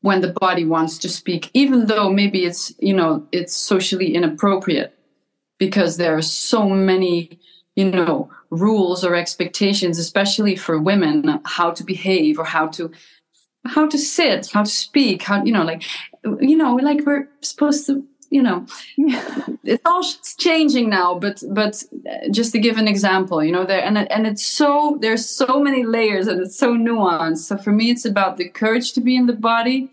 when 0.02 0.20
the 0.20 0.34
body 0.40 0.64
wants 0.64 0.98
to 0.98 1.08
speak 1.08 1.50
even 1.54 1.86
though 1.86 2.10
maybe 2.10 2.44
it's 2.44 2.74
you 2.78 2.92
know 2.92 3.26
it's 3.32 3.56
socially 3.56 4.14
inappropriate 4.14 4.92
because 5.66 5.96
there 5.96 6.16
are 6.16 6.28
so 6.50 6.68
many 6.68 7.38
you 7.76 7.88
know 7.88 8.28
rules 8.50 9.04
or 9.04 9.14
expectations 9.14 9.96
especially 9.96 10.56
for 10.56 10.86
women 10.90 11.40
how 11.44 11.70
to 11.70 11.84
behave 11.84 12.36
or 12.36 12.44
how 12.56 12.66
to 12.66 12.90
how 13.74 13.86
to 13.86 13.96
sit 13.96 14.50
how 14.54 14.64
to 14.64 14.74
speak 14.86 15.22
how 15.22 15.38
you 15.44 15.52
know 15.52 15.62
like 15.62 15.82
you 16.50 16.56
know 16.56 16.74
like 16.88 17.00
we're 17.06 17.28
supposed 17.42 17.86
to 17.86 18.04
you 18.30 18.42
know 18.42 18.66
it's 19.72 19.86
all 19.90 20.04
changing 20.36 20.90
now 20.90 21.10
but 21.24 21.40
but 21.50 21.74
uh, 22.10 22.28
just 22.38 22.50
to 22.52 22.58
give 22.58 22.76
an 22.76 22.88
example 22.88 23.38
you 23.44 23.52
know 23.52 23.64
there 23.64 23.84
and 23.84 23.96
and 23.98 24.26
it's 24.26 24.44
so 24.44 24.98
there's 25.00 25.24
so 25.42 25.60
many 25.62 25.84
layers 25.84 26.26
and 26.26 26.40
it's 26.40 26.58
so 26.58 26.74
nuanced. 26.74 27.44
So 27.48 27.56
for 27.56 27.72
me 27.78 27.90
it's 27.92 28.06
about 28.12 28.36
the 28.36 28.48
courage 28.48 28.94
to 28.94 29.00
be 29.00 29.14
in 29.14 29.26
the 29.26 29.40
body 29.52 29.92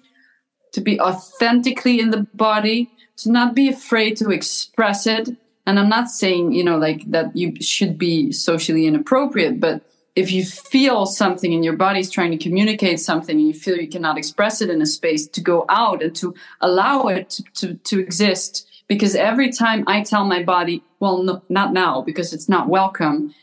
to 0.72 0.82
be 0.82 1.00
authentically 1.00 2.00
in 2.00 2.10
the 2.10 2.26
body 2.34 2.90
to 3.18 3.32
not 3.32 3.54
be 3.54 3.70
afraid 3.70 4.18
to 4.18 4.32
express 4.32 5.06
it 5.06 5.30
and 5.70 5.80
i'm 5.80 5.90
not 5.90 6.10
saying 6.10 6.52
you 6.52 6.64
know 6.64 6.78
like 6.78 7.10
that 7.12 7.36
you 7.36 7.54
should 7.62 7.98
be 7.98 8.32
socially 8.32 8.86
inappropriate 8.86 9.60
but 9.60 9.82
if 10.16 10.32
you 10.32 10.44
feel 10.44 11.06
something 11.06 11.54
in 11.54 11.64
your 11.64 11.78
body 11.78 12.00
is 12.00 12.10
trying 12.10 12.32
to 12.32 12.38
communicate 12.38 13.00
something 13.00 13.38
and 13.38 13.48
you 13.48 13.54
feel 13.54 13.78
you 13.78 13.88
cannot 13.88 14.18
express 14.18 14.62
it 14.62 14.70
in 14.70 14.82
a 14.82 14.86
space 14.86 15.28
to 15.28 15.42
go 15.42 15.66
out 15.70 16.02
and 16.02 16.16
to 16.16 16.34
allow 16.62 17.08
it 17.08 17.30
to, 17.30 17.44
to, 17.54 17.74
to 17.76 18.00
exist 18.00 18.68
because 18.88 19.16
every 19.16 19.52
time 19.52 19.84
i 19.88 20.02
tell 20.02 20.26
my 20.26 20.42
body 20.44 20.84
well 21.00 21.22
no, 21.24 21.42
not 21.50 21.72
now 21.72 22.02
because 22.02 22.34
it's 22.34 22.50
not 22.50 22.68
welcome 22.68 23.34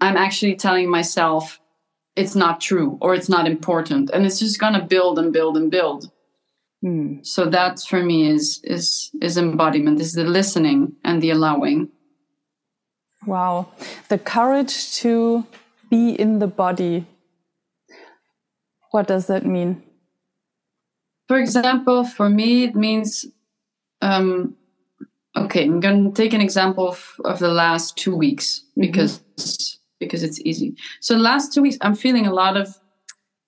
i'm 0.00 0.16
actually 0.16 0.54
telling 0.54 0.88
myself 0.88 1.58
it's 2.16 2.34
not 2.34 2.60
true 2.60 2.98
or 3.00 3.14
it's 3.14 3.28
not 3.28 3.46
important. 3.46 4.10
And 4.10 4.26
it's 4.26 4.38
just 4.38 4.60
going 4.60 4.74
to 4.74 4.82
build 4.82 5.18
and 5.18 5.32
build 5.32 5.56
and 5.56 5.70
build 5.70 6.10
mm. 6.84 7.24
so 7.24 7.46
that 7.46 7.80
for 7.80 8.02
me 8.02 8.28
is 8.28 8.60
is 8.64 9.10
is 9.20 9.36
embodiment 9.36 10.00
is 10.00 10.12
the 10.12 10.24
listening 10.24 10.92
and 11.04 11.22
the 11.22 11.30
allowing 11.30 11.88
wow 13.26 13.66
the 14.08 14.18
courage 14.18 14.94
to 14.94 15.46
be 15.92 16.18
in 16.18 16.38
the 16.38 16.46
body. 16.46 17.04
What 18.92 19.06
does 19.08 19.26
that 19.26 19.44
mean? 19.44 19.82
For 21.28 21.38
example, 21.38 22.04
for 22.04 22.30
me, 22.30 22.64
it 22.64 22.74
means 22.74 23.26
um, 24.00 24.56
okay. 25.36 25.64
I'm 25.64 25.80
going 25.80 26.10
to 26.10 26.22
take 26.22 26.32
an 26.32 26.40
example 26.40 26.88
of, 26.88 27.14
of 27.26 27.38
the 27.40 27.52
last 27.52 27.98
two 27.98 28.16
weeks 28.16 28.46
mm-hmm. 28.48 28.80
because 28.80 29.18
mm-hmm. 29.18 29.78
because 30.00 30.22
it's 30.22 30.40
easy. 30.40 30.74
So 31.00 31.14
the 31.14 31.20
last 31.20 31.52
two 31.52 31.60
weeks, 31.60 31.76
I'm 31.82 31.94
feeling 31.94 32.26
a 32.26 32.32
lot 32.32 32.56
of 32.56 32.74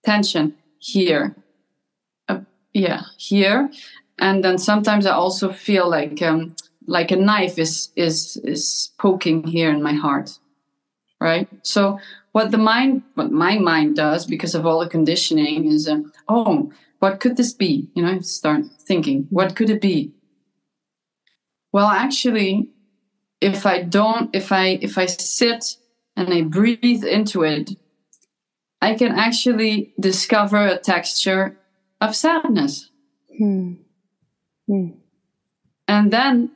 tension 0.05 0.55
here. 0.79 1.35
Yeah, 2.75 3.03
here, 3.17 3.71
and 4.19 4.45
then 4.45 4.59
sometimes 4.59 5.07
I 5.07 5.13
also 5.13 5.53
feel 5.53 5.89
like 5.89 6.21
um, 6.21 6.55
like 6.87 7.11
a 7.11 7.17
knife 7.17 7.59
is 7.59 7.91
is 7.97 8.37
is 8.45 8.93
poking 8.99 9.45
here 9.45 9.71
in 9.71 9.83
my 9.83 9.95
heart 9.95 10.39
right? 11.21 11.49
So 11.63 11.99
what 12.33 12.51
the 12.51 12.59
mind 12.59 13.03
what 13.15 13.33
my 13.33 13.59
mind 13.59 13.97
does 13.97 14.27
because 14.27 14.55
of 14.55 14.67
all 14.67 14.81
the 14.81 14.89
conditioning 14.89 15.67
is 15.73 15.89
uh, 15.89 16.01
oh 16.29 16.71
what 16.99 17.21
could 17.21 17.37
this 17.37 17.53
be? 17.53 17.89
You 17.95 18.03
know 18.05 18.21
start 18.21 18.65
thinking 18.87 19.27
what 19.31 19.57
could 19.57 19.71
it 19.71 19.81
be? 19.81 20.13
Well 21.73 21.87
actually 21.87 22.71
if 23.41 23.67
i 23.67 23.83
don't 23.83 24.35
if 24.35 24.53
i 24.53 24.79
if 24.81 24.97
i 24.97 25.07
sit 25.07 25.77
and 26.17 26.33
i 26.33 26.41
breathe 26.41 27.05
into 27.05 27.43
it 27.43 27.71
i 28.81 28.95
can 28.95 29.13
actually 29.19 29.93
discover 29.99 30.67
a 30.67 30.79
texture 30.79 31.59
of 32.01 32.15
sadness 32.15 32.91
hmm. 33.37 33.75
Hmm. 34.67 34.89
and 35.89 36.13
then 36.13 36.51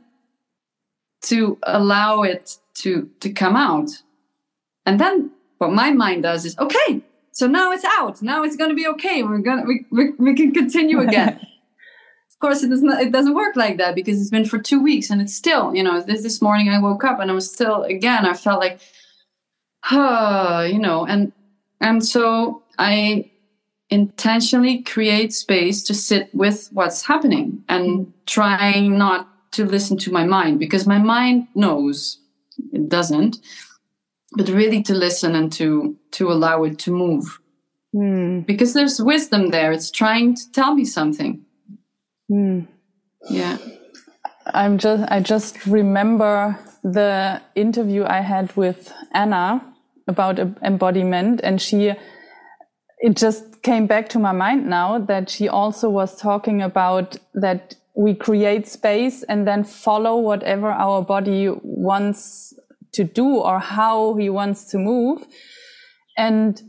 to 1.22 1.58
allow 1.62 2.22
it 2.22 2.56
to 2.74 3.10
to 3.20 3.32
come 3.32 3.56
out 3.56 3.90
and 4.88 4.98
then 4.98 5.32
what 5.58 5.72
my 5.72 5.90
mind 5.90 6.22
does 6.22 6.46
is, 6.46 6.56
okay, 6.58 7.02
so 7.32 7.46
now 7.46 7.72
it's 7.72 7.84
out. 7.84 8.22
Now 8.22 8.42
it's 8.42 8.56
going 8.56 8.70
to 8.70 8.76
be 8.76 8.86
okay. 8.86 9.22
We're 9.22 9.38
going 9.38 9.60
to, 9.60 9.64
we, 9.66 9.84
we, 9.90 10.12
we 10.18 10.34
can 10.34 10.52
continue 10.52 11.00
again. 11.00 11.34
of 12.30 12.38
course, 12.40 12.62
it 12.62 12.68
doesn't, 12.70 12.90
it 12.98 13.12
doesn't 13.12 13.34
work 13.34 13.54
like 13.54 13.76
that 13.76 13.94
because 13.94 14.18
it's 14.18 14.30
been 14.30 14.46
for 14.46 14.58
two 14.58 14.82
weeks 14.82 15.10
and 15.10 15.20
it's 15.20 15.34
still, 15.34 15.74
you 15.74 15.82
know, 15.82 16.00
this, 16.00 16.22
this 16.22 16.40
morning 16.40 16.70
I 16.70 16.78
woke 16.78 17.04
up 17.04 17.20
and 17.20 17.30
I 17.30 17.34
was 17.34 17.52
still, 17.52 17.82
again, 17.82 18.24
I 18.24 18.32
felt 18.32 18.60
like, 18.60 18.80
huh, 19.84 20.66
you 20.72 20.78
know, 20.78 21.04
and, 21.04 21.32
and 21.80 22.04
so 22.04 22.62
I 22.78 23.30
intentionally 23.90 24.82
create 24.82 25.32
space 25.32 25.82
to 25.82 25.94
sit 25.94 26.34
with 26.34 26.68
what's 26.72 27.06
happening 27.06 27.62
and 27.68 28.12
trying 28.26 28.98
not 28.98 29.28
to 29.52 29.64
listen 29.64 29.96
to 29.96 30.12
my 30.12 30.24
mind 30.24 30.58
because 30.58 30.86
my 30.86 30.98
mind 30.98 31.48
knows 31.54 32.20
it 32.72 32.88
doesn't 32.88 33.38
but 34.32 34.48
really 34.48 34.82
to 34.82 34.92
listen 34.92 35.34
and 35.34 35.50
to 35.50 35.96
to 36.10 36.30
allow 36.30 36.64
it 36.64 36.78
to 36.78 36.90
move 36.90 37.40
mm. 37.94 38.44
because 38.44 38.74
there's 38.74 39.00
wisdom 39.00 39.50
there 39.50 39.72
it's 39.72 39.90
trying 39.90 40.34
to 40.34 40.52
tell 40.52 40.74
me 40.74 40.84
something 40.84 41.42
Mm. 42.30 42.66
Yeah. 43.30 43.58
I'm 44.46 44.78
just 44.78 45.10
I 45.10 45.20
just 45.20 45.66
remember 45.66 46.58
the 46.82 47.40
interview 47.54 48.04
I 48.04 48.20
had 48.20 48.54
with 48.56 48.92
Anna 49.12 49.62
about 50.06 50.38
embodiment 50.62 51.40
and 51.42 51.60
she 51.60 51.92
it 53.00 53.16
just 53.16 53.62
came 53.62 53.86
back 53.86 54.08
to 54.10 54.18
my 54.18 54.32
mind 54.32 54.66
now 54.66 54.98
that 54.98 55.30
she 55.30 55.48
also 55.48 55.88
was 55.88 56.16
talking 56.20 56.62
about 56.62 57.16
that 57.34 57.76
we 57.94 58.14
create 58.14 58.66
space 58.66 59.22
and 59.24 59.46
then 59.46 59.64
follow 59.64 60.18
whatever 60.18 60.70
our 60.70 61.02
body 61.02 61.48
wants 61.62 62.54
to 62.92 63.04
do 63.04 63.36
or 63.36 63.58
how 63.58 64.14
he 64.14 64.30
wants 64.30 64.64
to 64.70 64.78
move. 64.78 65.26
And 66.16 66.60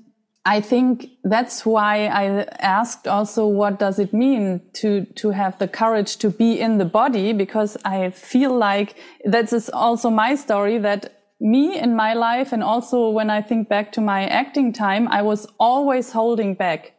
I 0.46 0.62
think 0.62 1.08
that's 1.24 1.66
why 1.66 2.08
I 2.08 2.48
asked 2.60 3.08
also 3.08 3.46
what 3.46 3.78
does 3.78 4.00
it 4.00 4.14
mean 4.14 4.62
to 4.74 5.06
to 5.18 5.30
have 5.30 5.60
the 5.60 5.68
courage 5.68 6.18
to 6.18 6.30
be 6.30 6.60
in 6.60 6.78
the 6.78 6.86
body? 6.86 7.34
Because 7.34 7.78
I 7.86 8.10
feel 8.10 8.58
like 8.58 8.96
that 9.26 9.54
is 9.54 9.70
also 9.70 10.10
my 10.10 10.36
story 10.36 10.78
that 10.80 11.19
me 11.40 11.80
in 11.80 11.96
my 11.96 12.14
life 12.14 12.52
and 12.52 12.64
also 12.64 13.10
when 13.10 13.30
I 13.30 13.42
think 13.42 13.70
back 13.70 13.92
to 13.94 14.02
my 14.02 14.26
acting 14.26 14.74
time 14.74 15.08
I 15.08 15.22
was 15.22 15.48
always 15.58 16.12
holding 16.12 16.54
back 16.54 16.94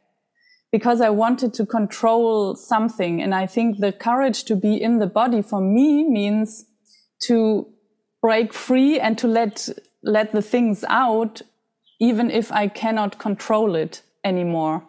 because 0.72 1.00
I 1.00 1.10
wanted 1.10 1.52
to 1.54 1.66
control 1.66 2.54
something 2.54 3.20
and 3.20 3.34
I 3.34 3.46
think 3.46 3.78
the 3.78 3.92
courage 3.92 4.44
to 4.44 4.56
be 4.56 4.80
in 4.80 4.98
the 4.98 5.06
body 5.06 5.42
for 5.42 5.60
me 5.60 6.08
means 6.08 6.66
to 7.24 7.66
break 8.22 8.52
free 8.52 8.98
and 8.98 9.18
to 9.18 9.26
let 9.26 9.68
let 10.02 10.32
the 10.32 10.42
things 10.42 10.84
out 10.88 11.42
even 11.98 12.30
if 12.30 12.50
I 12.50 12.68
cannot 12.68 13.18
control 13.18 13.74
it 13.74 14.02
anymore. 14.24 14.84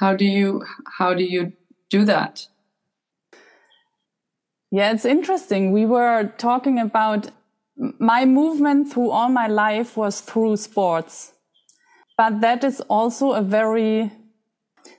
How 0.00 0.14
do 0.14 0.24
you 0.24 0.64
how 0.98 1.14
do 1.14 1.24
you 1.24 1.52
do 1.88 2.04
that? 2.04 2.46
Yeah, 4.70 4.90
it's 4.92 5.04
interesting. 5.04 5.70
We 5.70 5.86
were 5.86 6.32
talking 6.36 6.78
about 6.80 7.30
my 7.76 8.24
movement 8.24 8.92
through 8.92 9.10
all 9.10 9.28
my 9.28 9.46
life 9.46 9.96
was 9.96 10.20
through 10.20 10.56
sports. 10.56 11.32
But 12.16 12.40
that 12.40 12.62
is 12.62 12.80
also 12.82 13.32
a 13.32 13.42
very 13.42 14.12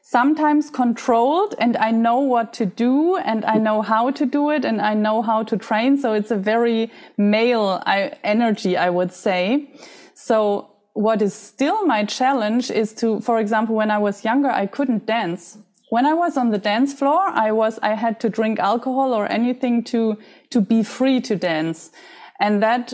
sometimes 0.02 0.70
controlled 0.70 1.56
and 1.58 1.76
I 1.78 1.92
know 1.92 2.20
what 2.20 2.54
to 2.54 2.66
do 2.66 3.18
and 3.18 3.44
I 3.46 3.56
know 3.56 3.82
how 3.82 4.12
to 4.12 4.26
do 4.26 4.50
it 4.52 4.64
and 4.66 4.82
I 4.82 4.94
know 4.94 5.22
how 5.22 5.44
to 5.44 5.58
train. 5.58 5.98
So 5.98 6.14
it's 6.14 6.32
a 6.32 6.38
very 6.38 6.92
male 7.18 7.82
energy, 8.24 8.78
I 8.78 8.90
would 8.90 9.12
say. 9.12 9.72
So 10.14 10.70
what 10.94 11.22
is 11.22 11.34
still 11.34 11.86
my 11.86 12.06
challenge 12.06 12.70
is 12.72 12.94
to, 12.96 13.20
for 13.22 13.40
example, 13.40 13.76
when 13.76 13.92
I 13.92 13.98
was 13.98 14.24
younger, 14.24 14.50
I 14.50 14.66
couldn't 14.66 15.06
dance. 15.06 15.58
When 15.90 16.06
I 16.06 16.14
was 16.14 16.38
on 16.38 16.52
the 16.52 16.58
dance 16.58 16.94
floor, 16.94 17.22
I 17.30 17.52
was, 17.52 17.80
I 17.82 17.96
had 17.96 18.20
to 18.22 18.30
drink 18.30 18.60
alcohol 18.60 19.14
or 19.14 19.28
anything 19.28 19.84
to, 19.86 20.18
to 20.50 20.62
be 20.62 20.84
free 20.84 21.22
to 21.22 21.36
dance. 21.36 21.92
And 22.39 22.62
that 22.63 22.93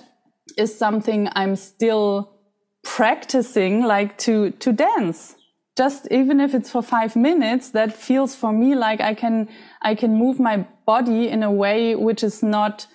is 0.57 0.77
something 0.77 1.29
I'm 1.33 1.55
still 1.55 2.39
practicing, 2.83 3.83
like 3.83 4.17
to, 4.19 4.51
to 4.51 4.71
dance. 4.71 5.35
Just 5.77 6.07
even 6.11 6.39
if 6.39 6.53
it's 6.53 6.69
for 6.69 6.81
five 6.81 7.15
minutes, 7.15 7.69
that 7.69 7.93
feels 7.93 8.35
for 8.35 8.51
me 8.51 8.75
like 8.75 9.01
I 9.01 9.13
can, 9.13 9.49
I 9.81 9.95
can 9.95 10.15
move 10.15 10.39
my 10.39 10.65
body 10.85 11.29
in 11.29 11.43
a 11.43 11.51
way 11.51 11.95
which 11.95 12.23
is 12.23 12.43
not, 12.43 12.87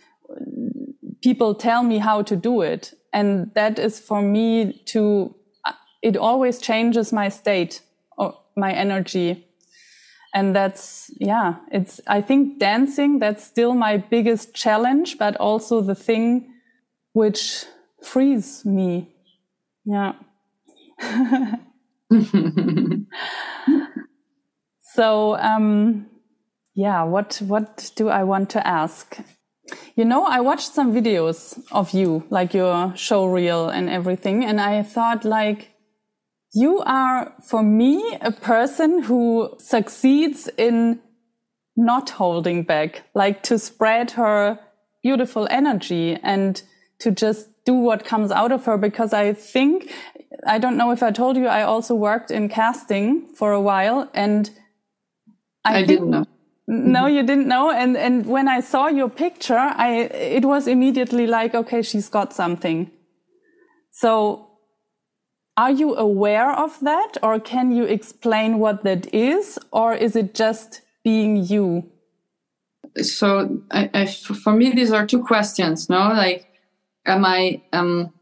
people 1.23 1.55
tell 1.55 1.83
me 1.83 1.99
how 1.99 2.23
to 2.23 2.37
do 2.37 2.63
it 2.63 2.93
and 3.17 3.51
that 3.55 3.79
is 3.79 3.99
for 3.99 4.21
me 4.21 4.83
to 4.85 5.35
it 6.03 6.17
always 6.17 6.59
changes 6.59 7.13
my 7.13 7.29
state 7.29 7.83
or 8.19 8.35
my 8.57 8.73
energy 8.73 9.46
and 10.37 10.55
that's 10.55 11.11
yeah 11.19 11.55
it's 11.73 12.01
i 12.07 12.21
think 12.21 12.59
dancing 12.59 13.19
that's 13.19 13.43
still 13.43 13.75
my 13.75 13.97
biggest 13.97 14.55
challenge 14.55 15.17
but 15.19 15.35
also 15.37 15.81
the 15.81 15.95
thing 15.95 16.53
which 17.13 17.65
frees 18.03 18.65
me. 18.65 19.15
Yeah. 19.85 20.13
So 24.97 25.37
um 25.37 26.07
yeah 26.75 27.03
what 27.03 27.43
what 27.47 27.93
do 27.97 28.09
i 28.09 28.25
want 28.25 28.49
to 28.51 28.67
ask? 28.67 29.19
You 29.95 30.05
know, 30.05 30.25
I 30.25 30.41
watched 30.41 30.73
some 30.73 30.93
videos 30.93 31.61
of 31.71 31.93
you, 31.93 32.25
like 32.31 32.55
your 32.55 32.97
show 32.97 33.27
reel 33.27 33.69
and 33.69 33.91
everything, 33.91 34.45
and 34.45 34.61
I 34.61 34.83
thought 34.83 35.25
like, 35.25 35.73
you 36.57 36.81
are 36.81 37.35
for 37.43 37.63
me 37.63 38.17
a 38.23 38.33
person 38.33 39.03
who 39.03 39.55
succeeds 39.59 40.49
in 40.57 41.01
not 41.77 42.09
holding 42.09 42.63
back, 42.63 43.03
like 43.15 43.43
to 43.43 43.59
spread 43.59 44.13
her 44.13 44.59
beautiful 45.03 45.47
energy 45.51 46.19
and 46.23 46.63
to 46.99 47.11
just 47.11 47.49
do 47.67 47.75
what 47.75 48.07
comes 48.07 48.31
out 48.31 48.53
of 48.53 48.65
her. 48.65 48.79
Because 48.79 49.13
I 49.13 49.35
think, 49.35 49.93
I 50.47 50.59
don't 50.59 50.79
know 50.79 50.93
if 50.93 51.03
I 51.03 51.11
told 51.11 51.37
you, 51.37 51.47
I 51.47 51.63
also 51.63 51.95
worked 51.95 52.31
in 52.31 52.49
casting 52.49 53.27
for 53.35 53.53
a 53.53 53.61
while 53.61 54.11
and 54.15 54.51
I, 55.63 55.81
I 55.81 55.83
didn't 55.85 56.11
know 56.11 56.25
no 56.69 57.03
mm-hmm. 57.03 57.17
you 57.17 57.23
didn't 57.23 57.47
know 57.47 57.71
and 57.71 57.97
and 57.97 58.27
when 58.27 58.49
i 58.49 58.59
saw 58.59 58.89
your 58.89 59.09
picture 59.09 59.57
i 59.57 60.09
it 60.39 60.45
was 60.45 60.67
immediately 60.67 61.25
like 61.25 61.55
okay 61.55 61.81
she's 61.81 62.09
got 62.09 62.33
something 62.33 62.91
so 63.93 64.46
are 65.57 65.71
you 65.71 65.95
aware 65.97 66.53
of 66.53 66.79
that 66.81 67.17
or 67.23 67.41
can 67.41 67.73
you 67.73 67.85
explain 67.85 68.59
what 68.59 68.85
that 68.85 69.13
is 69.15 69.59
or 69.73 69.95
is 69.95 70.15
it 70.15 70.35
just 70.35 70.83
being 71.03 71.37
you? 71.37 71.91
So 73.01 73.63
I, 73.71 73.91
I, 73.93 74.07
for 74.07 74.53
me 74.53 74.73
these 74.73 74.93
are 74.93 75.07
two 75.07 75.23
questions 75.23 75.89
no? 75.89 76.09
Like 76.09 76.47
am 77.07 77.25
i 77.25 77.63
um 77.73 78.13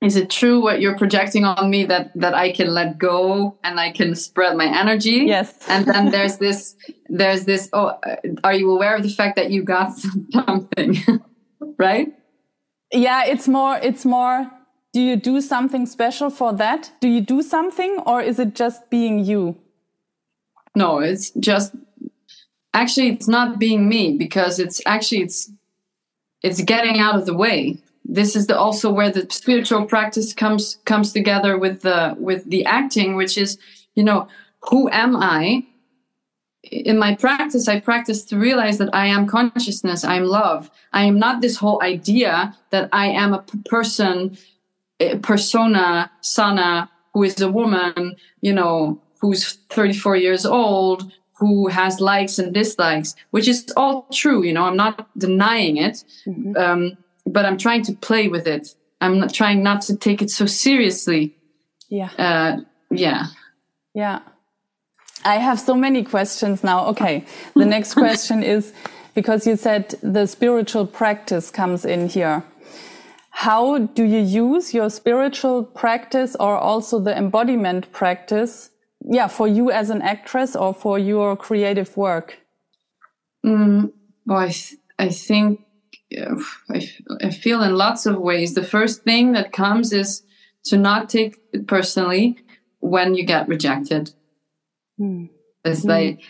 is 0.00 0.16
it 0.16 0.30
true 0.30 0.60
what 0.60 0.80
you're 0.80 0.98
projecting 0.98 1.44
on 1.44 1.70
me 1.70 1.84
that 1.84 2.10
that 2.16 2.34
i 2.34 2.50
can 2.50 2.74
let 2.74 2.98
go 2.98 3.56
and 3.62 3.78
i 3.78 3.90
can 3.90 4.14
spread 4.14 4.56
my 4.56 4.66
energy? 4.66 5.24
Yes. 5.26 5.54
And 5.68 5.86
then 5.86 6.10
there's 6.10 6.38
this 6.38 6.76
there's 7.08 7.44
this 7.44 7.68
oh 7.72 7.98
are 8.44 8.54
you 8.54 8.70
aware 8.70 8.96
of 8.96 9.02
the 9.02 9.10
fact 9.10 9.36
that 9.36 9.50
you 9.50 9.62
got 9.64 9.92
something 10.32 10.96
right? 11.78 12.12
Yeah 12.92 13.24
it's 13.24 13.48
more 13.48 13.78
it's 13.78 14.04
more 14.04 14.50
do 14.92 15.00
you 15.00 15.16
do 15.16 15.40
something 15.40 15.86
special 15.86 16.28
for 16.28 16.52
that? 16.52 16.92
Do 17.00 17.08
you 17.08 17.20
do 17.20 17.42
something 17.42 17.98
or 18.06 18.20
is 18.20 18.38
it 18.38 18.54
just 18.54 18.90
being 18.90 19.24
you? 19.24 19.56
No 20.74 20.98
it's 20.98 21.30
just 21.30 21.74
actually 22.74 23.10
it's 23.10 23.28
not 23.28 23.58
being 23.58 23.88
me 23.88 24.16
because 24.16 24.58
it's 24.58 24.82
actually 24.86 25.22
it's 25.22 25.50
it's 26.42 26.62
getting 26.62 26.98
out 26.98 27.14
of 27.14 27.26
the 27.26 27.36
way. 27.36 27.78
This 28.04 28.34
is 28.34 28.48
the, 28.48 28.58
also 28.58 28.90
where 28.92 29.10
the 29.10 29.26
spiritual 29.30 29.86
practice 29.86 30.34
comes 30.34 30.78
comes 30.84 31.12
together 31.12 31.56
with 31.56 31.80
the 31.82 32.14
with 32.18 32.44
the 32.50 32.64
acting 32.66 33.16
which 33.16 33.38
is 33.38 33.58
you 33.94 34.04
know 34.04 34.28
who 34.68 34.90
am 34.90 35.16
i? 35.16 35.64
In 36.70 36.98
my 36.98 37.14
practice 37.14 37.66
i 37.66 37.80
practice 37.80 38.24
to 38.26 38.38
realize 38.38 38.78
that 38.78 38.94
i 38.94 39.06
am 39.06 39.26
consciousness 39.26 40.04
i 40.04 40.16
am 40.16 40.24
love. 40.24 40.70
I 40.92 41.04
am 41.04 41.18
not 41.18 41.40
this 41.40 41.56
whole 41.56 41.82
idea 41.82 42.54
that 42.70 42.88
i 42.92 43.06
am 43.06 43.32
a 43.32 43.42
person 43.64 44.36
persona 45.22 46.10
sana 46.20 46.88
who 47.14 47.22
is 47.22 47.40
a 47.40 47.50
woman 47.50 48.16
you 48.40 48.52
know 48.52 49.00
who's 49.20 49.58
34 49.70 50.16
years 50.16 50.44
old 50.44 51.12
who 51.34 51.68
has 51.68 52.00
likes 52.00 52.38
and 52.38 52.54
dislikes 52.54 53.14
which 53.30 53.48
is 53.48 53.72
all 53.76 54.06
true 54.12 54.42
you 54.42 54.52
know 54.52 54.64
i'm 54.64 54.76
not 54.76 55.08
denying 55.18 55.76
it 55.76 56.04
mm-hmm. 56.26 56.56
um, 56.56 56.96
but 57.26 57.44
I'm 57.44 57.58
trying 57.58 57.82
to 57.84 57.92
play 57.92 58.28
with 58.28 58.46
it. 58.46 58.74
I'm 59.00 59.18
not 59.18 59.32
trying 59.32 59.62
not 59.62 59.82
to 59.82 59.96
take 59.96 60.22
it 60.22 60.30
so 60.30 60.46
seriously. 60.46 61.34
Yeah. 61.88 62.10
Uh, 62.18 62.60
yeah. 62.90 63.26
Yeah. 63.94 64.20
I 65.24 65.36
have 65.36 65.60
so 65.60 65.74
many 65.74 66.02
questions 66.02 66.64
now. 66.64 66.86
Okay. 66.88 67.24
The 67.54 67.66
next 67.66 67.94
question 68.02 68.42
is 68.42 68.72
because 69.14 69.46
you 69.46 69.56
said 69.56 69.94
the 70.02 70.26
spiritual 70.26 70.86
practice 70.86 71.50
comes 71.50 71.84
in 71.84 72.08
here. 72.08 72.44
How 73.32 73.78
do 73.78 74.04
you 74.04 74.20
use 74.20 74.74
your 74.74 74.90
spiritual 74.90 75.64
practice 75.64 76.36
or 76.38 76.56
also 76.56 77.00
the 77.00 77.16
embodiment 77.16 77.90
practice? 77.90 78.70
Yeah, 79.04 79.26
for 79.26 79.48
you 79.48 79.70
as 79.70 79.90
an 79.90 80.02
actress 80.02 80.54
or 80.54 80.72
for 80.72 80.98
your 80.98 81.36
creative 81.36 81.96
work? 81.96 82.38
Mm, 83.44 83.90
well, 84.26 84.38
I, 84.38 84.48
th 84.48 84.76
I 84.98 85.08
think 85.08 85.60
I, 86.70 86.80
I 87.20 87.30
feel 87.30 87.62
in 87.62 87.74
lots 87.74 88.06
of 88.06 88.16
ways. 88.18 88.54
The 88.54 88.70
first 88.76 89.02
thing 89.02 89.32
that 89.32 89.52
comes 89.52 89.92
is 89.92 90.22
to 90.64 90.76
not 90.76 91.08
take 91.08 91.38
it 91.52 91.66
personally 91.66 92.36
when 92.80 93.14
you 93.14 93.24
get 93.24 93.48
rejected. 93.48 94.12
Mm. 95.00 95.30
It's 95.64 95.84
mm. 95.84 95.88
like 95.88 96.20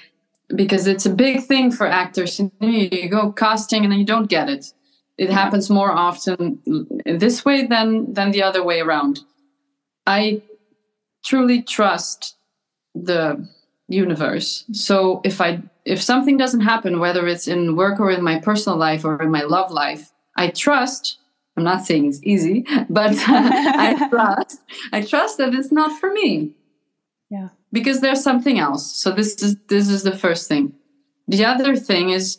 because 0.55 0.87
it's 0.87 1.07
a 1.07 1.15
big 1.15 1.45
thing 1.45 1.73
for 1.73 1.87
actors. 1.87 2.41
You 2.61 3.09
go 3.09 3.33
casting 3.33 3.83
and 3.85 3.93
then 3.93 3.99
you 3.99 4.07
don't 4.07 4.31
get 4.31 4.49
it. 4.49 4.73
It 5.19 5.27
mm-hmm. 5.27 5.35
happens 5.35 5.71
more 5.71 5.93
often 5.93 6.61
this 7.05 7.45
way 7.45 7.67
than 7.67 8.13
than 8.13 8.31
the 8.31 8.43
other 8.43 8.63
way 8.63 8.81
around. 8.81 9.21
I 10.07 10.43
truly 11.25 11.63
trust 11.63 12.37
the 12.95 13.49
universe. 13.89 14.65
So 14.73 15.21
if 15.25 15.41
I 15.41 15.63
if 15.85 16.03
something 16.03 16.37
doesn't 16.37 16.61
happen, 16.61 17.01
whether 17.01 17.27
it's 17.27 17.49
in 17.49 17.77
work 17.77 18.01
or 18.01 18.11
in 18.11 18.23
my 18.23 18.39
personal 18.39 18.79
life 18.79 19.05
or 19.05 19.21
in 19.21 19.31
my 19.31 19.43
love 19.43 19.71
life, 19.71 20.13
I 20.37 20.49
trust. 20.49 21.19
I'm 21.57 21.65
not 21.65 21.85
saying 21.85 22.07
it's 22.07 22.23
easy, 22.23 22.65
but 22.89 23.15
I 23.27 24.09
trust. 24.11 24.61
I 24.93 25.03
trust 25.03 25.39
that 25.39 25.55
it's 25.55 25.73
not 25.73 25.99
for 25.99 26.13
me. 26.13 26.53
Yeah. 27.31 27.49
Because 27.73 28.01
there's 28.01 28.23
something 28.23 28.59
else. 28.59 28.95
So 28.95 29.11
this 29.11 29.43
is 29.43 29.57
this 29.69 29.89
is 29.89 30.03
the 30.03 30.17
first 30.17 30.49
thing. 30.49 30.75
The 31.29 31.45
other 31.45 31.77
thing 31.77 32.11
is 32.11 32.39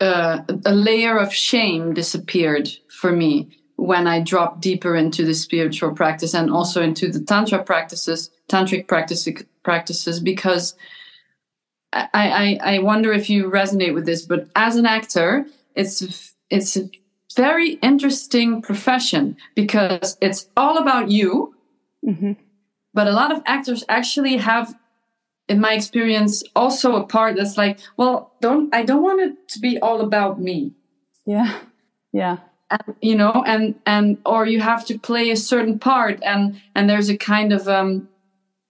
uh, 0.00 0.42
a 0.64 0.74
layer 0.74 1.18
of 1.18 1.32
shame 1.32 1.94
disappeared 1.94 2.68
for 2.88 3.12
me 3.12 3.58
when 3.76 4.06
I 4.06 4.20
dropped 4.20 4.60
deeper 4.60 4.96
into 4.96 5.24
the 5.24 5.34
spiritual 5.34 5.92
practice 5.92 6.34
and 6.34 6.50
also 6.50 6.82
into 6.82 7.10
the 7.10 7.20
tantra 7.20 7.62
practices, 7.62 8.30
tantric 8.48 8.88
practices, 8.88 9.44
practices 9.62 10.20
because 10.20 10.74
I, 11.92 12.08
I, 12.12 12.58
I 12.74 12.78
wonder 12.80 13.12
if 13.12 13.30
you 13.30 13.50
resonate 13.50 13.94
with 13.94 14.04
this, 14.04 14.26
but 14.26 14.48
as 14.54 14.76
an 14.76 14.86
actor, 14.86 15.46
it's 15.74 16.34
it's 16.50 16.76
a 16.76 16.90
very 17.36 17.74
interesting 17.74 18.62
profession 18.62 19.36
because 19.54 20.16
it's 20.20 20.48
all 20.56 20.78
about 20.78 21.10
you. 21.10 21.54
Mm-hmm. 22.04 22.32
But 22.94 23.06
a 23.06 23.12
lot 23.12 23.32
of 23.32 23.42
actors 23.46 23.84
actually 23.88 24.38
have 24.38 24.74
in 25.48 25.60
my 25.60 25.72
experience 25.72 26.44
also 26.54 26.94
a 26.96 27.06
part 27.06 27.36
that's 27.36 27.56
like 27.56 27.78
well 27.96 28.32
don't 28.40 28.74
i 28.74 28.82
don't 28.82 29.02
want 29.02 29.20
it 29.20 29.48
to 29.48 29.58
be 29.58 29.78
all 29.80 30.00
about 30.00 30.40
me. 30.40 30.72
Yeah. 31.26 31.58
Yeah. 32.12 32.38
And, 32.70 32.96
you 33.00 33.16
know 33.16 33.42
and 33.46 33.74
and 33.86 34.18
or 34.26 34.46
you 34.46 34.60
have 34.60 34.84
to 34.86 34.98
play 34.98 35.30
a 35.30 35.36
certain 35.36 35.78
part 35.78 36.22
and 36.22 36.60
and 36.74 36.88
there's 36.88 37.08
a 37.08 37.16
kind 37.16 37.52
of 37.52 37.66
um 37.66 38.08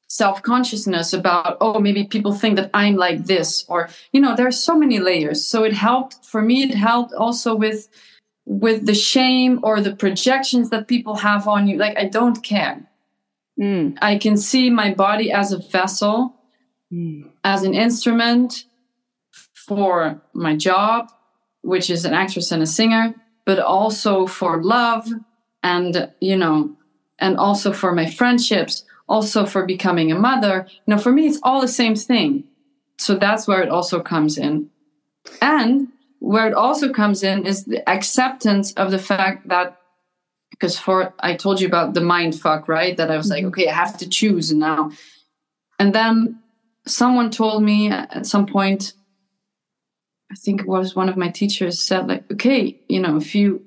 self-consciousness 0.08 1.12
about 1.12 1.58
oh 1.60 1.78
maybe 1.80 2.04
people 2.04 2.32
think 2.32 2.56
that 2.56 2.70
i'm 2.72 2.96
like 2.96 3.26
this 3.26 3.64
or 3.68 3.90
you 4.12 4.20
know 4.20 4.34
there's 4.34 4.58
so 4.58 4.76
many 4.78 4.98
layers. 5.00 5.44
So 5.44 5.64
it 5.64 5.72
helped 5.72 6.24
for 6.24 6.40
me 6.42 6.62
it 6.62 6.74
helped 6.74 7.12
also 7.12 7.54
with 7.54 7.88
with 8.46 8.86
the 8.86 8.94
shame 8.94 9.60
or 9.62 9.80
the 9.80 9.94
projections 9.94 10.70
that 10.70 10.88
people 10.88 11.16
have 11.16 11.46
on 11.48 11.66
you. 11.66 11.76
Like 11.76 11.98
i 11.98 12.04
don't 12.04 12.42
care. 12.42 12.84
Mm. 13.60 13.98
i 14.00 14.16
can 14.16 14.36
see 14.36 14.70
my 14.70 14.94
body 14.94 15.32
as 15.32 15.50
a 15.50 15.58
vessel 15.58 16.37
mm. 16.92 17.28
as 17.44 17.62
an 17.62 17.74
instrument 17.74 18.64
for 19.54 20.20
my 20.32 20.56
job, 20.56 21.10
which 21.62 21.90
is 21.90 22.04
an 22.04 22.14
actress 22.14 22.52
and 22.52 22.62
a 22.62 22.66
singer, 22.66 23.14
but 23.44 23.58
also 23.58 24.26
for 24.26 24.62
love 24.62 25.08
and, 25.62 26.10
you 26.20 26.36
know, 26.36 26.74
and 27.18 27.36
also 27.36 27.72
for 27.72 27.94
my 27.94 28.08
friendships, 28.08 28.84
also 29.08 29.44
for 29.44 29.66
becoming 29.66 30.12
a 30.12 30.18
mother. 30.18 30.66
You 30.86 30.94
know, 30.94 30.98
for 30.98 31.12
me, 31.12 31.26
it's 31.26 31.40
all 31.42 31.60
the 31.60 31.68
same 31.68 31.94
thing. 31.94 32.44
So 32.98 33.16
that's 33.16 33.46
where 33.46 33.62
it 33.62 33.68
also 33.68 34.00
comes 34.00 34.38
in. 34.38 34.70
And 35.42 35.88
where 36.20 36.46
it 36.46 36.54
also 36.54 36.92
comes 36.92 37.22
in 37.22 37.46
is 37.46 37.64
the 37.64 37.88
acceptance 37.88 38.72
of 38.74 38.90
the 38.90 38.98
fact 38.98 39.48
that 39.48 39.78
because 40.50 40.78
for 40.78 41.14
I 41.20 41.34
told 41.36 41.60
you 41.60 41.68
about 41.68 41.94
the 41.94 42.00
mind 42.00 42.38
fuck, 42.38 42.68
right? 42.68 42.96
That 42.96 43.10
I 43.10 43.16
was 43.16 43.30
like, 43.30 43.40
mm-hmm. 43.40 43.48
okay, 43.48 43.68
I 43.68 43.74
have 43.74 43.96
to 43.98 44.08
choose 44.08 44.52
now. 44.52 44.90
And 45.78 45.94
then 45.94 46.40
someone 46.90 47.30
told 47.30 47.62
me 47.62 47.90
at 47.90 48.26
some 48.26 48.46
point 48.46 48.94
i 50.30 50.34
think 50.34 50.60
it 50.60 50.68
was 50.68 50.96
one 50.96 51.08
of 51.08 51.16
my 51.16 51.28
teachers 51.28 51.82
said 51.82 52.08
like 52.08 52.30
okay 52.32 52.80
you 52.88 53.00
know 53.00 53.16
if 53.16 53.34
you 53.34 53.64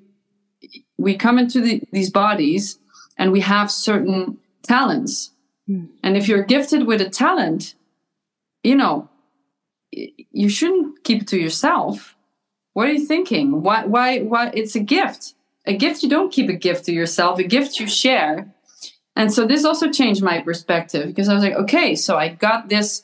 we 0.98 1.16
come 1.16 1.40
into 1.40 1.62
the, 1.62 1.82
these 1.92 2.12
bodies 2.12 2.78
and 3.18 3.32
we 3.32 3.40
have 3.40 3.72
certain 3.72 4.38
talents. 4.62 5.32
Mm. 5.70 5.90
and 6.04 6.18
if 6.18 6.28
you're 6.28 6.44
gifted 6.44 6.86
with 6.86 7.02
a 7.02 7.10
talent 7.10 7.76
you 8.64 8.76
know 8.76 9.10
you 9.92 10.50
shouldn't 10.50 11.04
keep 11.04 11.24
it 11.24 11.28
to 11.30 11.40
yourself. 11.40 12.16
What 12.74 12.88
are 12.88 12.94
you 12.94 13.06
thinking? 13.06 13.62
Why 13.62 13.86
why 13.86 14.20
why 14.20 14.52
it's 14.54 14.76
a 14.76 14.80
gift. 14.80 15.36
A 15.66 15.76
gift 15.76 16.02
you 16.04 16.10
don't 16.10 16.32
keep 16.32 16.50
a 16.50 16.54
gift 16.54 16.86
to 16.86 16.94
yourself. 16.94 17.40
A 17.40 17.44
gift 17.44 17.80
you 17.80 17.88
share. 17.88 18.52
And 19.16 19.32
so 19.32 19.46
this 19.46 19.66
also 19.66 19.92
changed 19.92 20.24
my 20.24 20.40
perspective 20.40 21.08
because 21.08 21.28
I 21.28 21.34
was 21.34 21.44
like, 21.44 21.56
okay, 21.56 21.96
so 21.96 22.18
I 22.18 22.30
got 22.30 22.70
this, 22.70 23.04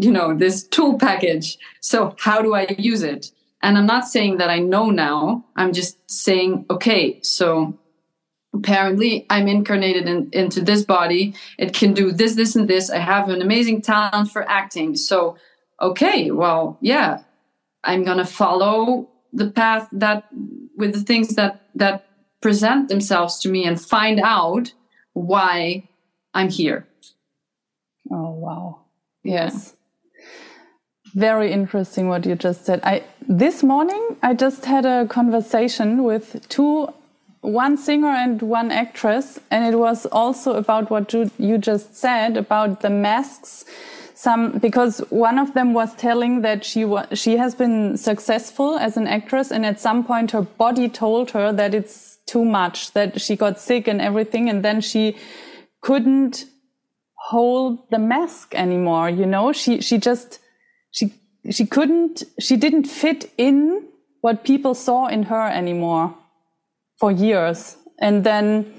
you 0.00 0.10
know, 0.10 0.34
this 0.34 0.62
tool 0.64 0.98
package. 0.98 1.58
So 1.80 2.16
how 2.18 2.40
do 2.40 2.54
I 2.54 2.74
use 2.78 3.02
it? 3.02 3.30
And 3.62 3.76
I'm 3.76 3.86
not 3.86 4.08
saying 4.08 4.38
that 4.38 4.48
I 4.48 4.58
know 4.58 4.88
now. 4.88 5.44
I'm 5.56 5.74
just 5.74 6.10
saying, 6.10 6.64
okay, 6.70 7.20
so 7.22 7.78
apparently 8.54 9.26
I'm 9.28 9.46
incarnated 9.46 10.08
in, 10.08 10.30
into 10.32 10.62
this 10.62 10.84
body. 10.84 11.34
It 11.58 11.74
can 11.74 11.92
do 11.92 12.12
this, 12.12 12.34
this, 12.34 12.56
and 12.56 12.66
this. 12.66 12.88
I 12.88 12.98
have 12.98 13.28
an 13.28 13.42
amazing 13.42 13.82
talent 13.82 14.30
for 14.30 14.48
acting. 14.48 14.96
So, 14.96 15.36
okay, 15.82 16.30
well, 16.30 16.78
yeah, 16.80 17.22
I'm 17.84 18.02
going 18.02 18.18
to 18.18 18.24
follow 18.24 19.10
the 19.34 19.50
path 19.50 19.86
that 19.92 20.28
with 20.76 20.94
the 20.94 21.02
things 21.02 21.34
that, 21.34 21.66
that 21.74 22.06
present 22.40 22.88
themselves 22.88 23.38
to 23.40 23.50
me 23.50 23.66
and 23.66 23.78
find 23.78 24.18
out 24.18 24.72
why 25.12 25.86
I'm 26.32 26.48
here. 26.48 26.86
Oh, 28.10 28.30
wow. 28.30 28.80
Yes. 29.22 29.76
Very 31.14 31.52
interesting 31.52 32.08
what 32.08 32.24
you 32.24 32.36
just 32.36 32.64
said. 32.64 32.80
I 32.84 33.02
this 33.28 33.62
morning 33.62 34.16
I 34.22 34.34
just 34.34 34.64
had 34.64 34.86
a 34.86 35.06
conversation 35.06 36.04
with 36.04 36.48
two 36.48 36.88
one 37.40 37.76
singer 37.76 38.08
and 38.08 38.42
one 38.42 38.70
actress 38.70 39.40
and 39.50 39.64
it 39.72 39.76
was 39.78 40.06
also 40.06 40.54
about 40.54 40.90
what 40.90 41.12
you, 41.12 41.30
you 41.38 41.56
just 41.56 41.96
said 41.96 42.36
about 42.36 42.82
the 42.82 42.90
masks 42.90 43.64
some 44.14 44.58
because 44.58 44.98
one 45.08 45.38
of 45.38 45.54
them 45.54 45.72
was 45.72 45.94
telling 45.94 46.42
that 46.42 46.64
she 46.64 46.84
was 46.84 47.06
she 47.18 47.38
has 47.38 47.54
been 47.54 47.96
successful 47.96 48.76
as 48.76 48.98
an 48.98 49.06
actress 49.06 49.50
and 49.50 49.64
at 49.64 49.80
some 49.80 50.04
point 50.04 50.30
her 50.32 50.42
body 50.42 50.88
told 50.88 51.30
her 51.30 51.50
that 51.50 51.74
it's 51.74 52.18
too 52.26 52.44
much 52.44 52.92
that 52.92 53.18
she 53.18 53.34
got 53.34 53.58
sick 53.58 53.88
and 53.88 54.00
everything 54.00 54.50
and 54.50 54.62
then 54.62 54.80
she 54.80 55.16
couldn't 55.80 56.44
hold 57.14 57.78
the 57.90 57.98
mask 57.98 58.54
anymore 58.54 59.08
you 59.08 59.24
know 59.24 59.50
she 59.50 59.80
she 59.80 59.96
just 59.96 60.40
she 60.90 61.14
she 61.50 61.66
couldn't 61.66 62.22
she 62.38 62.56
didn't 62.56 62.84
fit 62.84 63.32
in 63.38 63.84
what 64.20 64.44
people 64.44 64.74
saw 64.74 65.06
in 65.06 65.24
her 65.24 65.48
anymore 65.48 66.14
for 66.98 67.10
years. 67.10 67.76
And 67.98 68.24
then 68.24 68.74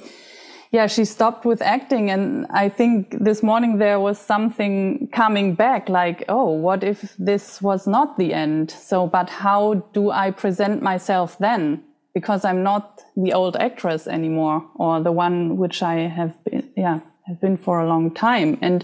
yeah 0.71 0.87
she 0.87 1.05
stopped 1.05 1.45
with 1.45 1.61
acting. 1.61 2.11
And 2.11 2.45
i 2.51 2.69
think 2.69 3.17
this 3.19 3.41
morning 3.41 3.77
there 3.77 3.99
was 3.99 4.19
something 4.19 5.09
coming 5.11 5.55
back 5.55 5.89
like 5.89 6.23
oh 6.29 6.51
what 6.51 6.83
if 6.83 7.15
this 7.17 7.61
was 7.61 7.87
not 7.87 8.17
the 8.17 8.33
end? 8.33 8.71
So 8.71 9.07
but 9.07 9.29
how 9.29 9.85
do 9.93 10.11
i 10.11 10.31
present 10.31 10.81
myself 10.81 11.37
then? 11.39 11.83
Because 12.13 12.43
I'm 12.43 12.61
not 12.61 13.01
the 13.15 13.31
old 13.31 13.55
actress 13.55 14.05
anymore 14.05 14.65
or 14.75 15.01
the 15.01 15.13
one 15.13 15.55
which 15.55 15.81
I 15.81 16.09
have 16.09 16.43
been, 16.43 16.69
yeah, 16.75 16.99
have 17.25 17.39
been 17.39 17.57
for 17.57 17.79
a 17.79 17.87
long 17.87 18.11
time. 18.13 18.57
And 18.61 18.83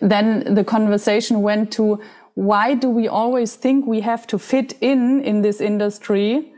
then 0.00 0.54
the 0.54 0.64
conversation 0.64 1.42
went 1.42 1.72
to 1.72 2.00
why 2.38 2.72
do 2.72 2.88
we 2.88 3.08
always 3.08 3.56
think 3.56 3.84
we 3.84 4.00
have 4.00 4.24
to 4.24 4.38
fit 4.38 4.74
in 4.80 5.20
in 5.24 5.42
this 5.42 5.60
industry 5.60 6.52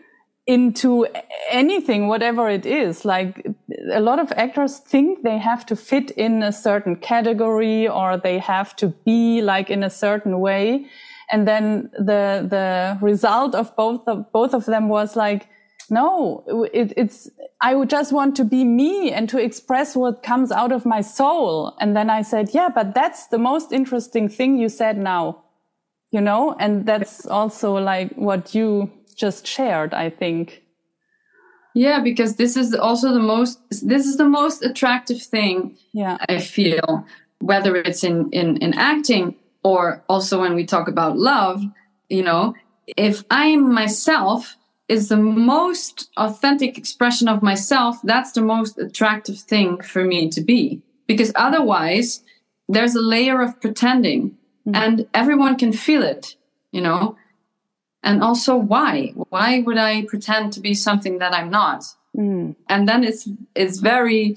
into 0.47 1.07
anything, 1.49 2.07
whatever 2.07 2.51
it 2.51 2.67
is? 2.67 3.07
Like 3.07 3.47
a 3.91 4.01
lot 4.01 4.19
of 4.19 4.31
actors 4.33 4.77
think 4.77 5.23
they 5.23 5.39
have 5.39 5.65
to 5.65 5.75
fit 5.75 6.11
in 6.11 6.43
a 6.43 6.53
certain 6.53 6.97
category 6.97 7.89
or 7.89 8.19
they 8.19 8.39
have 8.41 8.77
to 8.77 8.89
be 9.07 9.41
like 9.41 9.71
in 9.71 9.83
a 9.83 9.89
certain 9.89 10.41
way. 10.41 10.85
And 11.31 11.49
then 11.49 11.91
the, 11.97 12.47
the 12.47 12.99
result 13.01 13.55
of 13.55 13.75
both 13.75 14.07
of, 14.07 14.31
both 14.33 14.53
of 14.53 14.67
them 14.67 14.91
was 14.91 15.17
like, 15.17 15.49
no, 15.89 16.45
it, 16.75 16.93
it's, 16.95 17.31
I 17.63 17.75
would 17.75 17.89
just 17.89 18.13
want 18.13 18.37
to 18.37 18.45
be 18.45 18.65
me 18.65 19.13
and 19.13 19.31
to 19.31 19.39
express 19.39 19.97
what 19.97 20.23
comes 20.23 20.53
out 20.53 20.73
of 20.73 20.85
my 20.85 21.01
soul. 21.01 21.75
And 21.81 21.97
then 21.97 22.11
I 22.11 22.21
said, 22.21 22.51
yeah, 22.53 22.69
but 22.69 22.95
that's 22.95 23.29
the 23.29 23.39
most 23.39 23.73
interesting 23.73 24.29
thing 24.29 24.59
you 24.59 24.69
said 24.69 24.99
now, 24.99 25.43
you 26.11 26.21
know, 26.21 26.57
and 26.59 26.87
that's 26.87 27.27
also 27.27 27.75
like 27.75 28.13
what 28.15 28.55
you 28.55 28.91
just 29.17 29.47
shared, 29.47 29.95
I 29.95 30.11
think. 30.11 30.63
Yeah, 31.75 32.01
because 32.01 32.37
this 32.37 32.57
is 32.57 32.75
also 32.75 33.13
the 33.13 33.21
most, 33.21 33.61
this 33.71 34.07
is 34.07 34.17
the 34.17 34.29
most 34.29 34.65
attractive 34.65 35.23
thing. 35.23 35.77
Yeah. 35.93 36.19
I 36.29 36.39
feel 36.41 37.07
whether 37.41 37.77
it's 37.77 38.03
in, 38.03 38.29
in, 38.33 38.57
in 38.59 38.75
acting 38.75 39.37
or 39.63 40.03
also 40.09 40.41
when 40.41 40.55
we 40.55 40.67
talk 40.67 40.89
about 40.89 41.17
love, 41.17 41.63
you 42.09 42.23
know, 42.23 42.55
if 42.97 43.23
I'm 43.31 43.73
myself, 43.73 44.57
is 44.89 45.09
the 45.09 45.17
most 45.17 46.11
authentic 46.17 46.77
expression 46.77 47.29
of 47.29 47.45
myself, 47.45 47.99
that's 48.03 48.33
the 48.33 48.43
most 48.43 48.77
attractive 48.77 49.39
thing 49.39 49.81
for 49.81 50.05
me 50.05 50.29
to 50.29 50.41
be. 50.41 50.83
Because 51.07 51.31
otherwise, 51.37 52.25
there's 52.69 52.97
a 52.97 53.01
layer 53.01 53.41
of 53.41 53.61
pretending 53.61 54.37
mm. 54.67 54.75
and 54.75 55.07
everyone 55.15 55.57
can 55.57 55.73
feel 55.73 56.03
it, 56.03 56.37
you 56.73 56.81
know? 56.81 57.17
And 58.03 58.23
also, 58.23 58.57
why? 58.57 59.13
Why 59.29 59.61
would 59.61 59.77
I 59.77 60.07
pretend 60.07 60.55
to 60.55 60.61
be 60.61 60.75
something 60.75 61.19
that 61.19 61.35
I'm 61.35 61.51
not? 61.51 61.85
Mm. 62.17 62.57
And 62.69 62.89
then 62.89 63.05
it's 63.05 63.29
it's 63.55 63.79
very 63.79 64.37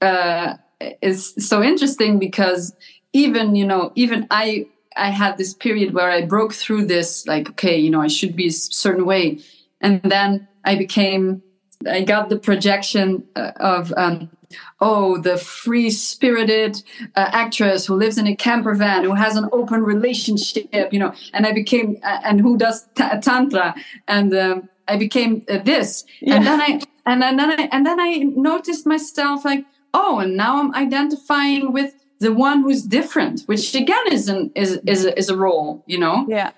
uh, 0.00 0.54
it's 0.80 1.46
so 1.46 1.62
interesting 1.62 2.18
because 2.18 2.72
even 3.12 3.56
you 3.56 3.66
know 3.66 3.92
even 3.96 4.26
I 4.30 4.66
I 4.96 5.10
had 5.10 5.36
this 5.36 5.54
period 5.54 5.94
where 5.94 6.10
I 6.10 6.24
broke 6.24 6.52
through 6.52 6.86
this, 6.86 7.26
like, 7.26 7.50
okay, 7.50 7.76
you 7.76 7.90
know, 7.90 8.00
I 8.00 8.08
should 8.08 8.36
be 8.36 8.48
a 8.48 8.52
certain 8.52 9.04
way. 9.04 9.40
And 9.80 10.00
then 10.02 10.48
I 10.64 10.76
became, 10.76 11.42
I 11.88 12.02
got 12.02 12.28
the 12.28 12.38
projection 12.38 13.24
uh, 13.36 13.52
of, 13.56 13.92
um, 13.96 14.30
oh, 14.80 15.18
the 15.18 15.36
free 15.36 15.90
spirited 15.90 16.82
uh, 17.16 17.30
actress 17.32 17.86
who 17.86 17.94
lives 17.94 18.18
in 18.18 18.26
a 18.26 18.36
camper 18.36 18.74
van, 18.74 19.04
who 19.04 19.14
has 19.14 19.36
an 19.36 19.48
open 19.52 19.82
relationship, 19.82 20.68
you 20.92 20.98
know, 20.98 21.12
and 21.32 21.46
I 21.46 21.52
became, 21.52 21.98
uh, 22.02 22.20
and 22.24 22.40
who 22.40 22.56
does 22.56 22.86
t- 22.94 23.04
Tantra. 23.20 23.74
And 24.08 24.34
um, 24.34 24.68
I 24.88 24.96
became 24.96 25.44
uh, 25.48 25.58
this. 25.58 26.04
Yeah. 26.20 26.36
And 26.36 26.46
then 26.46 26.60
I, 26.60 26.80
and 27.06 27.22
then 27.22 27.40
I, 27.40 27.68
and 27.72 27.86
then 27.86 28.00
I 28.00 28.18
noticed 28.18 28.86
myself 28.86 29.44
like, 29.44 29.64
oh, 29.92 30.18
and 30.18 30.36
now 30.36 30.60
I'm 30.60 30.74
identifying 30.74 31.72
with 31.72 31.94
the 32.20 32.32
one 32.32 32.62
who's 32.62 32.82
different, 32.82 33.42
which 33.42 33.74
again 33.74 34.06
is 34.10 34.28
an, 34.28 34.50
is, 34.54 34.80
is, 34.86 35.04
a, 35.04 35.18
is 35.18 35.28
a 35.28 35.36
role, 35.36 35.82
you 35.86 35.98
know? 35.98 36.26
Yeah 36.28 36.52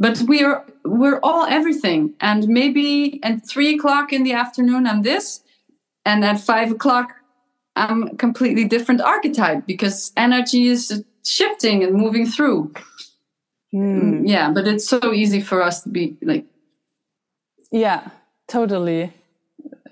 but 0.00 0.22
we're 0.26 0.64
we're 0.84 1.20
all 1.22 1.44
everything 1.44 2.14
and 2.20 2.48
maybe 2.48 3.20
at 3.22 3.46
three 3.46 3.76
o'clock 3.76 4.12
in 4.12 4.24
the 4.24 4.32
afternoon 4.32 4.86
i'm 4.86 5.02
this 5.02 5.42
and 6.04 6.24
at 6.24 6.40
five 6.40 6.72
o'clock 6.72 7.12
I'm 7.80 8.02
a 8.04 8.14
completely 8.16 8.64
different 8.64 9.00
archetype 9.00 9.66
because 9.66 10.12
energy 10.16 10.68
is 10.68 11.04
shifting 11.24 11.82
and 11.82 11.94
moving 11.94 12.26
through. 12.26 12.72
Mm. 13.74 14.28
Yeah, 14.28 14.50
but 14.50 14.66
it's 14.66 14.86
so 14.86 15.12
easy 15.12 15.40
for 15.40 15.62
us 15.62 15.82
to 15.82 15.88
be 15.88 16.16
like. 16.22 16.44
Yeah, 17.72 18.10
totally. 18.48 19.12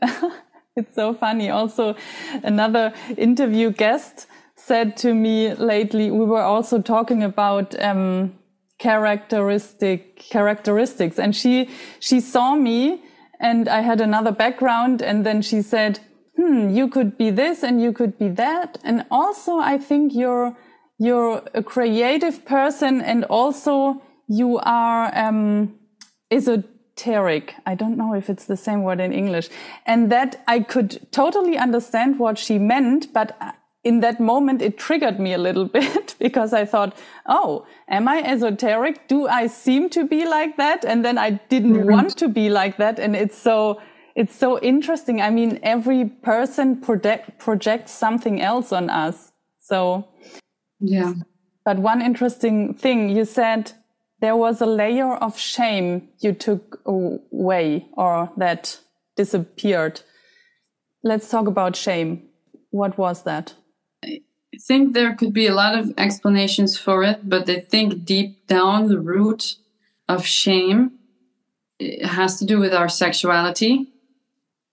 it's 0.77 0.95
so 0.95 1.15
funny. 1.15 1.49
Also, 1.51 1.95
another 2.43 2.93
interview 3.17 3.71
guest 3.71 4.27
said 4.57 4.97
to 4.99 5.15
me 5.15 5.55
lately, 5.55 6.11
we 6.11 6.25
were 6.25 6.43
also 6.43 6.83
talking 6.83 7.23
about 7.23 7.81
um, 7.81 8.35
characteristic 8.79 10.17
characteristics, 10.17 11.19
and 11.19 11.35
she 11.35 11.69
she 12.01 12.21
saw 12.21 12.57
me, 12.57 13.03
and 13.41 13.69
I 13.69 13.81
had 13.81 14.01
another 14.01 14.33
background, 14.33 15.03
and 15.03 15.25
then 15.25 15.41
she 15.41 15.63
said, 15.63 16.01
hmm, 16.39 16.71
you 16.71 16.89
could 16.89 17.19
be 17.19 17.31
this 17.31 17.65
and 17.65 17.83
you 17.83 17.93
could 17.93 18.17
be 18.17 18.29
that. 18.29 18.79
And 18.85 19.05
also, 19.11 19.59
I 19.59 19.77
think 19.77 20.15
you're, 20.15 20.57
you're 20.99 21.43
a 21.53 21.63
creative 21.63 22.45
person 22.45 23.01
and 23.01 23.25
also 23.25 24.01
you 24.29 24.59
are, 24.59 25.11
um, 25.17 25.75
esoteric. 26.31 27.55
I 27.67 27.75
don't 27.75 27.97
know 27.97 28.15
if 28.15 28.31
it's 28.31 28.45
the 28.45 28.57
same 28.57 28.83
word 28.83 29.01
in 29.01 29.13
English. 29.13 29.49
And 29.85 30.13
that 30.13 30.43
I 30.47 30.61
could 30.61 31.09
totally 31.11 31.57
understand 31.57 32.19
what 32.19 32.39
she 32.39 32.59
meant, 32.59 33.13
but 33.13 33.37
in 33.85 34.01
that 34.01 34.21
moment, 34.21 34.61
it 34.63 34.79
triggered 34.79 35.19
me 35.19 35.33
a 35.33 35.39
little 35.39 35.65
bit 35.79 36.15
because 36.19 36.53
I 36.53 36.65
thought, 36.65 36.97
oh, 37.27 37.67
am 37.89 38.07
I 38.07 38.23
esoteric? 38.23 39.09
Do 39.09 39.27
I 39.27 39.49
seem 39.49 39.89
to 39.91 40.07
be 40.07 40.25
like 40.25 40.57
that? 40.57 40.85
And 40.85 41.05
then 41.05 41.19
I 41.19 41.41
didn't 41.49 41.73
mm 41.73 41.83
-hmm. 41.83 41.93
want 41.93 42.17
to 42.19 42.29
be 42.29 42.49
like 42.49 42.77
that. 42.77 43.01
And 43.01 43.17
it's 43.17 43.43
so, 43.43 43.81
it's 44.15 44.35
so 44.35 44.59
interesting. 44.61 45.21
I 45.21 45.31
mean, 45.31 45.61
every 45.63 46.07
person 46.07 46.81
project, 46.81 47.39
projects 47.39 47.93
something 47.93 48.41
else 48.41 48.73
on 48.73 48.91
us. 48.91 49.33
So, 49.61 50.09
yeah. 50.81 51.15
But 51.65 51.79
one 51.79 52.01
interesting 52.01 52.75
thing 52.75 53.11
you 53.11 53.25
said 53.25 53.73
there 54.21 54.37
was 54.37 54.61
a 54.61 54.67
layer 54.67 55.15
of 55.15 55.39
shame 55.39 56.09
you 56.19 56.33
took 56.33 56.81
away 56.87 57.87
or 57.93 58.31
that 58.37 58.81
disappeared. 59.17 60.01
Let's 61.05 61.29
talk 61.29 61.47
about 61.47 61.77
shame. 61.77 62.29
What 62.71 62.99
was 62.99 63.23
that? 63.23 63.55
I 64.05 64.21
think 64.61 64.95
there 64.95 65.15
could 65.15 65.33
be 65.33 65.47
a 65.47 65.55
lot 65.55 65.79
of 65.79 65.93
explanations 65.99 66.77
for 66.79 67.05
it, 67.05 67.29
but 67.29 67.49
I 67.49 67.61
think 67.61 68.05
deep 68.05 68.47
down 68.47 68.89
the 68.89 68.99
root 68.99 69.57
of 70.09 70.25
shame 70.25 70.93
it 71.79 72.05
has 72.05 72.39
to 72.39 72.45
do 72.45 72.59
with 72.59 72.75
our 72.75 72.89
sexuality 72.89 73.93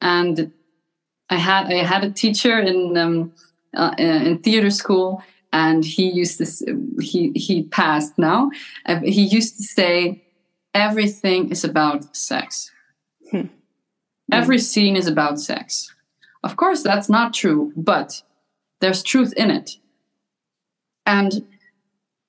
and 0.02 0.52
I 1.30 1.36
had 1.36 1.68
I 1.68 1.84
had 1.84 2.04
a 2.04 2.12
teacher 2.12 2.60
in 2.60 2.98
um, 2.98 3.34
uh, 3.76 3.96
in 3.98 4.39
theater 4.39 4.70
school, 4.70 5.24
and 5.52 5.84
he 5.84 6.12
used 6.12 6.38
to 6.38 6.46
he 7.02 7.32
he 7.36 7.64
passed 7.64 8.18
now. 8.18 8.52
Uh, 8.86 9.00
he 9.00 9.24
used 9.24 9.58
to 9.58 9.64
say, 9.64 10.24
"Everything 10.74 11.50
is 11.50 11.64
about 11.64 12.16
sex. 12.16 12.72
Hmm. 13.32 13.48
Every 14.32 14.60
scene 14.60 14.96
is 14.96 15.08
about 15.08 15.39
sex." 15.39 15.93
Of 16.43 16.58
course, 16.58 16.84
that's 16.84 17.10
not 17.10 17.34
true, 17.34 17.74
but 17.76 18.22
there's 18.80 19.02
truth 19.02 19.34
in 19.36 19.50
it, 19.50 19.78
and 21.08 21.48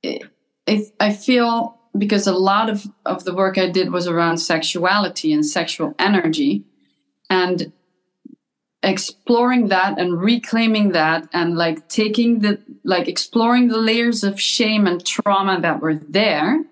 it, 0.03 0.23
it, 0.67 0.93
I 1.01 1.13
feel 1.13 1.79
because 1.99 2.27
a 2.27 2.33
lot 2.33 2.69
of, 2.69 2.87
of 3.07 3.25
the 3.25 3.35
work 3.35 3.57
I 3.59 3.69
did 3.71 3.91
was 3.91 4.07
around 4.07 4.37
sexuality 4.39 5.33
and 5.33 5.45
sexual 5.45 5.95
energy 5.99 6.65
and 7.31 7.73
exploring 8.87 9.69
that 9.69 9.99
and 9.99 10.21
reclaiming 10.21 10.93
that 10.93 11.29
and 11.33 11.57
like 11.57 11.89
taking 11.89 12.39
the 12.39 12.59
like 12.85 13.09
exploring 13.09 13.69
the 13.69 13.79
layers 13.79 14.23
of 14.23 14.41
shame 14.41 14.87
and 14.87 15.05
trauma 15.05 15.61
that 15.61 15.81
were 15.81 15.95
there 15.95 16.65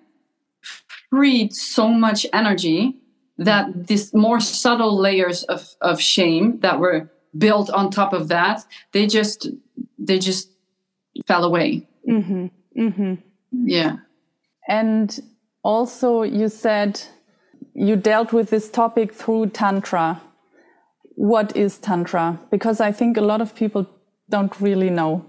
freed 1.11 1.53
so 1.53 1.89
much 1.89 2.25
energy 2.33 2.97
that 3.39 3.89
these 3.89 4.15
more 4.15 4.39
subtle 4.39 4.97
layers 4.97 5.43
of 5.45 5.75
of 5.81 6.01
shame 6.01 6.61
that 6.61 6.79
were 6.79 7.11
built 7.37 7.69
on 7.71 7.91
top 7.91 8.13
of 8.13 8.29
that 8.29 8.65
they 8.93 9.07
just 9.07 9.49
they 9.99 10.19
just 10.19 10.51
fell 11.27 11.43
away 11.43 11.85
mm-hmm. 12.09 12.47
Mm-hmm. 12.81 13.15
yeah 13.67 13.97
and 14.69 15.21
also 15.65 16.23
you 16.23 16.49
said 16.49 17.01
you 17.75 17.97
dealt 17.97 18.33
with 18.33 18.51
this 18.51 18.71
topic 18.71 19.13
through 19.13 19.49
tantra 19.49 20.21
what 21.17 21.57
is 21.57 21.79
Tantra? 21.79 22.39
Because 22.51 22.81
I 22.81 22.93
think 22.93 23.17
a 23.17 23.21
lot 23.21 23.41
of 23.41 23.55
people 23.55 23.89
don't 24.29 24.59
really 24.61 24.91
know. 24.91 25.25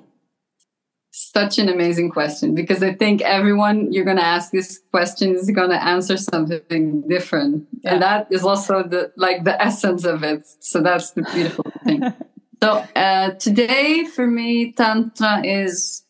Such 1.12 1.60
an 1.60 1.70
amazing 1.70 2.10
question 2.10 2.54
because 2.56 2.84
I 2.84 2.94
think 2.94 3.22
everyone 3.22 3.94
you're 3.94 4.04
going 4.04 4.18
to 4.18 4.26
ask 4.26 4.52
this 4.52 4.82
question 4.92 5.34
is 5.34 5.50
going 5.50 5.70
to 5.70 5.82
answer 5.82 6.18
something 6.18 7.08
different, 7.08 7.68
yeah. 7.84 7.94
and 7.94 8.02
that 8.02 8.28
is 8.32 8.44
also 8.44 8.84
the 8.84 9.14
like 9.16 9.46
the 9.46 9.62
essence 9.62 10.04
of 10.04 10.24
it. 10.24 10.46
So 10.60 10.82
that's 10.82 11.12
the 11.12 11.22
beautiful 11.34 11.66
thing. 11.84 12.02
So 12.64 12.84
uh, 12.96 13.32
today, 13.32 14.06
for 14.06 14.26
me, 14.26 14.72
Tantra 14.72 15.46
is 15.46 16.04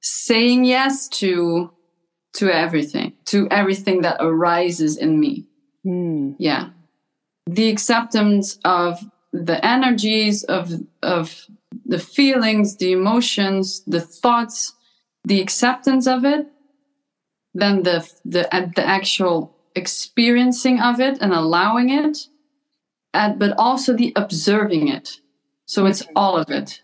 saying 0.00 0.64
yes 0.64 1.08
to 1.08 1.72
to 2.34 2.54
everything, 2.54 3.14
to 3.26 3.48
everything 3.50 4.02
that 4.02 4.18
arises 4.20 4.96
in 4.96 5.18
me. 5.18 5.48
Mm. 5.84 6.36
Yeah, 6.38 6.70
the 7.54 7.68
acceptance 7.68 8.58
of 8.64 8.98
the 9.32 9.64
energies 9.64 10.44
of 10.44 10.72
of 11.02 11.46
the 11.84 11.98
feelings 11.98 12.76
the 12.76 12.92
emotions 12.92 13.82
the 13.86 14.00
thoughts 14.00 14.74
the 15.24 15.40
acceptance 15.40 16.06
of 16.06 16.24
it 16.24 16.46
then 17.54 17.82
the 17.82 18.08
the 18.24 18.48
the 18.74 18.86
actual 18.86 19.56
experiencing 19.74 20.80
of 20.80 21.00
it 21.00 21.18
and 21.20 21.32
allowing 21.32 21.90
it 21.90 22.18
and, 23.14 23.38
but 23.38 23.54
also 23.58 23.94
the 23.94 24.12
observing 24.16 24.88
it. 24.88 25.20
So 25.66 25.86
it's 25.86 26.02
all 26.14 26.36
of 26.36 26.50
it. 26.50 26.82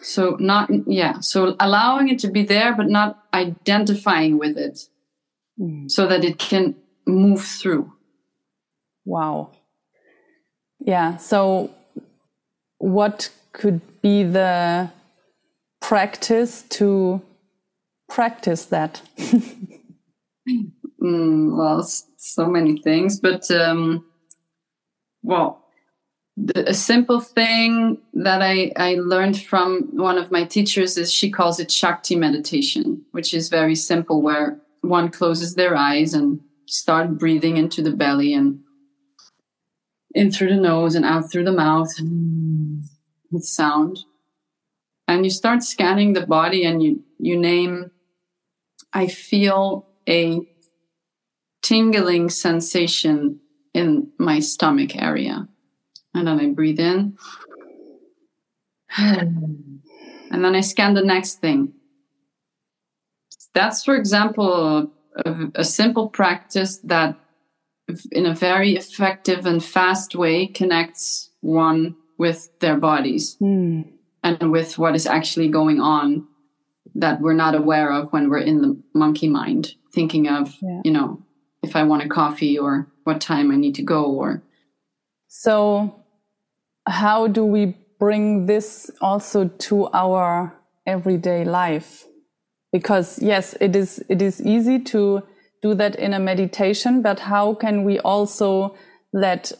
So 0.00 0.36
not 0.40 0.68
yeah 0.86 1.20
so 1.20 1.56
allowing 1.60 2.08
it 2.08 2.18
to 2.20 2.28
be 2.28 2.44
there 2.44 2.74
but 2.74 2.88
not 2.88 3.22
identifying 3.32 4.38
with 4.38 4.56
it 4.58 4.88
mm. 5.58 5.90
so 5.90 6.06
that 6.06 6.24
it 6.24 6.38
can 6.38 6.74
move 7.06 7.42
through. 7.44 7.92
Wow 9.04 9.52
yeah. 10.84 11.16
So, 11.16 11.70
what 12.78 13.30
could 13.52 13.80
be 14.02 14.24
the 14.24 14.90
practice 15.80 16.62
to 16.70 17.22
practice 18.08 18.66
that? 18.66 19.02
mm, 20.48 21.56
well, 21.56 21.82
so 22.16 22.46
many 22.46 22.80
things, 22.82 23.20
but 23.20 23.50
um, 23.50 24.04
well, 25.22 25.64
the, 26.36 26.70
a 26.70 26.74
simple 26.74 27.20
thing 27.20 27.98
that 28.14 28.42
I, 28.42 28.72
I 28.76 28.94
learned 28.94 29.40
from 29.40 29.88
one 29.92 30.18
of 30.18 30.30
my 30.30 30.44
teachers 30.44 30.96
is 30.96 31.12
she 31.12 31.30
calls 31.30 31.60
it 31.60 31.70
Shakti 31.70 32.16
meditation, 32.16 33.02
which 33.12 33.34
is 33.34 33.48
very 33.48 33.74
simple, 33.74 34.22
where 34.22 34.58
one 34.80 35.10
closes 35.10 35.54
their 35.54 35.76
eyes 35.76 36.14
and 36.14 36.40
start 36.66 37.18
breathing 37.18 37.56
into 37.56 37.82
the 37.82 37.92
belly 37.92 38.34
and 38.34 38.60
in 40.14 40.30
through 40.30 40.48
the 40.48 40.60
nose 40.60 40.94
and 40.94 41.04
out 41.04 41.30
through 41.30 41.44
the 41.44 41.52
mouth 41.52 41.90
with 43.30 43.44
sound. 43.44 44.00
And 45.08 45.24
you 45.24 45.30
start 45.30 45.62
scanning 45.62 46.12
the 46.12 46.26
body 46.26 46.64
and 46.64 46.82
you, 46.82 47.02
you 47.18 47.38
name, 47.38 47.90
I 48.92 49.06
feel 49.08 49.86
a 50.08 50.40
tingling 51.62 52.28
sensation 52.28 53.40
in 53.74 54.10
my 54.18 54.40
stomach 54.40 54.96
area. 54.96 55.48
And 56.14 56.26
then 56.26 56.40
I 56.40 56.48
breathe 56.50 56.80
in. 56.80 57.16
And 60.32 60.42
then 60.42 60.54
I 60.54 60.62
scan 60.62 60.94
the 60.94 61.04
next 61.04 61.42
thing. 61.42 61.74
that's, 63.52 63.84
for 63.84 63.94
example, 63.94 64.90
a, 65.26 65.48
a 65.56 65.62
simple 65.62 66.08
practice 66.08 66.78
that 66.84 67.16
in 68.10 68.26
a 68.26 68.34
very 68.34 68.76
effective 68.76 69.46
and 69.46 69.64
fast 69.64 70.14
way 70.14 70.46
connects 70.46 71.30
one 71.40 71.96
with 72.18 72.48
their 72.60 72.76
bodies 72.76 73.36
mm. 73.40 73.84
and 74.22 74.52
with 74.52 74.78
what 74.78 74.94
is 74.94 75.06
actually 75.06 75.48
going 75.48 75.80
on 75.80 76.26
that 76.94 77.20
we're 77.20 77.34
not 77.34 77.54
aware 77.54 77.90
of 77.90 78.12
when 78.12 78.28
we're 78.28 78.38
in 78.38 78.60
the 78.60 78.80
monkey 78.94 79.28
mind 79.28 79.74
thinking 79.94 80.28
of 80.28 80.54
yeah. 80.62 80.80
you 80.84 80.90
know 80.90 81.22
if 81.62 81.74
i 81.74 81.82
want 81.82 82.02
a 82.02 82.08
coffee 82.08 82.58
or 82.58 82.86
what 83.04 83.20
time 83.20 83.50
i 83.50 83.56
need 83.56 83.74
to 83.74 83.82
go 83.82 84.04
or 84.04 84.42
so 85.28 86.02
how 86.86 87.26
do 87.26 87.44
we 87.44 87.74
bring 87.98 88.46
this 88.46 88.90
also 89.00 89.48
to 89.58 89.88
our 89.92 90.52
everyday 90.86 91.44
life 91.44 92.06
because 92.72 93.22
yes 93.22 93.54
it 93.60 93.76
is 93.76 94.04
it 94.08 94.20
is 94.20 94.40
easy 94.44 94.78
to 94.78 95.22
do 95.62 95.74
that 95.74 95.96
in 95.96 96.12
a 96.12 96.18
meditation 96.18 97.02
but 97.02 97.20
how 97.20 97.54
can 97.54 97.84
we 97.84 97.98
also 98.00 98.76
let 99.12 99.52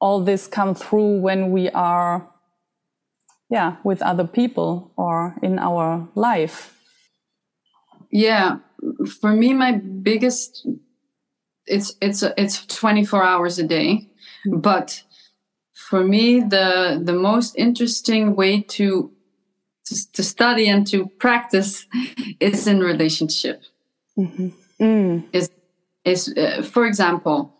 all 0.00 0.20
this 0.20 0.46
come 0.46 0.74
through 0.74 1.18
when 1.18 1.50
we 1.50 1.68
are 1.70 2.28
yeah 3.50 3.76
with 3.84 4.00
other 4.02 4.26
people 4.26 4.92
or 4.96 5.34
in 5.42 5.58
our 5.58 6.08
life 6.14 6.78
yeah 8.10 8.58
for 9.20 9.32
me 9.32 9.52
my 9.52 9.72
biggest 9.72 10.66
it's 11.66 11.94
it's 12.00 12.22
it's 12.36 12.66
24 12.66 13.22
hours 13.22 13.58
a 13.58 13.66
day 13.66 14.08
mm-hmm. 14.46 14.60
but 14.60 15.02
for 15.72 16.04
me 16.04 16.40
the 16.40 17.00
the 17.02 17.12
most 17.12 17.56
interesting 17.56 18.36
way 18.36 18.62
to 18.62 19.12
to, 19.84 20.12
to 20.12 20.22
study 20.22 20.68
and 20.68 20.86
to 20.86 21.06
practice 21.18 21.86
is 22.40 22.66
in 22.66 22.80
relationship 22.80 23.62
mm-hmm. 24.16 24.48
Mm. 24.80 25.24
is 25.32 25.50
is 26.04 26.32
uh, 26.36 26.62
for 26.62 26.86
example 26.86 27.52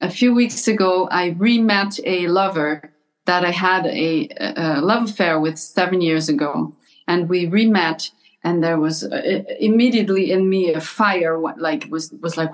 a 0.00 0.10
few 0.10 0.34
weeks 0.34 0.66
ago 0.66 1.08
i 1.10 1.26
re-met 1.38 1.98
a 2.04 2.26
lover 2.28 2.92
that 3.24 3.44
I 3.44 3.50
had 3.50 3.86
a, 3.86 4.28
a 4.56 4.80
love 4.80 5.10
affair 5.10 5.38
with 5.38 5.58
seven 5.58 6.00
years 6.00 6.28
ago, 6.28 6.74
and 7.06 7.28
we 7.28 7.46
re-met, 7.46 8.10
and 8.42 8.62
there 8.62 8.78
was 8.78 9.04
uh, 9.04 9.42
immediately 9.60 10.32
in 10.32 10.48
me 10.48 10.72
a 10.72 10.80
fire, 10.80 11.38
like 11.38 11.86
was 11.90 12.12
was 12.20 12.36
like, 12.36 12.52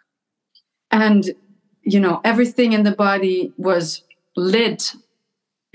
and 0.90 1.30
you 1.82 2.00
know 2.00 2.20
everything 2.24 2.72
in 2.72 2.84
the 2.84 2.92
body 2.92 3.52
was 3.56 4.02
lit, 4.36 4.94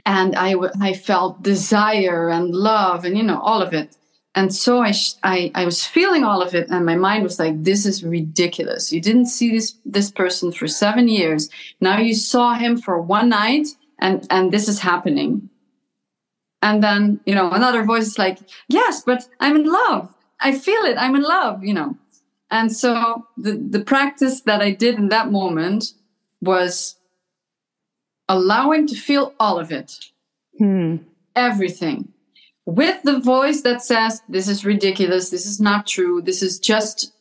and 0.06 0.36
I 0.36 0.56
I 0.80 0.94
felt 0.94 1.44
desire 1.44 2.30
and 2.30 2.56
love, 2.56 3.04
and 3.04 3.18
you 3.18 3.24
know 3.24 3.40
all 3.40 3.62
of 3.62 3.74
it. 3.74 3.98
And 4.36 4.54
so 4.54 4.82
I, 4.82 4.94
I, 5.22 5.52
I 5.54 5.66
was 5.66 5.86
feeling 5.86 6.24
all 6.24 6.42
of 6.42 6.56
it, 6.56 6.68
and 6.70 6.86
my 6.86 6.96
mind 6.96 7.24
was 7.24 7.38
like, 7.38 7.64
"This 7.64 7.86
is 7.86 8.04
ridiculous. 8.04 8.92
You 8.92 9.00
didn't 9.00 9.28
see 9.28 9.52
this 9.52 9.76
this 9.86 10.10
person 10.12 10.52
for 10.52 10.68
seven 10.68 11.08
years. 11.08 11.50
Now 11.80 12.00
you 12.00 12.16
saw 12.16 12.56
him 12.56 12.78
for 12.78 13.00
one 13.00 13.30
night, 13.30 13.68
and 14.00 14.26
and 14.32 14.52
this 14.52 14.68
is 14.68 14.80
happening 14.80 15.50
and 16.64 16.82
then 16.82 17.20
you 17.26 17.36
know 17.36 17.52
another 17.52 17.84
voice 17.84 18.08
is 18.08 18.18
like 18.18 18.40
yes 18.70 19.04
but 19.06 19.28
i'm 19.40 19.56
in 19.56 19.66
love 19.66 20.12
i 20.40 20.52
feel 20.52 20.82
it 20.84 20.98
i'm 20.98 21.16
in 21.16 21.22
love 21.22 21.64
you 21.64 21.74
know 21.74 21.96
and 22.50 22.72
so 22.72 23.28
the 23.38 23.54
the 23.70 23.84
practice 23.84 24.42
that 24.42 24.62
i 24.62 24.72
did 24.72 24.96
in 24.96 25.10
that 25.10 25.32
moment 25.32 25.94
was 26.42 26.96
allowing 28.30 28.88
to 28.88 28.96
feel 28.96 29.34
all 29.40 29.60
of 29.60 29.72
it 29.72 30.06
hmm. 30.58 30.96
everything 31.36 32.13
with 32.66 33.02
the 33.04 33.20
voice 33.20 33.62
that 33.62 33.82
says 33.82 34.22
this 34.30 34.48
is 34.48 34.66
ridiculous. 34.66 35.30
This 35.30 35.46
is 35.46 35.60
not 35.60 35.88
true. 35.88 36.22
This 36.22 36.42
is 36.42 36.60
just 36.60 37.14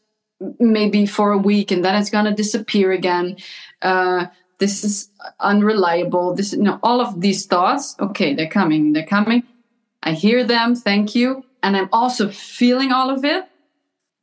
maybe 0.58 1.06
for 1.06 1.32
a 1.32 1.38
week 1.38 1.70
and 1.70 1.84
then 1.84 1.94
it's 1.94 2.10
going 2.10 2.24
to 2.24 2.32
disappear 2.32 2.92
again. 2.92 3.36
Uh, 3.80 4.26
this 4.58 4.84
is 4.84 5.10
unreliable. 5.40 6.34
This 6.34 6.52
you 6.52 6.62
know 6.62 6.78
all 6.82 7.00
of 7.00 7.20
these 7.20 7.46
thoughts. 7.46 7.96
Okay 7.98 8.34
they're 8.34 8.48
coming. 8.48 8.92
They're 8.92 9.06
coming. 9.06 9.42
I 10.02 10.12
hear 10.12 10.44
them. 10.44 10.74
Thank 10.74 11.14
you. 11.14 11.44
And 11.64 11.76
i'm 11.76 11.88
also 11.92 12.28
feeling 12.28 12.92
all 12.92 13.10
of 13.10 13.24
it. 13.24 13.44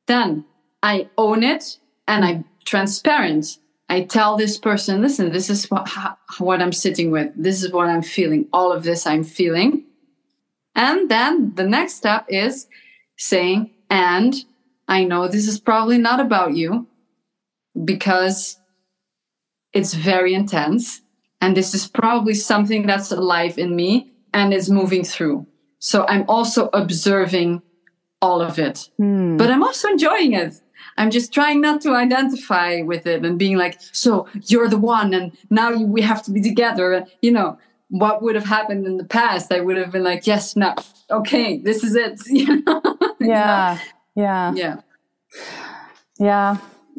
Then 0.08 0.46
i 0.84 1.10
own 1.18 1.44
it 1.44 1.78
and 2.08 2.24
i'm 2.24 2.46
transparent. 2.64 3.58
I 3.92 4.04
tell 4.04 4.38
this 4.38 4.58
person 4.58 5.02
listen 5.02 5.32
this 5.32 5.50
is 5.50 5.66
what, 5.70 5.90
what 6.38 6.62
i'm 6.62 6.74
sitting 6.74 7.12
with. 7.12 7.32
This 7.36 7.62
is 7.64 7.74
what 7.74 7.90
i'm 7.90 8.04
feeling. 8.04 8.48
All 8.54 8.72
of 8.72 8.84
this 8.84 9.06
i'm 9.06 9.26
feeling 9.26 9.86
and 10.76 11.10
then 11.10 11.54
the 11.56 11.68
next 11.68 11.96
step 11.96 12.26
is 12.30 12.68
saying 13.18 13.72
and 13.90 14.46
i 14.88 15.04
know 15.04 15.28
this 15.28 15.48
is 15.48 15.60
probably 15.60 15.98
not 15.98 16.20
about 16.20 16.56
you 16.56 16.88
because 17.86 18.60
it's 19.74 19.94
very 19.94 20.34
intense. 20.34 21.02
And 21.42 21.56
this 21.56 21.74
is 21.74 21.88
probably 21.88 22.34
something 22.34 22.86
that's 22.86 23.12
alive 23.12 23.58
in 23.58 23.76
me 23.76 24.12
and 24.34 24.54
is 24.54 24.70
moving 24.70 25.04
through. 25.04 25.48
So 25.80 26.06
I'm 26.08 26.26
also 26.28 26.70
observing 26.74 27.62
all 28.22 28.42
of 28.42 28.60
it, 28.60 28.90
mm. 29.00 29.38
but 29.38 29.50
I'm 29.50 29.64
also 29.64 29.88
enjoying 29.88 30.34
it. 30.34 30.56
I'm 30.98 31.10
just 31.10 31.34
trying 31.34 31.62
not 31.62 31.80
to 31.82 31.96
identify 31.96 32.82
with 32.82 33.06
it 33.06 33.24
and 33.24 33.40
being 33.40 33.58
like, 33.58 33.80
so 33.94 34.28
you're 34.48 34.68
the 34.68 34.78
one, 34.78 35.14
and 35.14 35.32
now 35.50 35.74
we 35.74 36.02
have 36.02 36.22
to 36.24 36.32
be 36.32 36.42
together. 36.42 37.06
You 37.22 37.32
know, 37.32 37.58
what 37.90 38.22
would 38.22 38.36
have 38.36 38.46
happened 38.46 38.86
in 38.86 38.98
the 38.98 39.04
past? 39.04 39.52
I 39.52 39.60
would 39.60 39.78
have 39.78 39.92
been 39.92 40.04
like, 40.04 40.26
yes, 40.28 40.56
no, 40.56 40.76
okay, 41.10 41.58
this 41.58 41.84
is 41.84 41.96
it. 41.96 42.22
yeah, 43.20 43.80
yeah, 44.16 44.54
yeah, 44.54 44.82
yeah. 46.20 46.58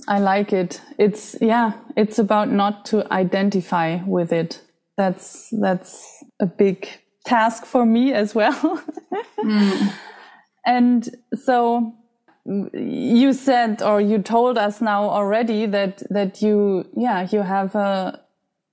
I 0.08 0.18
like 0.18 0.52
it. 0.52 0.80
It's 0.98 1.36
yeah, 1.40 1.72
it's 1.96 2.18
about 2.18 2.50
not 2.50 2.84
to 2.86 3.10
identify 3.12 4.02
with 4.04 4.32
it. 4.32 4.60
That's 4.96 5.52
that's 5.60 6.24
a 6.40 6.46
big 6.46 6.88
task 7.24 7.64
for 7.64 7.84
me 7.84 8.12
as 8.12 8.34
well. 8.34 8.82
mm. 9.38 9.92
And 10.66 11.08
so 11.34 11.94
you 12.46 13.32
said 13.32 13.82
or 13.82 14.00
you 14.00 14.18
told 14.18 14.58
us 14.58 14.80
now 14.80 15.04
already 15.04 15.66
that 15.66 16.02
that 16.10 16.42
you 16.42 16.88
yeah, 16.96 17.28
you 17.30 17.42
have 17.42 17.74
a 17.74 18.20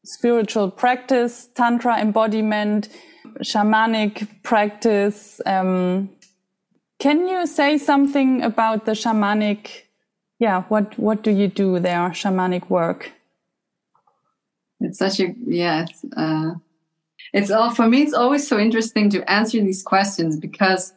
spiritual 0.07 0.71
practice, 0.71 1.49
tantra 1.55 1.99
embodiment, 1.99 2.89
shamanic 3.41 4.27
practice. 4.43 5.41
Um, 5.45 6.09
can 6.99 7.27
you 7.27 7.45
say 7.45 7.77
something 7.77 8.41
about 8.41 8.85
the 8.85 8.93
shamanic 8.93 9.87
yeah, 10.39 10.63
what 10.63 10.97
what 10.99 11.23
do 11.23 11.31
you 11.31 11.47
do 11.47 11.79
there? 11.79 12.09
Shamanic 12.09 12.69
work. 12.69 13.11
It's 14.79 14.99
such 14.99 15.19
a 15.19 15.33
yes. 15.45 16.05
Uh, 16.15 16.53
it's 17.33 17.49
all 17.49 17.71
for 17.71 17.87
me. 17.87 18.03
It's 18.03 18.13
always 18.13 18.47
so 18.47 18.59
interesting 18.59 19.09
to 19.11 19.29
answer 19.29 19.59
these 19.59 19.81
questions 19.81 20.39
because, 20.39 20.93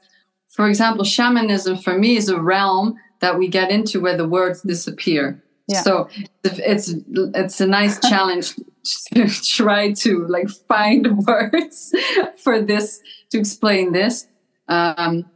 for 0.48 0.68
example, 0.68 1.04
shamanism 1.04 1.78
for 1.78 1.98
me 1.98 2.16
is 2.16 2.28
a 2.28 2.40
realm 2.40 2.96
that 3.20 3.38
we 3.38 3.48
get 3.48 3.70
into 3.70 4.00
where 4.00 4.16
the 4.16 4.28
words 4.28 4.60
disappear. 4.62 5.42
Yeah. 5.66 5.82
So 5.82 6.08
it's 6.44 6.94
it's 7.14 7.60
a 7.60 7.66
nice 7.66 7.98
challenge 8.10 8.56
try 9.44 9.92
to 9.92 10.26
like 10.26 10.48
find 10.68 11.18
words 11.26 11.94
for 12.36 12.60
this 12.60 13.00
to 13.30 13.38
explain 13.38 13.92
this. 13.92 14.26
Um, 14.68 15.26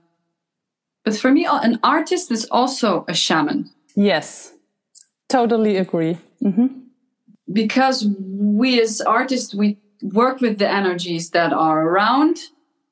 but 1.05 1.17
for 1.17 1.31
me, 1.31 1.47
an 1.47 1.79
artist 1.83 2.31
is 2.31 2.47
also 2.51 3.05
a 3.09 3.15
shaman. 3.15 3.71
Yes, 3.95 4.55
totally 5.29 5.77
agree. 5.77 6.19
Mm-hmm. 6.43 6.67
Because 7.53 8.07
we 8.19 8.81
as 8.81 9.01
artists, 9.03 9.55
we 9.55 9.79
work 10.03 10.41
with 10.41 10.59
the 10.59 10.69
energies 10.69 11.31
that 11.31 11.53
are 11.53 11.87
around, 11.87 12.39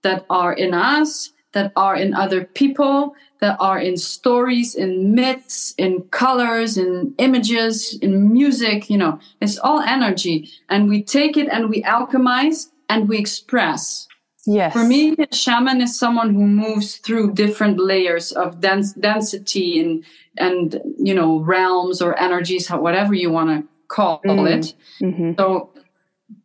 that 0.02 0.26
are 0.28 0.52
in 0.52 0.74
us, 0.74 1.32
that 1.52 1.72
are 1.76 1.96
in 1.96 2.14
other 2.14 2.44
people, 2.44 3.14
that 3.42 3.56
are 3.58 3.80
in 3.80 3.96
stories, 3.96 4.76
in 4.76 5.16
myths, 5.16 5.74
in 5.76 6.02
colors, 6.10 6.78
in 6.78 7.12
images, 7.18 7.98
in 8.00 8.32
music. 8.32 8.88
You 8.88 8.98
know, 8.98 9.18
it's 9.40 9.58
all 9.58 9.80
energy. 9.80 10.48
And 10.68 10.88
we 10.88 11.02
take 11.02 11.36
it 11.36 11.48
and 11.50 11.68
we 11.68 11.82
alchemize 11.82 12.68
and 12.88 13.08
we 13.08 13.18
express. 13.18 14.06
Yes. 14.46 14.72
For 14.72 14.84
me, 14.84 15.16
a 15.18 15.34
shaman 15.34 15.80
is 15.80 15.98
someone 15.98 16.32
who 16.34 16.46
moves 16.46 16.98
through 16.98 17.34
different 17.34 17.78
layers 17.78 18.30
of 18.30 18.60
dens- 18.60 18.94
density 18.94 19.80
and 19.80 20.04
and 20.38 20.80
you 20.98 21.14
know 21.14 21.40
realms 21.40 22.00
or 22.00 22.18
energies, 22.18 22.68
whatever 22.68 23.12
you 23.12 23.30
want 23.32 23.50
to 23.50 23.68
call 23.88 24.22
mm. 24.24 24.50
it. 24.50 24.74
Mm-hmm. 25.00 25.32
So, 25.36 25.70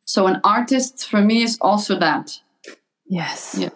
so 0.06 0.26
an 0.26 0.42
artist 0.44 1.08
for 1.08 1.22
me 1.22 1.44
is 1.44 1.60
also 1.62 2.00
that. 2.00 2.40
Yes. 3.06 3.56
Yeah. 3.60 3.70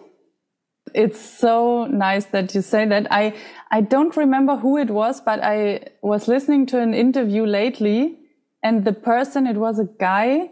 It's 0.94 1.20
so 1.20 1.86
nice 1.86 2.26
that 2.26 2.54
you 2.54 2.62
say 2.62 2.86
that. 2.86 3.06
I 3.10 3.34
I 3.70 3.80
don't 3.80 4.16
remember 4.16 4.56
who 4.56 4.78
it 4.78 4.90
was, 4.90 5.20
but 5.20 5.42
I 5.42 5.80
was 6.02 6.28
listening 6.28 6.66
to 6.66 6.80
an 6.80 6.94
interview 6.94 7.44
lately, 7.46 8.18
and 8.62 8.84
the 8.84 8.92
person, 8.92 9.46
it 9.46 9.56
was 9.56 9.78
a 9.78 9.88
guy, 9.98 10.50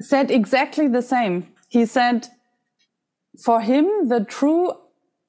said 0.00 0.30
exactly 0.30 0.88
the 0.88 1.02
same. 1.02 1.48
He 1.68 1.86
said 1.86 2.28
for 3.42 3.60
him, 3.60 4.08
the 4.08 4.24
true 4.24 4.72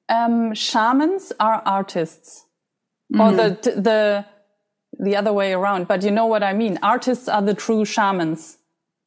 um, 0.08 0.54
shamans 0.54 1.32
are 1.40 1.62
artists 1.66 2.46
mm-hmm. 3.12 3.20
or 3.20 3.32
the 3.32 3.80
the 3.80 4.26
the 4.98 5.16
other 5.16 5.32
way 5.32 5.52
around. 5.52 5.88
But 5.88 6.02
you 6.02 6.10
know 6.10 6.26
what 6.26 6.42
I 6.42 6.52
mean. 6.52 6.78
Artists 6.82 7.28
are 7.28 7.42
the 7.42 7.54
true 7.54 7.84
shamans. 7.84 8.58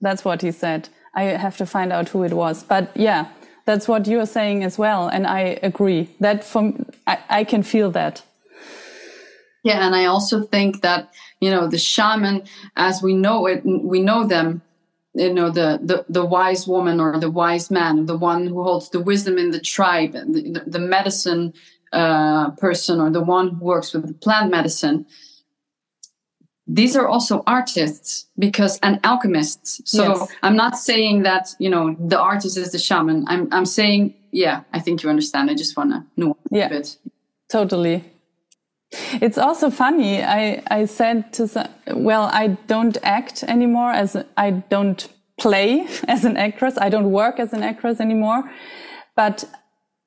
That's 0.01 0.23
what 0.23 0.41
he 0.41 0.51
said. 0.51 0.89
I 1.15 1.23
have 1.23 1.57
to 1.57 1.65
find 1.65 1.91
out 1.91 2.09
who 2.09 2.23
it 2.23 2.33
was. 2.33 2.63
But 2.63 2.95
yeah, 2.95 3.29
that's 3.69 3.87
what 3.87 4.07
you're 4.07 4.25
saying 4.25 4.63
as 4.63 4.79
well. 4.79 5.09
And 5.09 5.27
I 5.27 5.59
agree 5.61 6.09
that 6.19 6.43
from, 6.43 6.87
I, 7.05 7.19
I 7.29 7.43
can 7.43 7.61
feel 7.61 7.91
that. 7.91 8.23
Yeah. 9.63 9.85
And 9.85 9.93
I 9.93 10.05
also 10.05 10.41
think 10.41 10.81
that, 10.81 11.13
you 11.39 11.51
know, 11.51 11.67
the 11.67 11.77
shaman, 11.77 12.45
as 12.75 13.03
we 13.03 13.13
know 13.13 13.45
it, 13.45 13.61
we 13.63 14.01
know 14.01 14.25
them, 14.25 14.63
you 15.13 15.31
know, 15.31 15.51
the, 15.51 15.79
the, 15.83 16.03
the 16.09 16.25
wise 16.25 16.67
woman 16.67 16.99
or 16.99 17.19
the 17.19 17.29
wise 17.29 17.69
man, 17.69 18.07
the 18.07 18.17
one 18.17 18.47
who 18.47 18.63
holds 18.63 18.89
the 18.89 19.01
wisdom 19.01 19.37
in 19.37 19.51
the 19.51 19.59
tribe, 19.59 20.13
the, 20.13 20.63
the 20.65 20.79
medicine 20.79 21.53
uh, 21.93 22.49
person 22.51 22.99
or 22.99 23.11
the 23.11 23.21
one 23.21 23.49
who 23.49 23.63
works 23.63 23.93
with 23.93 24.07
the 24.07 24.13
plant 24.13 24.49
medicine 24.49 25.05
these 26.69 26.95
are 26.95 27.07
also 27.07 27.43
artists 27.47 28.27
because 28.37 28.79
and 28.83 28.99
alchemists. 29.03 29.81
So 29.85 30.03
yes. 30.03 30.27
i'm 30.43 30.55
not 30.55 30.77
saying 30.77 31.23
that 31.23 31.49
you 31.59 31.69
know 31.69 31.95
the 31.99 32.19
artist 32.19 32.57
is 32.57 32.71
the 32.71 32.77
shaman. 32.77 33.25
I'm 33.27 33.49
i'm 33.51 33.65
saying 33.65 34.13
yeah 34.31 34.61
i 34.71 34.79
think 34.79 35.01
you 35.03 35.09
understand. 35.09 35.49
I 35.49 35.55
just 35.55 35.75
want 35.75 35.91
to 35.91 36.05
know 36.15 36.37
yeah, 36.51 36.67
a 36.67 36.69
bit. 36.69 36.97
Totally. 37.51 38.03
It's 39.21 39.37
also 39.37 39.71
funny. 39.71 40.23
I 40.23 40.61
i 40.69 40.85
said 40.85 41.33
to 41.33 41.47
some, 41.47 41.67
well 41.87 42.29
i 42.31 42.47
don't 42.67 42.97
act 43.03 43.43
anymore 43.43 43.91
as 43.91 44.15
i 44.37 44.51
don't 44.51 45.07
play 45.39 45.87
as 46.07 46.23
an 46.23 46.37
actress. 46.37 46.77
I 46.77 46.89
don't 46.89 47.11
work 47.11 47.39
as 47.39 47.51
an 47.51 47.63
actress 47.63 47.99
anymore. 47.99 48.43
But 49.15 49.43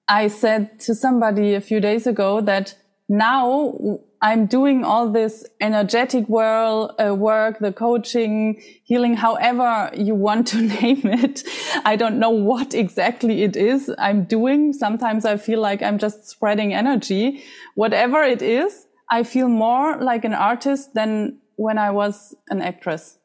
i 0.09 0.29
said 0.29 0.79
to 0.81 0.95
somebody 0.95 1.55
a 1.55 1.61
few 1.61 1.81
days 1.81 2.07
ago 2.07 2.41
that 2.41 2.77
now 3.09 3.75
I'm 4.23 4.47
doing 4.47 4.85
all 4.85 5.11
this 5.11 5.45
energetic 5.61 6.29
world, 6.29 6.93
uh, 7.05 7.12
work, 7.12 7.59
the 7.59 7.73
coaching, 7.73 8.62
healing, 8.85 9.14
however 9.14 9.91
you 9.95 10.14
want 10.14 10.47
to 10.49 10.62
name 10.81 11.01
it. 11.05 11.43
I 11.85 11.97
don't 11.97 12.20
know 12.20 12.31
what 12.31 12.73
exactly 12.73 13.43
it 13.43 13.57
is 13.57 13.93
I'm 13.99 14.23
doing. 14.25 14.73
Sometimes 14.73 15.25
I 15.25 15.37
feel 15.37 15.61
like 15.61 15.83
I'm 15.83 15.99
just 15.99 16.29
spreading 16.29 16.73
energy. 16.73 17.43
Whatever 17.75 18.23
it 18.23 18.43
is, 18.43 18.87
I 19.11 19.25
feel 19.25 19.49
more 19.49 19.97
like 19.97 20.25
an 20.25 20.35
artist 20.35 20.95
than 20.95 21.39
when 21.57 21.77
I 21.77 21.91
was 21.91 22.35
an 22.49 22.62
actress. 22.62 23.18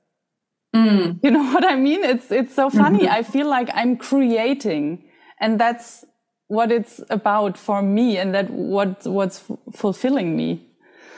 Mm. 0.75 1.19
You 1.21 1.29
know 1.29 1.43
what 1.53 1.63
I 1.63 1.75
mean? 1.75 2.03
It's, 2.03 2.31
it's 2.31 2.55
so 2.55 2.71
funny. 2.71 3.01
Mm-hmm. 3.01 3.13
I 3.13 3.21
feel 3.21 3.47
like 3.47 3.69
I'm 3.73 3.97
creating 3.97 5.03
and 5.39 5.59
that's 5.59 6.05
what 6.47 6.71
it's 6.71 7.01
about 7.11 7.55
for 7.55 7.83
me 7.83 8.17
and 8.17 8.33
that 8.33 8.49
what, 8.49 9.05
what's 9.05 9.43
fulfilling 9.73 10.35
me. 10.35 10.66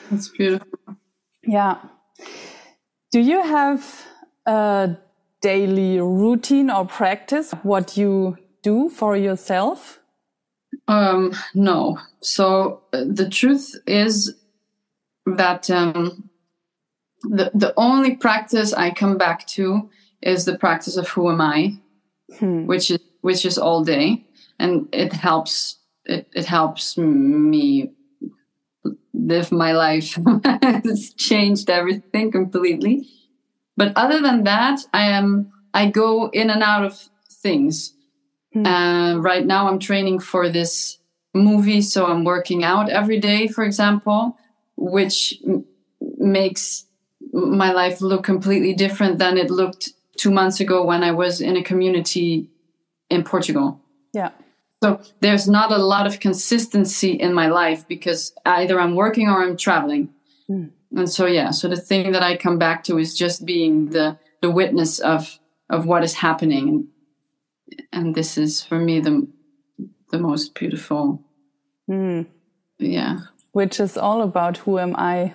That's 0.10 0.30
beautiful. 0.30 0.80
Yeah. 1.44 1.78
Do 3.12 3.20
you 3.20 3.42
have 3.42 4.06
a 4.46 4.96
daily 5.42 6.00
routine 6.00 6.70
or 6.70 6.86
practice 6.86 7.52
what 7.64 7.98
you 7.98 8.38
do 8.62 8.90
for 8.90 9.16
yourself? 9.16 10.00
Um, 10.88 11.34
no. 11.54 12.00
So 12.22 12.82
uh, 12.94 13.06
the 13.08 13.30
truth 13.30 13.76
is 13.88 14.36
that 15.26 15.70
um, 15.70 16.30
the 17.24 17.52
the 17.54 17.74
only 17.78 18.16
practice 18.16 18.74
I 18.74 18.92
come 18.92 19.18
back 19.18 19.46
to 19.48 19.90
is 20.22 20.46
the 20.46 20.58
practice 20.58 20.98
of 20.98 21.08
who 21.10 21.30
am 21.30 21.42
I, 21.42 21.78
hmm. 22.38 22.66
which 22.66 22.92
is 22.92 23.00
which 23.22 23.46
is 23.46 23.58
all 23.58 23.84
day, 23.84 24.26
and 24.60 24.88
it 24.92 25.14
helps. 25.14 25.78
It, 26.06 26.28
it 26.34 26.46
helps 26.46 26.98
me 26.98 27.92
live 29.14 29.52
my 29.52 29.74
life. 29.74 30.18
it's 30.86 31.14
changed 31.14 31.70
everything 31.70 32.32
completely. 32.32 33.08
But 33.78 33.94
other 33.96 34.22
than 34.22 34.44
that, 34.44 34.82
I 34.94 35.04
am 35.04 35.52
I 35.74 35.90
go 35.90 36.30
in 36.30 36.50
and 36.50 36.64
out 36.64 36.86
of 36.86 37.10
things. 37.32 37.94
Mm. 38.56 38.66
Uh, 38.66 39.20
right 39.20 39.46
now, 39.46 39.68
I'm 39.68 39.80
training 39.80 40.20
for 40.20 40.50
this 40.50 40.98
movie, 41.34 41.82
so 41.82 42.08
I'm 42.08 42.24
working 42.24 42.64
out 42.64 42.90
every 42.90 43.20
day, 43.20 43.48
for 43.48 43.64
example, 43.64 44.38
which 44.76 45.40
m- 45.46 45.66
makes 46.18 46.86
my 47.32 47.72
life 47.72 48.02
look 48.02 48.24
completely 48.24 48.74
different 48.74 49.20
than 49.20 49.38
it 49.38 49.52
looked 49.52 49.90
two 50.18 50.32
months 50.32 50.60
ago 50.60 50.84
when 50.84 51.04
I 51.04 51.12
was 51.12 51.40
in 51.40 51.56
a 51.56 51.64
community 51.64 52.50
in 53.10 53.24
Portugal. 53.24 53.80
Yeah. 54.14 54.32
So 54.82 55.02
there's 55.20 55.48
not 55.48 55.72
a 55.72 55.78
lot 55.78 56.08
of 56.08 56.20
consistency 56.20 57.12
in 57.12 57.34
my 57.34 57.48
life 57.48 57.88
because 57.88 58.34
either 58.46 58.80
I'm 58.80 58.96
working 58.96 59.28
or 59.28 59.44
I'm 59.44 59.58
traveling. 59.58 60.10
Mm. 60.50 60.72
And 60.96 61.10
so 61.10 61.26
yeah, 61.26 61.52
so 61.52 61.68
the 61.68 61.76
thing 61.76 62.14
that 62.14 62.24
I 62.24 62.38
come 62.38 62.58
back 62.58 62.84
to 62.86 62.98
is 62.98 63.16
just 63.16 63.46
being 63.46 63.90
the 63.90 64.18
the 64.42 64.50
witness 64.50 65.00
of 65.00 65.40
of 65.70 65.86
what 65.86 66.04
is 66.04 66.14
happening. 66.16 66.88
And 67.92 68.16
this 68.16 68.38
is 68.38 68.64
for 68.64 68.80
me 68.80 69.00
the 69.02 69.28
the 70.12 70.20
most 70.20 70.56
beautiful. 70.56 71.22
Mm. 71.90 72.26
Yeah. 72.80 73.20
Which 73.52 73.80
is 73.80 73.98
all 73.98 74.22
about 74.22 74.58
who 74.58 74.80
am 74.80 74.96
I? 74.96 75.34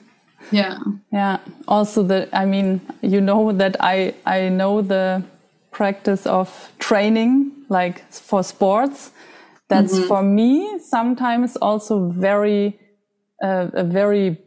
yeah. 0.50 0.78
Yeah. 1.10 1.38
Also 1.66 2.02
the 2.02 2.28
I 2.32 2.44
mean, 2.44 2.80
you 3.00 3.20
know 3.20 3.52
that 3.52 3.76
I 3.80 4.14
I 4.26 4.50
know 4.50 4.82
the 4.82 5.22
practice 5.70 6.26
of 6.26 6.70
training 6.78 7.50
like 7.72 8.08
for 8.12 8.44
sports. 8.44 9.10
That's 9.68 9.94
mm-hmm. 9.94 10.08
for 10.08 10.22
me 10.22 10.78
sometimes 10.78 11.56
also 11.56 12.08
very 12.10 12.78
uh, 13.42 13.68
a 13.72 13.82
very 13.82 14.38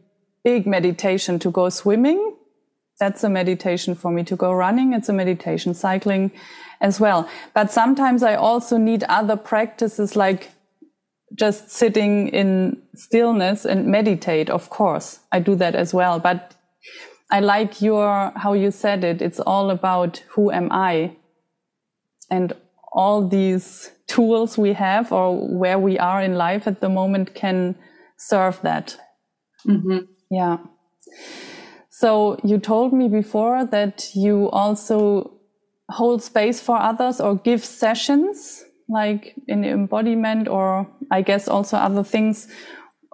big 0.44 0.66
meditation 0.66 1.38
to 1.40 1.50
go 1.50 1.68
swimming. 1.68 2.36
That's 2.98 3.24
a 3.24 3.28
meditation 3.28 3.94
for 3.94 4.10
me 4.10 4.24
to 4.24 4.36
go 4.36 4.52
running. 4.52 4.94
It's 4.94 5.08
a 5.08 5.12
meditation 5.12 5.74
cycling 5.74 6.30
as 6.80 7.00
well. 7.00 7.28
But 7.54 7.70
sometimes 7.70 8.22
i 8.22 8.34
also 8.34 8.78
need 8.78 9.04
other 9.08 9.36
practices 9.36 10.16
like 10.16 10.50
just 11.34 11.70
sitting 11.70 12.28
in 12.28 12.80
stillness 12.94 13.64
and 13.64 13.86
meditate 13.86 14.48
of 14.48 14.70
course. 14.70 15.20
I 15.32 15.40
do 15.40 15.56
that 15.56 15.74
as 15.74 15.92
well. 15.92 16.18
But 16.20 16.54
i 17.30 17.40
like 17.40 17.82
your 17.82 18.32
how 18.36 18.52
you 18.54 18.70
said 18.70 19.04
it. 19.04 19.20
It's 19.20 19.40
all 19.40 19.70
about 19.70 20.22
who 20.28 20.50
am 20.52 20.70
i? 20.70 21.16
And 22.30 22.52
all 22.96 23.28
these 23.28 23.92
tools 24.08 24.56
we 24.56 24.72
have 24.72 25.12
or 25.12 25.36
where 25.36 25.78
we 25.78 25.98
are 25.98 26.22
in 26.22 26.34
life 26.34 26.66
at 26.66 26.80
the 26.80 26.88
moment 26.88 27.34
can 27.34 27.76
serve 28.16 28.60
that. 28.62 28.96
Mm-hmm. 29.68 29.98
Yeah. 30.30 30.56
So 31.90 32.40
you 32.42 32.58
told 32.58 32.92
me 32.92 33.08
before 33.08 33.66
that 33.66 34.10
you 34.14 34.48
also 34.50 35.38
hold 35.90 36.22
space 36.22 36.60
for 36.60 36.76
others 36.76 37.20
or 37.20 37.36
give 37.36 37.64
sessions 37.64 38.64
like 38.88 39.34
in 39.46 39.64
embodiment 39.64 40.48
or 40.48 40.86
I 41.10 41.20
guess 41.22 41.48
also 41.48 41.76
other 41.76 42.02
things. 42.02 42.48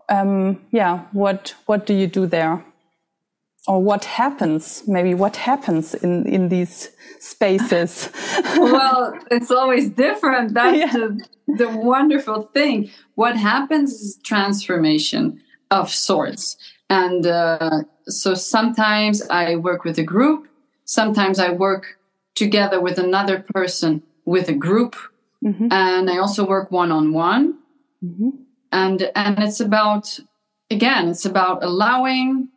Um, 0.09 0.61
yeah. 0.71 1.07
What, 1.13 1.55
what 1.67 1.87
do 1.87 1.95
you 1.95 2.07
do 2.07 2.27
there? 2.27 2.65
Or 3.67 3.81
what 3.83 4.05
happens 4.05 4.83
maybe 4.87 5.15
what 5.15 5.37
happens 5.37 5.95
in 5.95 6.27
in 6.27 6.49
these 6.49 6.91
spaces 7.19 8.11
well 8.57 9.17
it's 9.31 9.51
always 9.51 9.89
different 9.91 10.55
that's 10.55 10.79
yeah. 10.79 10.93
the 10.93 11.27
the 11.59 11.69
wonderful 11.69 12.51
thing 12.55 12.91
what 13.15 13.37
happens 13.37 13.93
is 13.93 14.19
transformation 14.25 15.41
of 15.71 15.91
sorts 15.91 16.57
and 16.91 17.27
uh, 17.27 17.83
so 18.07 18.35
sometimes 18.35 19.23
i 19.31 19.55
work 19.55 19.85
with 19.85 19.99
a 19.99 20.03
group 20.03 20.49
sometimes 20.85 21.39
i 21.39 21.51
work 21.51 21.99
together 22.35 22.81
with 22.81 22.99
another 22.99 23.45
person 23.55 24.03
with 24.25 24.49
a 24.49 24.55
group 24.55 24.97
mm-hmm. 25.45 25.69
and 25.71 26.11
i 26.11 26.19
also 26.19 26.45
work 26.45 26.71
one-on-one 26.73 27.55
mm-hmm. 28.03 28.31
and 28.73 29.11
and 29.15 29.39
it's 29.39 29.61
about 29.61 30.19
again 30.71 31.09
it's 31.09 31.25
about 31.25 31.63
allowing 31.63 32.49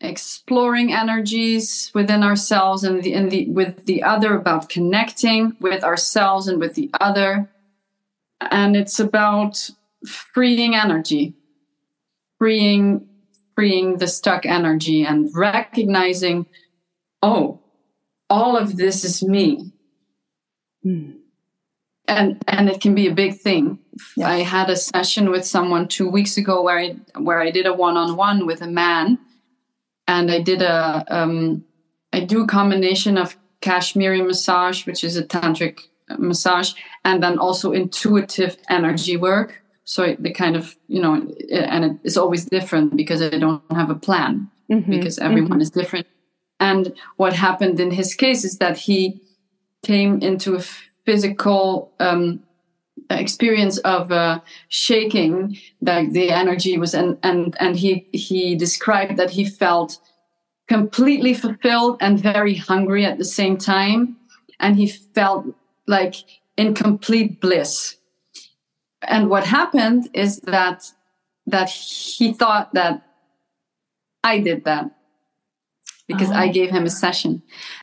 exploring 0.00 0.92
energies 0.92 1.90
within 1.94 2.22
ourselves 2.22 2.84
and 2.84 3.02
the, 3.02 3.14
and 3.14 3.30
the 3.30 3.48
with 3.48 3.86
the 3.86 4.02
other 4.02 4.36
about 4.36 4.68
connecting 4.68 5.56
with 5.58 5.82
ourselves 5.82 6.48
and 6.48 6.60
with 6.60 6.74
the 6.74 6.90
other 7.00 7.48
and 8.40 8.76
it's 8.76 9.00
about 9.00 9.70
freeing 10.06 10.74
energy 10.74 11.34
freeing 12.38 13.08
freeing 13.54 13.96
the 13.96 14.06
stuck 14.06 14.44
energy 14.44 15.02
and 15.02 15.30
recognizing 15.34 16.44
oh 17.22 17.58
all 18.28 18.54
of 18.54 18.76
this 18.76 19.02
is 19.02 19.22
me 19.22 19.72
mm. 20.84 21.16
and 22.06 22.44
and 22.46 22.68
it 22.68 22.82
can 22.82 22.94
be 22.94 23.06
a 23.06 23.14
big 23.14 23.34
thing 23.38 23.78
yeah. 24.14 24.28
i 24.28 24.40
had 24.40 24.68
a 24.68 24.76
session 24.76 25.30
with 25.30 25.46
someone 25.46 25.88
two 25.88 26.06
weeks 26.06 26.36
ago 26.36 26.62
where 26.62 26.78
i 26.78 26.94
where 27.18 27.40
i 27.40 27.50
did 27.50 27.64
a 27.64 27.72
one-on-one 27.72 28.44
with 28.44 28.60
a 28.60 28.66
man 28.66 29.18
and 30.08 30.30
I 30.30 30.40
did 30.40 30.62
a 30.62 31.04
um, 31.08 31.64
I 32.12 32.20
do 32.20 32.44
a 32.44 32.46
combination 32.46 33.18
of 33.18 33.36
Kashmiri 33.60 34.22
massage, 34.22 34.86
which 34.86 35.02
is 35.04 35.16
a 35.16 35.24
tantric 35.24 35.80
massage, 36.18 36.72
and 37.04 37.22
then 37.22 37.38
also 37.38 37.72
intuitive 37.72 38.56
energy 38.68 39.16
work. 39.16 39.62
so 39.86 40.16
the 40.18 40.32
kind 40.32 40.56
of 40.56 40.76
you 40.88 41.00
know 41.00 41.14
and 41.50 41.98
it's 42.04 42.16
always 42.16 42.44
different 42.44 42.96
because 42.96 43.22
i 43.22 43.38
don't 43.38 43.62
have 43.70 43.90
a 43.90 43.94
plan 43.94 44.50
mm-hmm. 44.70 44.90
because 44.90 45.18
everyone 45.18 45.52
mm-hmm. 45.52 45.60
is 45.60 45.70
different 45.70 46.06
and 46.58 46.92
what 47.16 47.32
happened 47.32 47.78
in 47.80 47.90
his 47.90 48.14
case 48.14 48.44
is 48.44 48.58
that 48.58 48.76
he 48.76 49.20
came 49.84 50.20
into 50.20 50.56
a 50.56 50.62
physical 51.06 51.92
um, 52.00 52.42
experience 53.10 53.78
of 53.78 54.10
uh, 54.10 54.40
shaking 54.68 55.56
that 55.80 56.12
the 56.12 56.30
energy 56.30 56.78
was 56.78 56.94
and 56.94 57.18
and 57.22 57.56
and 57.60 57.76
he 57.76 58.08
he 58.12 58.56
described 58.56 59.16
that 59.16 59.30
he 59.30 59.44
felt 59.44 59.98
completely 60.68 61.32
fulfilled 61.32 61.96
and 62.00 62.18
very 62.18 62.54
hungry 62.54 63.04
at 63.04 63.18
the 63.18 63.24
same 63.24 63.56
time 63.56 64.16
and 64.58 64.76
he 64.76 64.86
felt 64.88 65.46
like 65.86 66.16
in 66.56 66.74
complete 66.74 67.40
bliss 67.40 67.96
and 69.02 69.30
what 69.30 69.44
happened 69.44 70.08
is 70.12 70.40
that 70.40 70.90
that 71.46 71.70
he 71.70 72.32
thought 72.32 72.74
that 72.74 73.02
I 74.24 74.40
did 74.40 74.64
that 74.64 74.90
because 76.08 76.30
oh. 76.30 76.34
I 76.34 76.48
gave 76.48 76.70
him 76.70 76.84
a 76.84 76.90
session. 76.90 77.42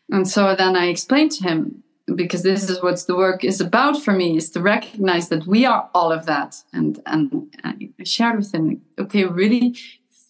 And 0.09 0.27
so 0.27 0.55
then 0.55 0.75
I 0.75 0.87
explained 0.87 1.31
to 1.33 1.43
him 1.43 1.82
because 2.15 2.43
this 2.43 2.69
is 2.69 2.81
what 2.81 2.99
the 3.07 3.15
work 3.15 3.43
is 3.43 3.61
about 3.61 4.01
for 4.01 4.11
me 4.11 4.37
is 4.37 4.49
to 4.51 4.61
recognize 4.61 5.29
that 5.29 5.47
we 5.47 5.65
are 5.65 5.89
all 5.93 6.11
of 6.11 6.25
that 6.25 6.55
and 6.73 6.99
and 7.05 7.55
I 7.63 7.89
shared 8.03 8.37
with 8.37 8.53
him 8.53 8.81
okay 8.99 9.23
really 9.23 9.75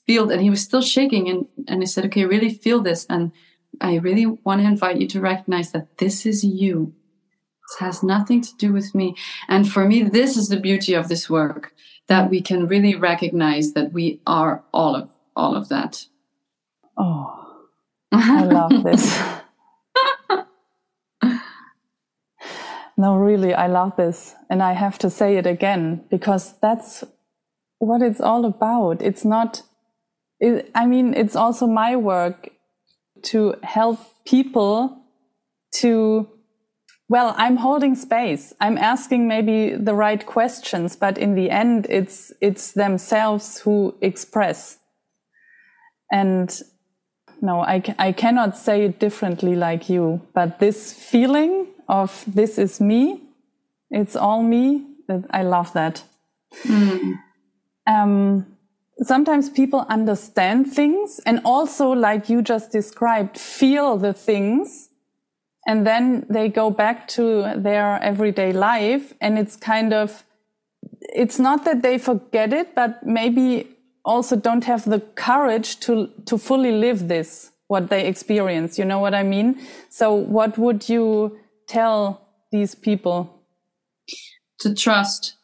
feel 0.05 0.29
and 0.29 0.41
he 0.41 0.49
was 0.49 0.61
still 0.61 0.81
shaking 0.81 1.29
and 1.29 1.47
and 1.67 1.81
I 1.81 1.85
said 1.85 2.05
okay 2.05 2.25
really 2.25 2.53
feel 2.53 2.81
this 2.81 3.05
and 3.09 3.31
I 3.81 3.95
really 3.95 4.25
want 4.27 4.61
to 4.61 4.67
invite 4.67 5.01
you 5.01 5.07
to 5.07 5.19
recognize 5.19 5.71
that 5.71 5.97
this 5.97 6.25
is 6.25 6.43
you 6.43 6.93
has 7.79 8.03
nothing 8.03 8.41
to 8.41 8.55
do 8.57 8.73
with 8.73 8.93
me. 8.93 9.15
And 9.47 9.69
for 9.69 9.85
me, 9.85 10.03
this 10.03 10.37
is 10.37 10.49
the 10.49 10.59
beauty 10.59 10.93
of 10.93 11.07
this 11.07 11.29
work 11.29 11.73
that 12.07 12.29
we 12.29 12.41
can 12.41 12.67
really 12.67 12.95
recognize 12.95 13.73
that 13.73 13.93
we 13.93 14.21
are 14.27 14.63
all 14.73 14.95
of 14.95 15.11
all 15.35 15.55
of 15.55 15.69
that. 15.69 16.05
Oh, 16.97 17.65
I 18.11 18.43
love 18.43 18.83
this. 18.83 19.19
No, 23.03 23.17
really, 23.17 23.53
I 23.53 23.67
love 23.67 23.97
this. 23.97 24.33
And 24.49 24.63
I 24.63 24.71
have 24.71 24.97
to 24.99 25.09
say 25.09 25.35
it 25.35 25.45
again 25.45 26.05
because 26.09 26.57
that's 26.61 27.03
what 27.79 28.01
it's 28.01 28.21
all 28.21 28.45
about. 28.45 29.01
It's 29.01 29.25
not, 29.25 29.61
it, 30.39 30.71
I 30.73 30.85
mean, 30.85 31.13
it's 31.13 31.35
also 31.35 31.67
my 31.67 31.97
work 31.97 32.49
to 33.23 33.55
help 33.61 33.99
people 34.25 35.03
to 35.81 36.29
well, 37.09 37.35
I'm 37.37 37.57
holding 37.57 37.95
space. 37.95 38.53
I'm 38.61 38.77
asking 38.77 39.27
maybe 39.27 39.75
the 39.75 39.93
right 39.93 40.25
questions, 40.25 40.95
but 40.95 41.17
in 41.17 41.35
the 41.35 41.51
end, 41.51 41.85
it's, 41.89 42.31
it's 42.41 42.71
themselves 42.71 43.59
who 43.59 43.93
express. 44.01 44.77
And 46.09 46.49
no, 47.41 47.59
I, 47.59 47.83
I 47.99 48.13
cannot 48.13 48.57
say 48.57 48.85
it 48.85 48.99
differently 48.99 49.55
like 49.55 49.89
you, 49.89 50.21
but 50.33 50.59
this 50.59 50.93
feeling 50.93 51.72
of 51.87 52.23
this 52.27 52.57
is 52.57 52.79
me, 52.79 53.21
it's 53.89 54.15
all 54.15 54.43
me. 54.43 54.85
I 55.31 55.43
love 55.43 55.73
that. 55.73 56.03
Mm. 56.63 57.19
Um, 57.85 58.45
sometimes 58.99 59.49
people 59.49 59.85
understand 59.89 60.71
things 60.71 61.19
and 61.25 61.41
also, 61.43 61.89
like 61.91 62.29
you 62.29 62.41
just 62.41 62.71
described, 62.71 63.37
feel 63.37 63.97
the 63.97 64.13
things 64.13 64.89
and 65.65 65.87
then 65.87 66.25
they 66.29 66.49
go 66.49 66.69
back 66.69 67.07
to 67.07 67.53
their 67.55 68.01
everyday 68.01 68.51
life 68.51 69.13
and 69.21 69.39
it's 69.39 69.55
kind 69.55 69.93
of 69.93 70.23
it's 71.13 71.39
not 71.39 71.65
that 71.65 71.81
they 71.81 71.97
forget 71.97 72.53
it 72.53 72.75
but 72.75 73.05
maybe 73.05 73.67
also 74.05 74.35
don't 74.35 74.65
have 74.65 74.83
the 74.85 74.99
courage 75.15 75.79
to 75.79 76.09
to 76.25 76.37
fully 76.37 76.71
live 76.71 77.07
this 77.07 77.51
what 77.67 77.89
they 77.89 78.05
experience 78.07 78.77
you 78.77 78.85
know 78.85 78.99
what 78.99 79.13
i 79.13 79.23
mean 79.23 79.59
so 79.89 80.13
what 80.13 80.57
would 80.57 80.87
you 80.89 81.37
tell 81.67 82.27
these 82.51 82.75
people? 82.75 83.41
To 84.59 84.73
trust. 84.73 85.35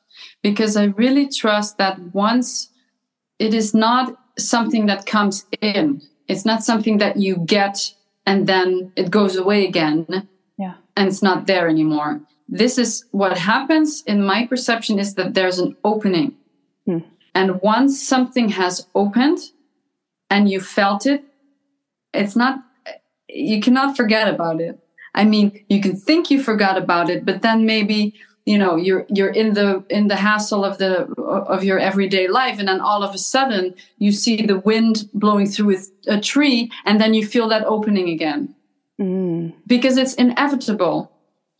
Because 0.42 0.78
i 0.78 0.86
really 0.86 1.28
trust 1.28 1.78
that 1.78 2.00
once 2.14 2.70
it 3.40 3.54
is 3.54 3.74
not 3.74 4.16
something 4.38 4.86
that 4.86 5.06
comes 5.06 5.46
in 5.62 6.02
it's 6.30 6.46
not 6.46 6.64
something 6.64 7.00
that 7.00 7.18
you 7.18 7.38
get 7.38 7.94
and 8.26 8.48
then 8.48 8.92
it 8.96 9.10
goes 9.10 9.36
away 9.36 9.66
again 9.66 10.06
yeah. 10.58 10.76
and 10.96 11.08
it's 11.08 11.24
not 11.24 11.48
there 11.48 11.68
anymore. 11.68 12.22
This 12.48 12.78
is 12.78 13.06
what 13.12 13.38
happens 13.38 14.04
in 14.06 14.24
my 14.24 14.46
perception 14.46 15.00
is 15.00 15.16
that 15.16 15.34
there's 15.34 15.60
an 15.60 15.76
opening. 15.84 16.36
Hmm. 16.86 17.00
and 17.36 17.62
once 17.62 18.02
something 18.02 18.50
has 18.50 18.88
opened 18.96 19.40
and 20.30 20.50
you 20.50 20.60
felt 20.60 21.06
it 21.06 21.24
it's 22.14 22.36
not 22.36 22.60
you 23.28 23.62
cannot 23.62 23.96
forget 23.96 24.28
about 24.28 24.60
it 24.62 24.80
i 25.16 25.24
mean 25.24 25.64
you 25.70 25.82
can 25.82 25.96
think 25.96 26.30
you 26.32 26.42
forgot 26.42 26.78
about 26.78 27.10
it 27.10 27.26
but 27.26 27.42
then 27.42 27.66
maybe 27.66 28.14
you 28.50 28.58
know 28.58 28.76
you're 28.76 29.06
you're 29.10 29.30
in 29.30 29.54
the 29.54 29.84
in 29.90 30.08
the 30.08 30.16
hassle 30.16 30.66
of 30.66 30.80
the 30.80 30.92
of 31.56 31.64
your 31.64 31.78
everyday 31.78 32.28
life 32.28 32.58
and 32.58 32.68
then 32.68 32.82
all 32.82 33.04
of 33.04 33.14
a 33.14 33.18
sudden 33.18 33.76
you 34.00 34.12
see 34.12 34.46
the 34.46 34.60
wind 34.60 35.08
blowing 35.14 35.48
through 35.48 35.78
a 36.08 36.20
tree 36.20 36.72
and 36.86 37.00
then 37.00 37.14
you 37.14 37.26
feel 37.26 37.48
that 37.48 37.64
opening 37.66 38.10
again 38.10 38.56
mm. 39.00 39.54
because 39.68 39.98
it's 39.98 40.16
inevitable 40.16 41.12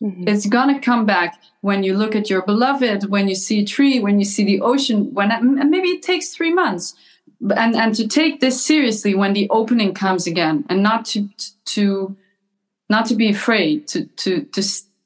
mm-hmm. 0.02 0.26
it's 0.26 0.46
gonna 0.46 0.80
come 0.80 1.06
back 1.06 1.40
when 1.60 1.84
you 1.84 1.96
look 1.96 2.16
at 2.16 2.28
your 2.28 2.42
beloved 2.42 3.08
when 3.08 3.28
you 3.28 3.36
see 3.36 3.60
a 3.60 3.64
tree 3.64 4.00
when 4.00 4.18
you 4.18 4.24
see 4.24 4.44
the 4.44 4.60
ocean 4.60 5.14
when 5.14 5.30
and 5.30 5.70
maybe 5.70 5.90
it 5.90 6.02
takes 6.02 6.30
three 6.30 6.52
months 6.52 6.94
and 7.56 7.76
and 7.76 7.94
to 7.94 8.08
take 8.08 8.40
this 8.40 8.64
seriously 8.64 9.14
when 9.14 9.32
the 9.32 9.48
opening 9.50 9.94
comes 9.94 10.26
again 10.26 10.64
and 10.68 10.82
not 10.82 11.04
to 11.04 11.28
to 11.64 12.16
not 12.90 13.06
to 13.06 13.14
be 13.14 13.30
afraid 13.30 13.88
to 13.88 14.04
to 14.16 14.42
to 14.44 14.62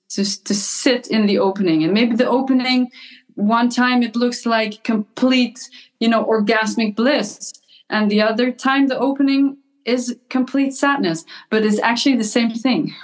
to, 0.08 0.44
to 0.44 0.54
sit 0.54 1.06
in 1.08 1.26
the 1.26 1.38
opening. 1.38 1.84
And 1.84 1.92
maybe 1.92 2.16
the 2.16 2.28
opening 2.28 2.90
one 3.34 3.68
time 3.68 4.02
it 4.02 4.16
looks 4.16 4.46
like 4.46 4.82
complete 4.82 5.60
you 6.00 6.08
know 6.08 6.24
orgasmic 6.24 6.96
bliss. 6.96 7.52
And 7.90 8.10
the 8.10 8.22
other 8.22 8.50
time 8.50 8.88
the 8.88 8.98
opening 8.98 9.58
is 9.84 10.16
complete 10.30 10.72
sadness 10.72 11.24
but 11.50 11.64
it's 11.64 11.78
actually 11.80 12.16
the 12.16 12.24
same 12.24 12.50
thing. 12.50 12.94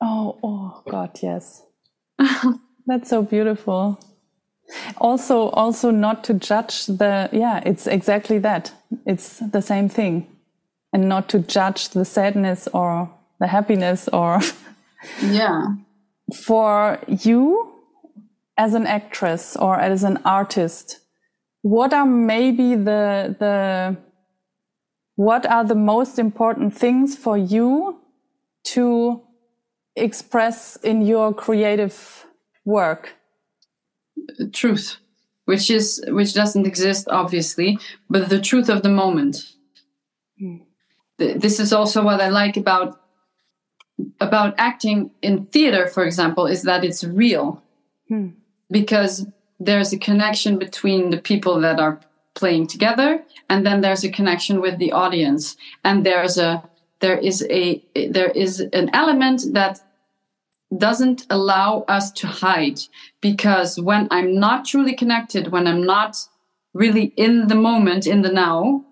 Oh 0.00 0.38
oh 0.42 0.82
god 0.88 1.18
yes. 1.22 1.62
That's 2.86 3.10
so 3.10 3.22
beautiful. 3.22 4.00
Also 4.96 5.50
also 5.50 5.90
not 5.90 6.24
to 6.24 6.34
judge 6.34 6.86
the 6.86 7.28
yeah 7.30 7.60
it's 7.66 7.86
exactly 7.86 8.38
that. 8.38 8.72
It's 9.06 9.40
the 9.40 9.60
same 9.60 9.90
thing. 9.90 10.26
And 10.94 11.08
not 11.08 11.28
to 11.30 11.40
judge 11.40 11.88
the 11.88 12.04
sadness 12.04 12.68
or 12.72 13.10
the 13.44 13.48
happiness 13.58 14.08
or 14.08 14.40
yeah 15.22 15.74
for 16.32 16.98
you 17.26 17.72
as 18.56 18.74
an 18.74 18.86
actress 18.86 19.56
or 19.56 19.78
as 19.78 20.04
an 20.04 20.18
artist, 20.24 21.00
what 21.62 21.92
are 21.92 22.06
maybe 22.06 22.74
the, 22.74 23.36
the, 23.38 23.96
what 25.16 25.44
are 25.46 25.64
the 25.64 25.74
most 25.74 26.18
important 26.18 26.76
things 26.76 27.16
for 27.16 27.36
you 27.36 28.00
to 28.64 29.20
express 29.96 30.76
in 30.76 31.02
your 31.02 31.34
creative 31.34 32.26
work? 32.64 33.14
Truth, 34.52 34.96
which 35.44 35.70
is, 35.70 36.02
which 36.08 36.32
doesn't 36.34 36.66
exist 36.66 37.08
obviously, 37.10 37.78
but 38.08 38.28
the 38.28 38.40
truth 38.40 38.68
of 38.68 38.82
the 38.82 38.88
moment. 38.88 39.42
Mm. 40.40 40.62
This 41.18 41.60
is 41.60 41.72
also 41.72 42.02
what 42.02 42.20
I 42.20 42.28
like 42.28 42.56
about 42.56 43.03
about 44.20 44.54
acting 44.58 45.10
in 45.22 45.46
theater, 45.46 45.86
for 45.86 46.04
example, 46.04 46.46
is 46.46 46.62
that 46.62 46.84
it's 46.84 47.04
real. 47.04 47.62
Hmm. 48.08 48.28
because 48.70 49.26
there's 49.60 49.92
a 49.92 49.98
connection 49.98 50.58
between 50.58 51.10
the 51.10 51.18
people 51.18 51.60
that 51.60 51.78
are 51.80 52.00
playing 52.34 52.66
together, 52.66 53.22
and 53.48 53.64
then 53.64 53.80
there's 53.80 54.04
a 54.04 54.10
connection 54.10 54.60
with 54.60 54.78
the 54.78 54.92
audience, 54.92 55.56
and 55.84 56.04
there's 56.04 56.36
a 56.38 56.62
there 57.00 57.18
is 57.18 57.46
a 57.50 57.82
there 57.94 58.30
is 58.30 58.60
an 58.60 58.90
element 58.92 59.42
that 59.52 59.80
doesn't 60.76 61.26
allow 61.30 61.84
us 61.88 62.10
to 62.10 62.26
hide. 62.26 62.80
Because 63.20 63.80
when 63.80 64.08
I'm 64.10 64.38
not 64.38 64.64
truly 64.64 64.94
connected, 64.94 65.52
when 65.52 65.66
I'm 65.66 65.84
not 65.84 66.16
really 66.72 67.12
in 67.16 67.46
the 67.46 67.54
moment, 67.54 68.06
in 68.06 68.22
the 68.22 68.32
now, 68.32 68.84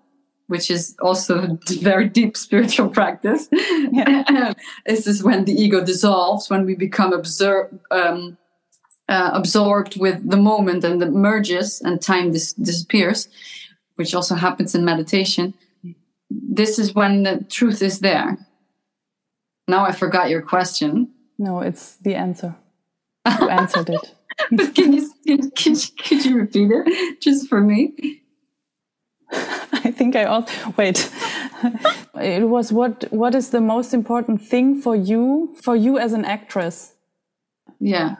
which 0.53 0.69
is 0.69 0.95
also 1.01 1.33
a 1.41 1.57
very 1.81 2.07
deep 2.07 2.37
spiritual 2.37 2.87
practice. 2.99 3.49
Yeah. 3.91 4.53
this 4.85 5.07
is 5.07 5.23
when 5.23 5.45
the 5.45 5.51
ego 5.51 5.83
dissolves, 5.83 6.47
when 6.47 6.63
we 6.63 6.75
become 6.75 7.11
absor- 7.11 7.71
um, 7.89 8.37
uh, 9.09 9.31
absorbed 9.33 9.99
with 9.99 10.29
the 10.29 10.37
moment 10.37 10.83
and 10.83 11.01
the 11.01 11.09
merges 11.09 11.81
and 11.81 11.99
time 11.99 12.31
dis- 12.31 12.53
disappears, 12.53 13.29
which 13.95 14.13
also 14.13 14.35
happens 14.35 14.75
in 14.75 14.85
meditation. 14.85 15.55
This 16.29 16.77
is 16.77 16.93
when 16.93 17.23
the 17.23 17.43
truth 17.49 17.81
is 17.81 17.99
there. 18.01 18.37
Now 19.67 19.85
I 19.85 19.91
forgot 19.91 20.29
your 20.29 20.43
question. 20.43 21.09
No, 21.39 21.61
it's 21.61 21.95
the 22.05 22.13
answer. 22.13 22.55
You 23.41 23.49
answered 23.49 23.89
it. 23.89 24.05
but 24.51 24.75
can 24.75 24.93
you 24.93 25.09
can, 25.25 25.49
can, 25.51 25.75
could 26.05 26.25
you 26.25 26.35
repeat 26.37 26.69
it 26.71 27.21
just 27.21 27.49
for 27.49 27.59
me? 27.61 28.22
I 29.73 29.91
think 29.91 30.15
I 30.15 30.25
also 30.25 30.73
wait. 30.77 31.09
it 32.15 32.47
was 32.47 32.71
what 32.71 33.05
what 33.11 33.35
is 33.35 33.49
the 33.49 33.61
most 33.61 33.93
important 33.93 34.41
thing 34.41 34.79
for 34.79 34.95
you 34.95 35.55
for 35.61 35.75
you 35.75 35.97
as 35.97 36.13
an 36.13 36.25
actress? 36.25 36.93
Yeah, 37.79 38.15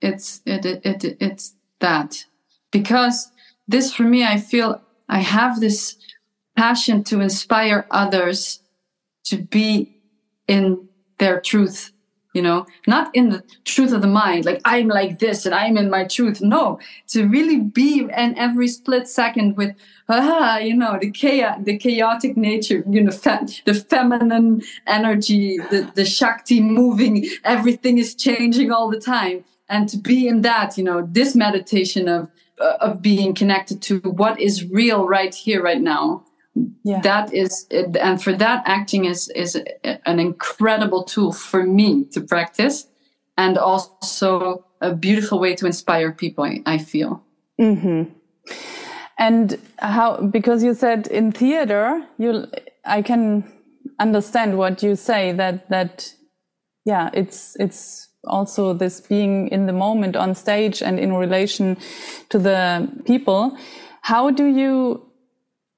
it's 0.00 0.40
it 0.44 0.64
it, 0.64 0.84
it 0.84 1.16
it's 1.20 1.54
that 1.80 2.24
because 2.70 3.30
this 3.66 3.94
for 3.94 4.02
me 4.04 4.24
I 4.24 4.38
feel 4.38 4.80
I 5.08 5.20
have 5.20 5.60
this 5.60 5.96
passion 6.56 7.04
to 7.04 7.20
inspire 7.20 7.86
others 7.90 8.60
to 9.24 9.38
be 9.38 10.00
in 10.46 10.88
their 11.18 11.40
truth 11.40 11.92
you 12.34 12.42
know? 12.42 12.66
Not 12.86 13.14
in 13.14 13.30
the 13.30 13.42
truth 13.64 13.92
of 13.92 14.02
the 14.02 14.08
mind 14.08 14.44
like 14.44 14.60
i'm 14.64 14.88
like 14.88 15.18
this 15.18 15.46
and 15.46 15.54
i'm 15.54 15.76
in 15.76 15.90
my 15.90 16.04
truth. 16.04 16.40
No 16.40 16.78
to 17.08 17.26
really 17.26 17.60
be 17.60 18.00
in 18.00 18.38
every 18.38 18.68
split 18.68 19.08
second 19.08 19.56
with 19.56 19.74
ah 20.08 20.58
you 20.58 20.74
know 20.74 20.98
the 21.00 21.10
chaos 21.10 21.58
the 21.62 21.76
chaotic 21.78 22.36
nature 22.36 22.84
you 22.88 23.02
know 23.02 23.10
fe- 23.10 23.62
the 23.64 23.74
feminine 23.74 24.62
energy 24.86 25.58
the, 25.70 25.90
the 25.94 26.04
shakti 26.04 26.60
moving 26.60 27.26
everything 27.44 27.98
is 27.98 28.14
changing 28.14 28.70
all 28.72 28.90
the 28.90 29.00
time. 29.00 29.44
And 29.70 29.86
to 29.90 29.98
be 29.98 30.26
in 30.28 30.40
that 30.42 30.78
you 30.78 30.84
know 30.84 31.06
this 31.10 31.34
meditation 31.34 32.08
of 32.08 32.30
uh, 32.60 32.76
of 32.80 33.02
being 33.02 33.34
connected 33.34 33.82
to 33.82 34.00
what 34.00 34.40
is 34.40 34.64
real 34.64 35.06
right 35.06 35.34
here 35.34 35.62
right 35.62 35.80
now 35.80 36.24
yeah. 36.84 37.00
that 37.00 37.32
is 37.32 37.66
and 37.70 38.22
for 38.22 38.32
that 38.32 38.62
acting 38.66 39.04
is 39.04 39.28
is 39.30 39.56
an 39.84 40.18
incredible 40.18 41.04
tool 41.04 41.32
for 41.32 41.64
me 41.64 42.04
to 42.04 42.20
practice 42.20 42.86
and 43.36 43.58
also 43.58 44.64
a 44.80 44.94
beautiful 44.94 45.38
way 45.38 45.54
to 45.54 45.66
inspire 45.66 46.12
people 46.12 46.44
i 46.66 46.78
feel 46.78 47.22
mm-hmm. 47.60 48.02
and 49.18 49.58
how 49.78 50.20
because 50.20 50.62
you 50.62 50.74
said 50.74 51.06
in 51.08 51.32
theater 51.32 52.04
you 52.18 52.46
i 52.84 53.02
can 53.02 53.44
understand 53.98 54.56
what 54.56 54.82
you 54.82 54.96
say 54.96 55.32
that 55.32 55.68
that 55.68 56.14
yeah 56.84 57.10
it's 57.12 57.56
it's 57.58 58.08
also 58.24 58.74
this 58.74 59.00
being 59.00 59.48
in 59.48 59.66
the 59.66 59.72
moment 59.72 60.16
on 60.16 60.34
stage 60.34 60.82
and 60.82 60.98
in 60.98 61.12
relation 61.14 61.76
to 62.28 62.38
the 62.38 62.88
people 63.04 63.56
how 64.02 64.30
do 64.30 64.46
you 64.46 65.07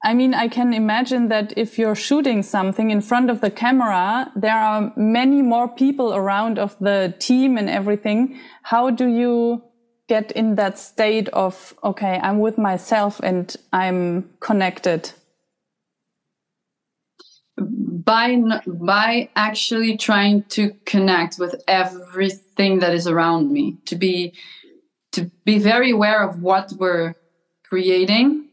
I 0.03 0.15
mean, 0.15 0.33
I 0.33 0.47
can 0.47 0.73
imagine 0.73 1.27
that 1.27 1.53
if 1.55 1.77
you're 1.77 1.95
shooting 1.95 2.41
something 2.41 2.89
in 2.89 3.01
front 3.01 3.29
of 3.29 3.39
the 3.41 3.51
camera, 3.51 4.31
there 4.35 4.57
are 4.57 4.91
many 4.95 5.43
more 5.43 5.67
people 5.67 6.15
around 6.15 6.57
of 6.57 6.75
the 6.79 7.13
team 7.19 7.57
and 7.57 7.69
everything. 7.69 8.39
How 8.63 8.89
do 8.89 9.07
you 9.07 9.61
get 10.09 10.31
in 10.31 10.55
that 10.55 10.79
state 10.79 11.29
of, 11.29 11.75
okay, 11.83 12.19
I'm 12.23 12.39
with 12.39 12.57
myself 12.57 13.19
and 13.21 13.55
I'm 13.71 14.31
connected? 14.39 15.11
By, 17.57 18.41
by 18.65 19.29
actually 19.35 19.97
trying 19.97 20.45
to 20.49 20.71
connect 20.85 21.37
with 21.37 21.61
everything 21.67 22.79
that 22.79 22.95
is 22.95 23.05
around 23.05 23.51
me, 23.51 23.77
to 23.85 23.95
be, 23.95 24.33
to 25.11 25.29
be 25.45 25.59
very 25.59 25.91
aware 25.91 26.27
of 26.27 26.41
what 26.41 26.73
we're 26.79 27.13
creating 27.63 28.47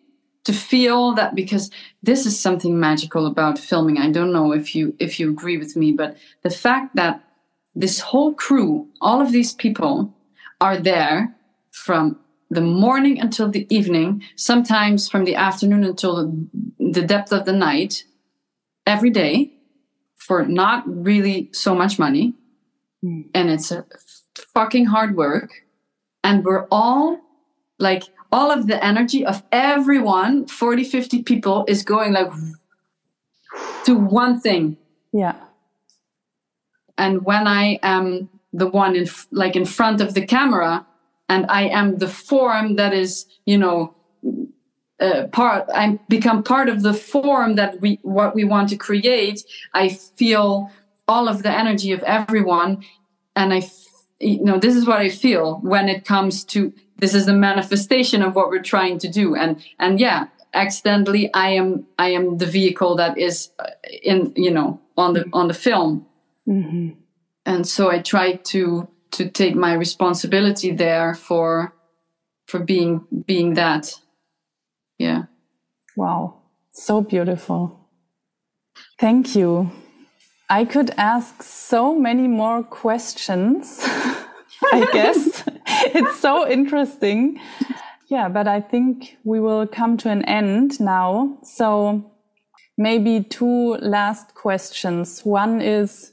to 0.45 0.53
feel 0.53 1.15
that 1.15 1.35
because 1.35 1.71
this 2.03 2.27
is 2.27 2.39
something 2.39 2.79
magical 2.79 3.27
about 3.27 3.59
filming. 3.59 3.99
I 3.99 4.11
don't 4.11 4.33
know 4.33 4.53
if 4.53 4.75
you 4.75 4.95
if 4.99 5.21
you 5.21 5.31
agree 5.31 5.59
with 5.59 5.77
me 5.77 5.93
but 5.93 6.17
the 6.43 6.51
fact 6.51 6.97
that 6.97 7.23
this 7.75 8.01
whole 8.01 8.35
crew 8.35 8.89
all 9.01 9.21
of 9.21 9.33
these 9.33 9.53
people 9.53 10.15
are 10.61 10.77
there 10.77 11.37
from 11.71 12.19
the 12.51 12.61
morning 12.61 13.21
until 13.21 13.49
the 13.51 13.67
evening 13.69 14.23
sometimes 14.37 15.09
from 15.09 15.25
the 15.25 15.35
afternoon 15.35 15.85
until 15.85 16.17
the, 16.17 16.49
the 16.93 17.03
depth 17.03 17.33
of 17.33 17.45
the 17.45 17.53
night 17.53 18.05
every 18.87 19.11
day 19.11 19.53
for 20.17 20.45
not 20.47 20.83
really 20.87 21.51
so 21.53 21.75
much 21.75 21.99
money. 21.99 22.35
Mm. 23.05 23.27
and 23.33 23.49
it's 23.49 23.71
a 23.71 23.85
fucking 24.55 24.87
hard 24.87 25.17
work. 25.17 25.51
And 26.25 26.45
we're 26.45 26.67
all 26.71 27.21
like 27.79 28.03
all 28.31 28.51
of 28.51 28.67
the 28.67 28.83
energy 28.85 29.25
of 29.25 29.43
everyone 29.53 30.47
40 30.47 30.85
50 30.85 31.23
people 31.23 31.65
is 31.69 31.83
going 31.83 32.13
like 32.13 32.31
to 33.85 33.95
one 33.95 34.41
thing. 34.41 34.77
Yeah. 35.13 35.37
And 36.97 37.25
when 37.25 37.47
i 37.47 37.79
am 37.83 38.29
the 38.53 38.67
one 38.67 38.97
in 38.97 39.07
like 39.31 39.57
in 39.57 39.65
front 39.65 40.01
of 40.01 40.15
the 40.15 40.25
camera 40.27 40.87
and 41.29 41.47
i 41.49 41.63
am 41.63 41.99
the 41.99 42.09
form 42.09 42.77
that 42.77 42.93
is 42.95 43.27
you 43.45 43.59
know 43.59 43.95
uh, 45.01 45.25
part 45.33 45.69
i 45.75 45.99
become 46.09 46.43
part 46.43 46.69
of 46.69 46.83
the 46.83 46.95
form 46.95 47.55
that 47.55 47.81
we 47.81 47.99
what 48.03 48.35
we 48.35 48.45
want 48.45 48.69
to 48.69 48.77
create 48.77 49.45
i 49.75 49.89
feel 49.89 50.71
all 51.07 51.27
of 51.27 51.43
the 51.43 51.51
energy 51.51 51.91
of 51.93 52.03
everyone. 52.03 52.85
And 53.35 53.55
i 53.55 53.63
you 54.21 54.45
know 54.45 54.59
this 54.59 54.75
is 54.75 54.85
what 54.87 54.99
i 54.99 55.09
feel 55.09 55.61
when 55.63 55.89
it 55.89 56.05
comes 56.05 56.45
to 56.45 56.73
this 56.99 57.15
is 57.15 57.27
the 57.27 57.33
manifestation 57.33 58.23
of 58.23 58.35
what 58.35 58.49
we're 58.49 58.63
trying 58.63 58.99
to 58.99 59.09
do. 59.09 59.35
And 59.35 59.63
and 59.79 60.01
yeah 60.01 60.27
accidentally 60.55 61.31
i 61.35 61.51
am 61.51 61.87
i 61.99 62.09
am 62.09 62.39
the 62.39 62.47
vehicle 62.47 62.97
that 62.97 63.19
is 63.19 63.51
uh, 63.59 63.67
in 64.03 64.33
you 64.35 64.51
know 64.51 64.81
on 64.97 65.13
the 65.13 65.25
on 65.35 65.47
the 65.47 65.55
film. 65.55 66.07
Mm-hmm. 66.49 66.99
and 67.45 67.67
so 67.67 67.91
i 67.91 67.99
try 67.99 68.33
to 68.33 68.89
to 69.11 69.29
take 69.29 69.55
my 69.55 69.75
responsibility 69.75 70.71
there 70.71 71.15
for 71.15 71.75
for 72.47 72.61
being 72.61 73.07
being 73.27 73.55
that. 73.55 73.93
Yeah. 74.99 75.25
Wow. 75.97 76.43
So 76.73 77.01
beautiful. 77.01 77.89
Thank 78.99 79.37
you. 79.37 79.71
I 80.49 80.65
could 80.65 80.91
ask 80.97 81.43
so 81.43 81.95
many 81.95 82.27
more 82.27 82.63
questions 82.63 83.87
I 84.73 84.89
guess. 84.93 85.45
it's 85.67 86.19
so 86.19 86.49
interesting. 86.49 87.41
Yeah, 88.09 88.29
but 88.29 88.49
I 88.49 88.61
think 88.61 89.19
we 89.25 89.41
will 89.41 89.67
come 89.67 89.97
to 89.99 90.11
an 90.11 90.25
end 90.25 90.81
now. 90.81 91.39
So 91.43 92.11
maybe 92.77 93.23
two 93.23 93.77
last 93.77 94.35
questions. 94.35 95.21
One 95.25 95.61
is 95.61 96.13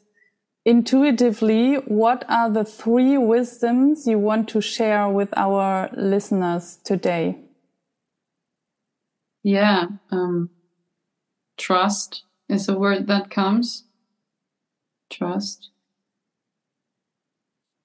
intuitively, 0.65 1.75
what 1.75 2.25
are 2.27 2.49
the 2.49 2.65
three 2.65 3.17
wisdoms 3.17 4.07
you 4.07 4.19
want 4.19 4.49
to 4.49 4.61
share 4.61 5.07
with 5.07 5.29
our 5.37 5.89
listeners 5.95 6.79
today? 6.83 7.37
Yeah, 9.43 9.85
um, 10.11 10.49
trust 11.55 12.23
is 12.49 12.67
a 12.67 12.77
word 12.77 13.07
that 13.07 13.29
comes. 13.29 13.83
Trust 15.11 15.69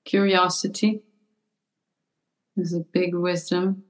Curiosity 0.04 1.02
is 2.56 2.74
a 2.74 2.80
big 2.80 3.14
wisdom, 3.14 3.84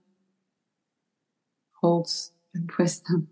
holds 1.81 2.33
wisdom. 2.79 3.29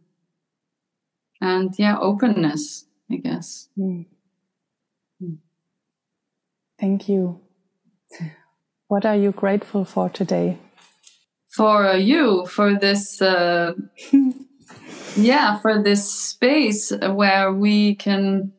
And 1.41 1.75
yeah, 1.79 1.99
openness, 1.99 2.87
I 3.11 3.17
guess. 3.17 3.69
Mm. 3.79 4.07
Thank 6.79 7.09
you. 7.09 7.41
What 8.89 9.05
are 9.05 9.17
you 9.17 9.33
grateful 9.33 9.85
for 9.85 10.09
today? 10.09 10.57
For 11.51 11.93
you, 11.93 12.47
for 12.47 12.79
this, 12.79 13.21
uh, 13.21 13.75
yeah, 15.17 15.59
for 15.59 15.83
this 15.83 16.11
space 16.11 16.91
where 16.91 17.53
we 17.53 17.97
can 17.97 18.53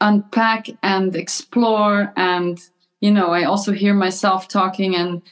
unpack 0.00 0.68
and 0.84 1.16
explore 1.16 2.12
and 2.16 2.60
you 3.00 3.10
know, 3.10 3.28
I 3.28 3.44
also 3.44 3.72
hear 3.72 3.94
myself 3.94 4.48
talking 4.48 4.94
and 4.94 5.22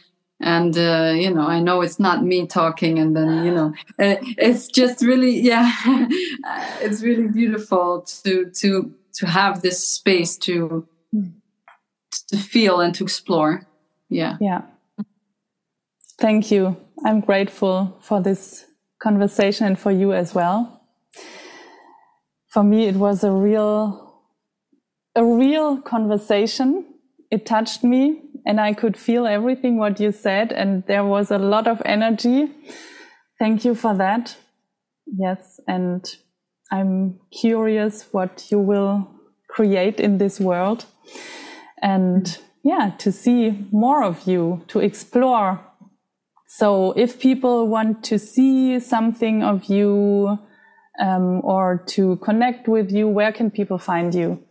and 0.40 0.78
uh, 0.78 1.12
you 1.16 1.34
know 1.34 1.48
i 1.48 1.58
know 1.58 1.80
it's 1.80 1.98
not 1.98 2.22
me 2.22 2.46
talking 2.46 3.00
and 3.00 3.16
then 3.16 3.44
you 3.44 3.50
know 3.50 3.74
it's 3.98 4.68
just 4.68 5.02
really 5.02 5.36
yeah 5.40 5.68
it's 6.80 7.02
really 7.02 7.26
beautiful 7.26 8.02
to 8.02 8.48
to 8.50 8.94
to 9.12 9.26
have 9.26 9.62
this 9.62 9.84
space 9.84 10.36
to 10.36 10.86
to 12.28 12.36
feel 12.36 12.80
and 12.80 12.94
to 12.94 13.04
explore. 13.04 13.66
Yeah. 14.08 14.36
Yeah. 14.40 14.62
Thank 16.18 16.50
you. 16.50 16.76
I'm 17.04 17.20
grateful 17.20 17.96
for 18.00 18.20
this 18.20 18.66
conversation 19.00 19.66
and 19.66 19.78
for 19.78 19.92
you 19.92 20.12
as 20.12 20.34
well. 20.34 20.82
For 22.48 22.64
me 22.64 22.86
it 22.86 22.96
was 22.96 23.22
a 23.22 23.30
real 23.30 24.22
a 25.14 25.24
real 25.24 25.80
conversation 25.80 26.87
it 27.30 27.46
touched 27.46 27.84
me 27.84 28.22
and 28.46 28.60
I 28.60 28.72
could 28.72 28.96
feel 28.96 29.26
everything 29.26 29.76
what 29.76 30.00
you 30.00 30.12
said. 30.12 30.52
And 30.52 30.84
there 30.86 31.04
was 31.04 31.30
a 31.30 31.38
lot 31.38 31.66
of 31.66 31.82
energy. 31.84 32.50
Thank 33.38 33.64
you 33.64 33.74
for 33.74 33.94
that. 33.94 34.36
Yes. 35.06 35.60
And 35.66 36.04
I'm 36.70 37.18
curious 37.40 38.08
what 38.12 38.46
you 38.50 38.58
will 38.58 39.08
create 39.48 40.00
in 40.00 40.18
this 40.18 40.40
world. 40.40 40.86
And 41.82 42.38
yeah, 42.64 42.92
to 42.98 43.12
see 43.12 43.66
more 43.70 44.02
of 44.02 44.26
you, 44.26 44.64
to 44.68 44.80
explore. 44.80 45.60
So 46.46 46.92
if 46.92 47.20
people 47.20 47.68
want 47.68 48.02
to 48.04 48.18
see 48.18 48.80
something 48.80 49.42
of 49.42 49.64
you 49.66 50.38
um, 50.98 51.40
or 51.44 51.84
to 51.88 52.16
connect 52.16 52.68
with 52.68 52.90
you, 52.90 53.08
where 53.08 53.32
can 53.32 53.50
people 53.50 53.78
find 53.78 54.14
you? 54.14 54.42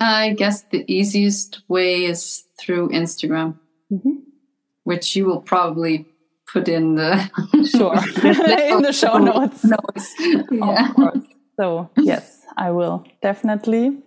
I 0.00 0.34
guess 0.34 0.62
the 0.62 0.84
easiest 0.92 1.62
way 1.68 2.04
is 2.04 2.44
through 2.58 2.90
Instagram, 2.90 3.58
mm-hmm. 3.92 4.16
which 4.84 5.16
you 5.16 5.26
will 5.26 5.40
probably 5.40 6.06
put 6.52 6.68
in 6.68 6.94
the 6.94 7.30
sure 7.76 7.94
in 8.76 8.82
the 8.82 8.92
show 8.92 9.18
notes. 9.18 9.64
notes. 9.64 10.14
Yeah. 10.50 10.92
So 11.56 11.90
yes, 11.96 12.42
I 12.56 12.70
will 12.70 13.04
definitely. 13.22 14.02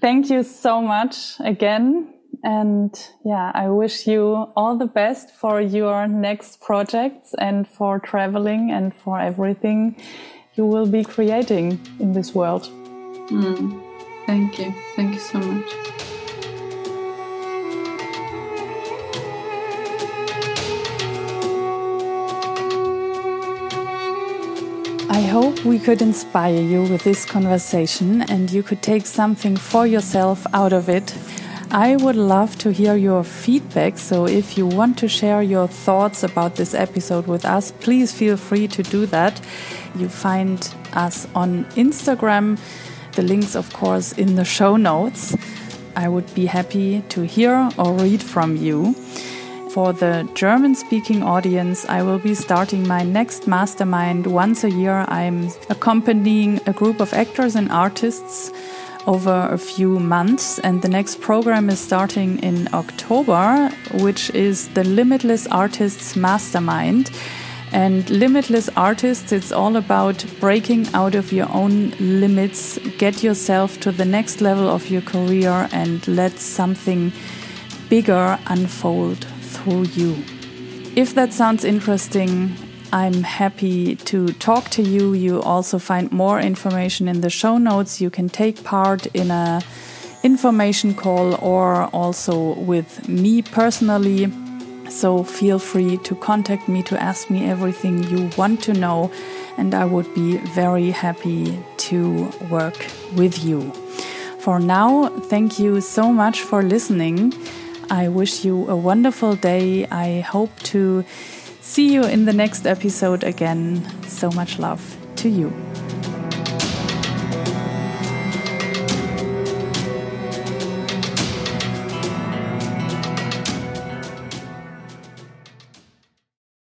Thank 0.00 0.30
you 0.30 0.42
so 0.42 0.82
much 0.82 1.34
again. 1.40 2.14
And 2.44 2.92
yeah, 3.24 3.52
I 3.54 3.68
wish 3.68 4.06
you 4.06 4.50
all 4.56 4.76
the 4.76 4.86
best 4.86 5.30
for 5.30 5.60
your 5.60 6.08
next 6.08 6.60
projects 6.60 7.34
and 7.38 7.68
for 7.68 8.00
traveling 8.00 8.72
and 8.72 8.92
for 8.94 9.20
everything 9.20 9.96
you 10.54 10.66
will 10.66 10.86
be 10.86 11.04
creating 11.04 11.78
in 12.00 12.12
this 12.12 12.34
world. 12.34 12.64
Mm. 13.28 13.91
Thank 14.26 14.58
you. 14.58 14.74
Thank 14.96 15.14
you 15.14 15.20
so 15.20 15.38
much. 15.38 15.66
I 25.10 25.20
hope 25.20 25.64
we 25.64 25.78
could 25.78 26.00
inspire 26.00 26.60
you 26.60 26.82
with 26.82 27.04
this 27.04 27.24
conversation 27.24 28.22
and 28.22 28.50
you 28.50 28.62
could 28.62 28.82
take 28.82 29.06
something 29.06 29.56
for 29.56 29.86
yourself 29.86 30.46
out 30.52 30.72
of 30.72 30.88
it. 30.88 31.14
I 31.70 31.96
would 31.96 32.16
love 32.16 32.58
to 32.58 32.70
hear 32.70 32.96
your 32.96 33.24
feedback, 33.24 33.96
so 33.96 34.26
if 34.26 34.58
you 34.58 34.66
want 34.66 34.98
to 34.98 35.08
share 35.08 35.40
your 35.40 35.66
thoughts 35.66 36.22
about 36.22 36.56
this 36.56 36.74
episode 36.74 37.26
with 37.26 37.46
us, 37.46 37.72
please 37.72 38.12
feel 38.12 38.36
free 38.36 38.68
to 38.68 38.82
do 38.82 39.06
that. 39.06 39.40
You 39.94 40.10
find 40.10 40.74
us 40.92 41.26
on 41.34 41.64
Instagram 41.76 42.58
the 43.12 43.22
links, 43.22 43.54
of 43.54 43.72
course, 43.72 44.12
in 44.12 44.36
the 44.36 44.44
show 44.44 44.76
notes. 44.76 45.36
I 45.94 46.08
would 46.08 46.34
be 46.34 46.46
happy 46.46 47.02
to 47.10 47.22
hear 47.22 47.70
or 47.78 47.92
read 47.94 48.22
from 48.22 48.56
you. 48.56 48.94
For 49.72 49.92
the 49.92 50.28
German 50.34 50.74
speaking 50.74 51.22
audience, 51.22 51.86
I 51.88 52.02
will 52.02 52.18
be 52.18 52.34
starting 52.34 52.86
my 52.86 53.02
next 53.02 53.46
mastermind 53.46 54.26
once 54.26 54.64
a 54.64 54.70
year. 54.70 55.06
I'm 55.08 55.48
accompanying 55.70 56.60
a 56.66 56.72
group 56.72 57.00
of 57.00 57.14
actors 57.14 57.56
and 57.56 57.72
artists 57.72 58.52
over 59.06 59.48
a 59.50 59.58
few 59.58 59.98
months, 59.98 60.58
and 60.58 60.82
the 60.82 60.88
next 60.88 61.20
program 61.20 61.70
is 61.70 61.80
starting 61.80 62.38
in 62.40 62.68
October, 62.72 63.70
which 63.94 64.30
is 64.30 64.68
the 64.74 64.84
Limitless 64.84 65.46
Artists 65.46 66.16
Mastermind. 66.16 67.10
And 67.72 68.08
Limitless 68.10 68.68
Artists, 68.76 69.32
it's 69.32 69.50
all 69.50 69.76
about 69.76 70.24
breaking 70.40 70.88
out 70.92 71.14
of 71.14 71.32
your 71.32 71.50
own 71.50 71.92
limits, 71.98 72.78
get 72.98 73.22
yourself 73.22 73.80
to 73.80 73.90
the 73.90 74.04
next 74.04 74.42
level 74.42 74.68
of 74.68 74.90
your 74.90 75.00
career, 75.00 75.68
and 75.72 76.06
let 76.06 76.38
something 76.38 77.12
bigger 77.88 78.38
unfold 78.46 79.24
through 79.40 79.84
you. 79.84 80.22
If 80.96 81.14
that 81.14 81.32
sounds 81.32 81.64
interesting, 81.64 82.54
I'm 82.92 83.22
happy 83.22 83.96
to 83.96 84.28
talk 84.34 84.68
to 84.70 84.82
you. 84.82 85.14
You 85.14 85.40
also 85.40 85.78
find 85.78 86.12
more 86.12 86.40
information 86.40 87.08
in 87.08 87.22
the 87.22 87.30
show 87.30 87.56
notes. 87.56 88.02
You 88.02 88.10
can 88.10 88.28
take 88.28 88.62
part 88.64 89.06
in 89.06 89.30
a 89.30 89.62
information 90.22 90.94
call 90.94 91.34
or 91.42 91.84
also 91.86 92.52
with 92.54 93.08
me 93.08 93.40
personally. 93.40 94.30
So 94.92 95.24
feel 95.24 95.58
free 95.58 95.96
to 95.98 96.14
contact 96.14 96.68
me 96.68 96.82
to 96.84 97.02
ask 97.02 97.30
me 97.30 97.46
everything 97.46 98.04
you 98.04 98.30
want 98.36 98.62
to 98.64 98.72
know, 98.72 99.10
and 99.56 99.74
I 99.74 99.84
would 99.84 100.14
be 100.14 100.36
very 100.36 100.90
happy 100.90 101.58
to 101.88 102.30
work 102.50 102.86
with 103.16 103.42
you. 103.42 103.72
For 104.38 104.60
now, 104.60 105.08
thank 105.30 105.58
you 105.58 105.80
so 105.80 106.12
much 106.12 106.42
for 106.42 106.62
listening. 106.62 107.32
I 107.90 108.08
wish 108.08 108.44
you 108.44 108.68
a 108.68 108.76
wonderful 108.76 109.34
day. 109.34 109.86
I 109.90 110.20
hope 110.20 110.54
to 110.74 111.04
see 111.60 111.92
you 111.92 112.04
in 112.04 112.24
the 112.26 112.32
next 112.32 112.66
episode 112.66 113.24
again. 113.24 113.82
So 114.06 114.30
much 114.30 114.58
love 114.58 114.82
to 115.16 115.28
you. 115.28 115.71